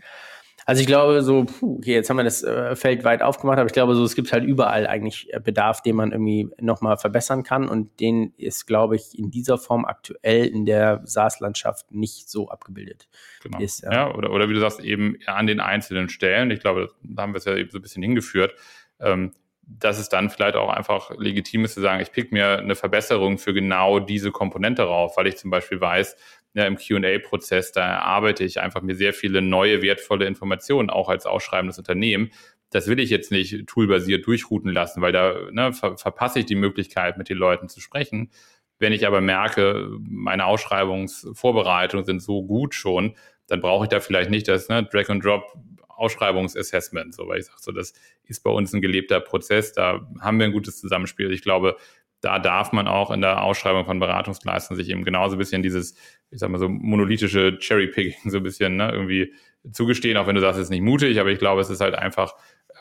Also 0.67 0.81
ich 0.81 0.87
glaube 0.87 1.23
so, 1.23 1.45
puh, 1.45 1.79
okay, 1.79 1.95
jetzt 1.95 2.11
haben 2.11 2.17
wir 2.17 2.25
das 2.25 2.43
äh, 2.43 2.77
Feld 2.77 3.05
weit 3.05 3.23
aufgemacht, 3.23 3.59
aber 3.59 3.67
ich 3.67 3.73
glaube 3.73 3.95
so, 3.95 4.05
es 4.05 4.15
gibt 4.15 4.33
halt 4.33 4.45
überall 4.45 4.87
eigentlich 4.87 5.33
äh, 5.33 5.41
Bedarf, 5.41 5.83
den 5.83 5.97
man 5.97 6.13
irgendwie 6.13 6.49
nochmal 6.61 6.97
verbessern 6.97 7.43
kann 7.43 7.69
und 7.69 8.01
den 8.01 8.33
ist, 8.37 8.67
glaube 8.67 8.97
ich, 8.97 9.19
in 9.19 9.31
dieser 9.31 9.59
Form 9.59 9.85
aktuell 9.85 10.47
in 10.47 10.67
der 10.67 11.03
SaaS-Landschaft 11.05 11.93
nicht 11.93 12.29
so 12.31 12.49
abgebildet. 12.49 13.09
Genau. 13.43 13.59
Ist, 13.59 13.83
ja. 13.83 13.93
ja, 13.93 14.15
oder, 14.15 14.31
oder 14.33 14.49
wie 14.49 14.55
du 14.55 14.61
sagst, 14.61 14.81
eben 14.81 15.17
an 15.27 15.47
den 15.47 15.61
einzelnen 15.61 16.09
Stellen, 16.09 16.51
ich 16.51 16.61
glaube, 16.61 16.91
da 17.03 17.23
haben 17.23 17.33
wir 17.33 17.39
es 17.39 17.45
ja 17.45 17.57
eben 17.57 17.71
so 17.71 17.79
ein 17.79 17.83
bisschen 17.83 18.03
hingeführt, 18.03 18.55
ähm, 19.01 19.33
dass 19.79 19.99
es 19.99 20.09
dann 20.09 20.31
vielleicht 20.31 20.57
auch 20.57 20.69
einfach 20.69 21.11
legitim 21.17 21.65
ist 21.65 21.75
zu 21.75 21.81
sagen, 21.81 22.01
ich 22.01 22.13
pick 22.13 22.33
mir 22.33 22.59
eine 22.59 22.75
Verbesserung 22.75 23.39
für 23.39 23.55
genau 23.55 24.01
diese 24.01 24.33
Komponente 24.33 24.83
rauf, 24.83 25.17
weil 25.17 25.29
ich 25.29 25.37
zum 25.37 25.51
Beispiel 25.51 25.81
weiß, 25.81 26.17
ja, 26.55 26.67
im 26.67 26.77
QA-Prozess, 26.77 27.73
da 27.73 27.87
erarbeite 27.87 28.45
ich 28.45 28.61
einfach 28.61 28.83
mir 28.83 28.95
sehr 28.95 29.13
viele 29.13 29.43
neue, 29.43 29.83
wertvolle 29.83 30.27
Informationen, 30.27 30.91
auch 30.91 31.09
als 31.09 31.27
ausschreibendes 31.27 31.79
Unternehmen. 31.79 32.31
Das 32.71 32.87
will 32.87 33.01
ich 33.01 33.11
jetzt 33.11 33.31
nicht 33.31 33.67
toolbasiert 33.67 34.27
durchrouten 34.27 34.73
lassen, 34.73 35.01
weil 35.01 35.13
da 35.13 35.35
ne, 35.51 35.73
ver 35.73 35.97
verpasse 35.97 36.41
ich 36.41 36.47
die 36.47 36.55
Möglichkeit, 36.55 37.19
mit 37.19 37.29
den 37.29 37.37
Leuten 37.37 37.69
zu 37.69 37.81
sprechen. 37.81 38.31
Wenn 38.79 38.93
ich 38.93 39.07
aber 39.07 39.21
merke, 39.21 39.91
meine 40.01 40.47
Ausschreibungsvorbereitungen 40.47 42.07
sind 42.07 42.21
so 42.23 42.43
gut 42.43 42.75
schon, 42.75 43.17
dann 43.47 43.61
brauche 43.61 43.85
ich 43.85 43.91
da 43.91 44.01
vielleicht 44.01 44.31
nicht 44.31 44.49
das 44.49 44.69
ne, 44.69 44.85
Drag-and-Drop 44.85 45.53
Ausschreibungsassessment, 46.01 47.15
so, 47.15 47.29
weil 47.29 47.41
ich 47.41 47.47
sage, 47.47 47.59
so, 47.61 47.73
das 47.73 47.93
ist 48.25 48.43
bei 48.43 48.51
uns 48.51 48.73
ein 48.73 48.81
gelebter 48.81 49.21
Prozess, 49.21 49.75
da 49.75 50.09
haben 50.21 50.39
wir 50.39 50.47
ein 50.47 50.53
gutes 50.53 50.81
Zusammenspiel. 50.81 51.31
Ich 51.31 51.43
glaube, 51.43 51.77
da 52.21 52.39
darf 52.39 52.73
man 52.73 52.87
auch 52.87 53.11
in 53.11 53.21
der 53.21 53.43
Ausschreibung 53.43 53.85
von 53.85 53.99
Beratungsleistungen 53.99 54.83
sich 54.83 54.91
eben 54.91 55.05
genauso 55.05 55.37
ein 55.37 55.39
bisschen 55.39 55.63
dieses, 55.63 55.95
ich 56.31 56.39
sag 56.39 56.51
mal 56.51 56.59
so 56.59 56.69
monolithische 56.69 57.59
Cherry-Picking 57.59 58.31
so 58.31 58.39
ein 58.39 58.43
bisschen 58.43 58.77
ne, 58.77 58.91
irgendwie 58.93 59.33
zugestehen, 59.73 60.17
auch 60.17 60.27
wenn 60.27 60.35
du 60.35 60.41
sagst, 60.41 60.59
es 60.59 60.65
ist 60.65 60.71
nicht 60.71 60.83
mutig, 60.83 61.19
aber 61.21 61.31
ich 61.31 61.39
glaube, 61.39 61.61
es 61.61 61.71
ist 61.71 61.81
halt 61.81 61.95
einfach 61.95 62.35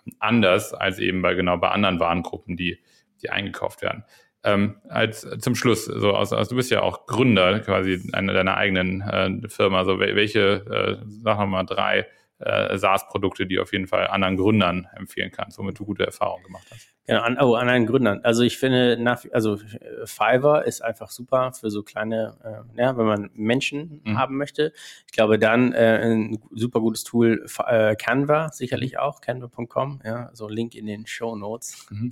ähm, 0.06 0.14
anders 0.20 0.74
als 0.74 1.00
eben 1.00 1.22
bei 1.22 1.34
genau 1.34 1.58
bei 1.58 1.70
anderen 1.70 2.00
Warengruppen, 2.00 2.58
die, 2.58 2.80
die 3.22 3.30
eingekauft 3.30 3.82
werden. 3.82 4.04
Ähm, 4.44 4.78
als 4.88 5.28
zum 5.40 5.56
Schluss, 5.56 5.86
so 5.86 6.14
aus, 6.14 6.32
also 6.32 6.52
du 6.52 6.56
bist 6.56 6.72
ja 6.72 6.82
auch 6.82 7.06
Gründer 7.08 7.60
quasi 7.60 8.02
einer 8.14 8.34
deiner 8.34 8.56
eigenen 8.56 9.02
äh, 9.02 9.50
Firma. 9.50 9.84
So 9.84 10.00
welche, 10.00 11.00
äh, 11.02 11.06
sag 11.08 11.46
mal 11.46 11.64
drei 11.64 12.08
äh, 12.40 12.78
SaaS-Produkte, 12.78 13.46
die 13.46 13.60
auf 13.60 13.74
jeden 13.74 13.88
Fall 13.88 14.08
anderen 14.08 14.38
Gründern 14.38 14.88
empfehlen 14.96 15.32
kannst, 15.32 15.58
womit 15.58 15.78
du 15.80 15.86
gute 15.86 16.06
Erfahrungen 16.06 16.44
gemacht 16.44 16.68
hast. 16.72 16.88
Genau, 17.10 17.22
an, 17.22 17.38
oh, 17.42 17.56
anderen 17.56 17.88
Gründern. 17.88 18.22
Also 18.24 18.44
ich 18.44 18.60
finde, 18.60 18.96
nach, 19.00 19.26
also 19.32 19.58
Fiverr 20.06 20.66
ist 20.66 20.84
einfach 20.84 21.10
super 21.10 21.54
für 21.54 21.72
so 21.72 21.82
kleine, 21.82 22.38
äh, 22.76 22.82
ja, 22.82 22.96
wenn 22.98 23.06
man 23.08 23.30
Menschen 23.34 24.02
mhm. 24.04 24.18
haben 24.18 24.38
möchte. 24.38 24.74
Ich 25.08 25.12
glaube, 25.12 25.40
dann 25.40 25.74
äh, 25.74 26.02
ein 26.04 26.38
super 26.52 26.80
gutes 26.82 27.04
Tool, 27.04 27.48
äh, 27.66 27.96
Canva 27.96 28.50
sicherlich 28.52 29.00
auch, 29.00 29.22
canva.com, 29.22 30.02
ja, 30.06 30.30
so 30.34 30.48
Link 30.48 30.76
in 30.76 30.86
den 30.86 31.08
Show 31.08 31.36
Notes. 31.36 31.88
Mhm. 31.90 32.12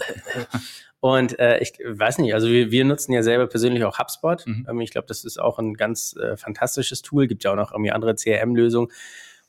Und 0.99 1.37
äh, 1.37 1.59
ich 1.59 1.73
weiß 1.85 2.17
nicht, 2.17 2.33
also 2.33 2.47
wir, 2.47 2.71
wir 2.71 2.83
nutzen 2.83 3.13
ja 3.13 3.21
selber 3.21 3.45
persönlich 3.45 3.83
auch 3.83 3.99
HubSpot. 3.99 4.47
Mhm. 4.47 4.65
Ähm, 4.67 4.81
ich 4.81 4.89
glaube, 4.89 5.07
das 5.07 5.23
ist 5.25 5.39
auch 5.39 5.59
ein 5.59 5.75
ganz 5.75 6.15
äh, 6.15 6.37
fantastisches 6.37 7.03
Tool. 7.03 7.27
Gibt 7.27 7.43
ja 7.43 7.51
auch 7.51 7.55
noch 7.55 7.71
irgendwie 7.71 7.91
andere 7.91 8.15
CRM-Lösungen 8.15 8.91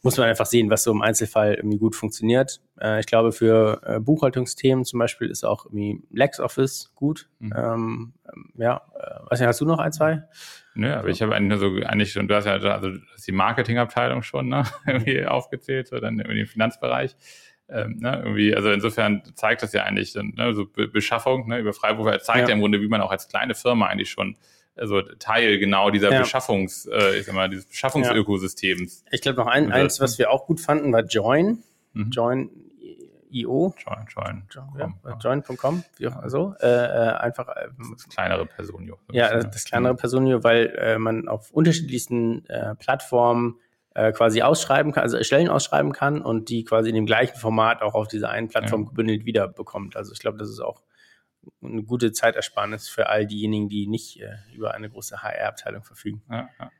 muss 0.03 0.17
man 0.17 0.29
einfach 0.29 0.47
sehen, 0.47 0.71
was 0.71 0.85
so 0.85 0.93
im 0.93 1.03
Einzelfall 1.03 1.55
irgendwie 1.55 1.79
gut 1.79 1.97
funktioniert. 1.97 2.61
Äh, 2.81 3.01
ich 3.01 3.07
glaube, 3.07 3.33
für 3.33 3.81
äh, 3.85 4.01
Buchhaltungsthemen 4.01 4.85
zum 4.85 4.99
Beispiel 4.99 5.29
ist 5.29 5.45
auch 5.45 5.67
irgendwie 5.67 6.03
LexOffice 6.13 6.93
gut. 6.95 7.29
Mhm. 7.41 7.53
Ähm, 7.57 8.13
ähm 8.33 8.53
ja, 8.57 8.83
äh, 8.95 9.31
weiß 9.31 9.41
nicht, 9.41 9.49
hast 9.49 9.61
du 9.61 9.65
noch 9.65 9.81
ein, 9.81 9.93
zwei? 9.93 10.23
Nö, 10.75 10.93
aber 10.93 11.03
so. 11.03 11.09
ich 11.09 11.23
habe 11.23 11.35
eigentlich, 11.35 11.59
so, 11.59 11.67
eigentlich 11.85 12.13
schon, 12.13 12.29
du 12.29 12.37
hast 12.37 12.45
ja 12.45 12.53
also 12.53 12.93
die 13.27 13.33
Marketingabteilung 13.33 14.23
schon 14.23 14.49
ne, 14.49 14.63
irgendwie 14.87 15.27
aufgezählt, 15.27 15.89
so 15.89 15.99
dann 15.99 16.19
irgendwie 16.19 16.39
den 16.39 16.47
Finanzbereich. 16.47 17.17
Ähm, 17.71 17.99
ne, 17.99 18.23
irgendwie, 18.25 18.55
also 18.55 18.71
insofern 18.71 19.23
zeigt 19.35 19.63
das 19.63 19.73
ja 19.73 19.83
eigentlich 19.83 20.15
ne, 20.15 20.55
so 20.55 20.65
Be 20.65 20.87
Beschaffung 20.87 21.49
ne, 21.49 21.59
über 21.59 21.73
Freiberufer, 21.73 22.19
zeigt 22.21 22.43
ja. 22.43 22.49
ja 22.49 22.55
im 22.55 22.61
Grunde, 22.61 22.81
wie 22.81 22.89
man 22.89 23.01
auch 23.01 23.11
als 23.11 23.29
kleine 23.29 23.55
Firma 23.55 23.89
eigentlich 23.89 24.11
schon 24.11 24.37
also 24.79 25.03
Teil 25.03 25.59
genau 25.59 25.91
dieser 25.91 26.12
ja. 26.12 26.21
Beschaffungs, 26.21 26.87
äh, 26.87 27.19
ich 27.19 27.27
sag 27.27 27.35
mal, 27.35 27.49
dieses 27.49 27.67
Beschaffungsökosystems. 27.67 29.05
Ich 29.11 29.21
glaube 29.21 29.38
noch 29.38 29.47
ein, 29.47 29.73
eins, 29.73 30.01
was 30.01 30.19
wir 30.19 30.31
auch 30.31 30.47
gut 30.47 30.61
fanden, 30.61 30.93
war 30.93 31.05
Join. 31.05 31.62
Mhm. 31.93 32.11
Join 32.11 32.51
IO. 33.31 33.75
Join, 33.79 34.07
join. 34.09 34.43
Join.com, 35.21 35.85
ja, 35.99 36.11
join 36.11 36.19
wie 36.21 36.27
auch 36.27 36.29
so. 36.29 36.55
Äh, 36.61 36.67
äh, 36.67 37.12
einfach. 37.17 37.49
Äh, 37.49 37.69
das 37.93 38.09
kleinere 38.09 38.47
Personio. 38.47 38.99
Ja, 39.12 39.33
das, 39.33 39.51
das 39.51 39.64
kleinere 39.64 39.95
Personio, 39.95 40.43
weil 40.45 40.75
äh, 40.79 40.99
man 40.99 41.29
auf 41.29 41.51
unterschiedlichsten 41.51 42.47
äh, 42.47 42.75
Plattformen 42.75 43.59
äh, 43.95 44.12
quasi 44.12 44.43
ausschreiben 44.43 44.93
kann, 44.93 45.03
also 45.03 45.23
Stellen 45.23 45.49
ausschreiben 45.49 45.93
kann 45.93 46.23
und 46.23 46.49
die 46.49 46.64
quasi 46.64 46.88
in 46.88 46.95
dem 46.95 47.07
gleichen 47.07 47.37
Format 47.37 47.83
auch 47.83 47.95
auf 47.95 48.09
dieser 48.09 48.31
einen 48.31 48.49
Plattform 48.49 48.83
ja. 48.83 48.88
gebündelt 48.88 49.25
wiederbekommt. 49.25 49.97
Also 49.97 50.12
ich 50.12 50.21
glaube, 50.21 50.38
das 50.38 50.49
ist 50.49 50.61
auch 50.61 50.83
eine 51.62 51.83
gute 51.83 52.12
Zeitersparnis 52.12 52.88
für 52.88 53.09
all 53.09 53.27
diejenigen, 53.27 53.68
die 53.68 53.87
nicht 53.87 54.20
äh, 54.20 54.37
über 54.55 54.74
eine 54.74 54.90
große 54.90 55.22
HR-Abteilung 55.22 55.85
verfügen. 55.85 56.22
Ja, 56.31 56.48
ja. 56.59 56.70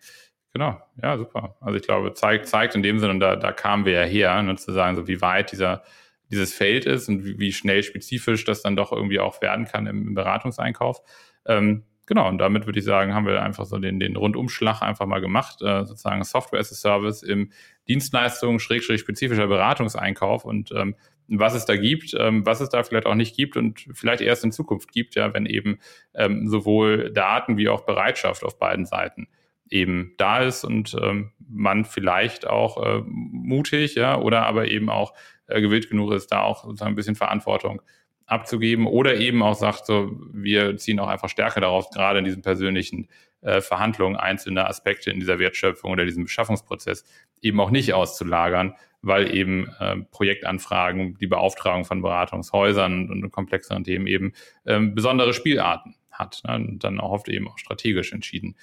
Genau, 0.53 0.81
ja, 1.03 1.17
super. 1.19 1.57
Also 1.61 1.77
ich 1.77 1.83
glaube, 1.83 2.15
zeigt, 2.15 2.49
zeigt 2.49 2.75
in 2.75 2.83
dem 2.83 2.99
Sinne, 2.99 3.13
und 3.13 3.21
da, 3.21 3.37
da 3.37 3.53
kamen 3.53 3.85
wir 3.85 3.93
ja 3.93 4.03
her, 4.03 4.43
ne, 4.43 4.57
zu 4.57 4.73
sagen, 4.73 4.97
so 4.97 5.07
wie 5.07 5.21
weit 5.21 5.53
dieser, 5.53 5.83
dieses 6.31 6.55
Feld 6.55 6.87
ist 6.87 7.09
und 7.09 7.25
wie, 7.25 7.39
wie 7.39 7.53
schnell 7.53 7.83
spezifisch 7.83 8.45
das 8.45 8.63
dann 8.63 8.75
doch 8.75 8.93
irgendwie 8.93 9.21
auch 9.21 9.41
werden 9.43 9.67
kann 9.67 9.87
im, 9.87 10.09
im 10.09 10.15
Beratungseinkauf. 10.15 11.03
Ähm, 11.47 11.85
genau, 12.07 12.29
und 12.29 12.39
damit 12.39 12.67
würde 12.67 12.79
ich 12.79 12.85
sagen, 12.85 13.15
haben 13.15 13.27
wir 13.27 13.43
einfach 13.43 13.67
so 13.67 13.79
den, 13.79 14.01
den 14.01 14.17
Rundumschlag 14.17 14.83
einfach 14.83 15.07
mal 15.07 15.21
gemacht, 15.21 15.61
äh, 15.63 15.85
sozusagen 15.85 16.25
Software 16.25 16.61
as 16.61 16.73
a 16.73 16.75
Service 16.75 17.23
im 17.23 17.53
Dienstleistung, 17.87 18.59
Schrägstrich 18.59 19.01
spezifischer 19.01 19.47
Beratungseinkauf 19.47 20.45
und 20.45 20.73
ähm, 20.73 20.97
was 21.29 21.55
es 21.55 21.67
da 21.67 21.77
gibt, 21.77 22.15
ähm, 22.19 22.45
was 22.47 22.61
es 22.61 22.71
da 22.71 22.83
vielleicht 22.83 23.07
auch 23.07 23.15
nicht 23.15 23.37
gibt 23.37 23.57
und 23.57 23.87
vielleicht 23.93 24.23
erst 24.23 24.45
in 24.45 24.53
Zukunft 24.53 24.93
gibt, 24.93 25.15
ja, 25.15 25.35
wenn 25.35 25.47
eben 25.47 25.79
ähm, 26.15 26.49
sowohl 26.49 27.13
Daten 27.13 27.57
wie 27.57 27.69
auch 27.69 27.83
Bereitschaft 27.83 28.45
auf 28.45 28.59
beiden 28.59 28.87
Seiten 28.87 29.29
eben 29.71 30.15
da 30.17 30.41
ist 30.41 30.65
und 30.65 30.97
ähm, 31.01 31.33
man 31.39 31.85
vielleicht 31.85 32.47
auch 32.47 32.83
äh, 32.83 33.03
mutig, 33.05 33.95
ja, 33.95 34.19
oder 34.19 34.47
aber 34.47 34.69
eben 34.69 34.89
auch 34.89 35.13
äh, 35.47 35.61
gewillt 35.61 35.91
genug 35.91 36.13
ist, 36.13 36.29
da 36.29 36.41
auch 36.41 36.65
sozusagen 36.65 36.93
ein 36.93 36.97
bisschen 36.97 37.17
Verantwortung 37.17 37.83
abzugeben 38.27 38.87
oder 38.87 39.17
eben 39.17 39.43
auch 39.43 39.55
sagt, 39.55 39.87
so, 39.87 40.13
wir 40.33 40.77
ziehen 40.77 41.01
auch 41.01 41.09
einfach 41.09 41.29
Stärke 41.29 41.61
daraus, 41.61 41.91
gerade 41.91 42.19
in 42.19 42.25
diesen 42.25 42.43
persönlichen 42.43 43.09
äh, 43.41 43.61
Verhandlungen 43.61 44.17
einzelne 44.17 44.67
Aspekte 44.67 45.11
in 45.11 45.21
dieser 45.21 45.39
Wertschöpfung 45.39 45.91
oder 45.93 46.05
diesem 46.05 46.25
Beschaffungsprozess 46.25 47.05
eben 47.41 47.61
auch 47.61 47.71
nicht 47.71 47.95
auszulagern, 47.95 48.75
weil 49.03 49.35
eben 49.35 49.69
äh, 49.79 49.97
Projektanfragen, 50.11 51.17
die 51.19 51.27
Beauftragung 51.27 51.85
von 51.85 52.03
Beratungshäusern 52.03 53.11
und, 53.11 53.25
und 53.25 53.31
komplexeren 53.31 53.85
Themen 53.85 54.07
eben 54.07 54.33
ähm, 54.67 54.95
besondere 54.95 55.33
Spielarten 55.33 55.95
hat 56.11 56.43
ne? 56.47 56.55
und 56.57 56.85
dann 56.85 57.01
auch 57.01 57.11
oft 57.11 57.29
eben 57.29 57.49
auch 57.49 57.59
strategisch 57.59 58.13
entschieden 58.13 58.57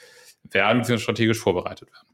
werden 0.52 0.80
bzw. 0.80 1.00
strategisch 1.00 1.39
vorbereitet 1.39 1.89
werden. 1.91 2.08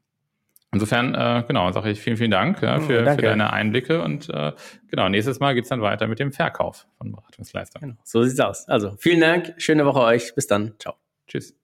Insofern, 0.73 1.13
äh, 1.15 1.43
genau, 1.45 1.69
sage 1.73 1.91
ich 1.91 1.99
vielen, 1.99 2.15
vielen 2.15 2.31
Dank 2.31 2.61
ja, 2.61 2.79
für, 2.79 3.05
für, 3.05 3.21
deine 3.21 3.51
Einblicke 3.51 4.01
und 4.01 4.29
äh, 4.29 4.53
genau, 4.87 5.09
nächstes 5.09 5.41
Mal 5.41 5.53
geht's 5.53 5.67
dann 5.67 5.81
weiter 5.81 6.07
mit 6.07 6.19
dem 6.19 6.31
Verkauf 6.31 6.87
von 6.97 7.11
Beratungsleistungen. 7.11 7.89
Genau, 7.89 8.01
so 8.05 8.23
sieht's 8.23 8.39
aus. 8.39 8.69
Also 8.69 8.95
vielen 8.97 9.19
Dank, 9.19 9.53
schöne 9.57 9.85
Woche 9.85 9.99
euch, 9.99 10.33
bis 10.33 10.47
dann, 10.47 10.75
ciao. 10.79 10.95
Tschüss. 11.27 11.60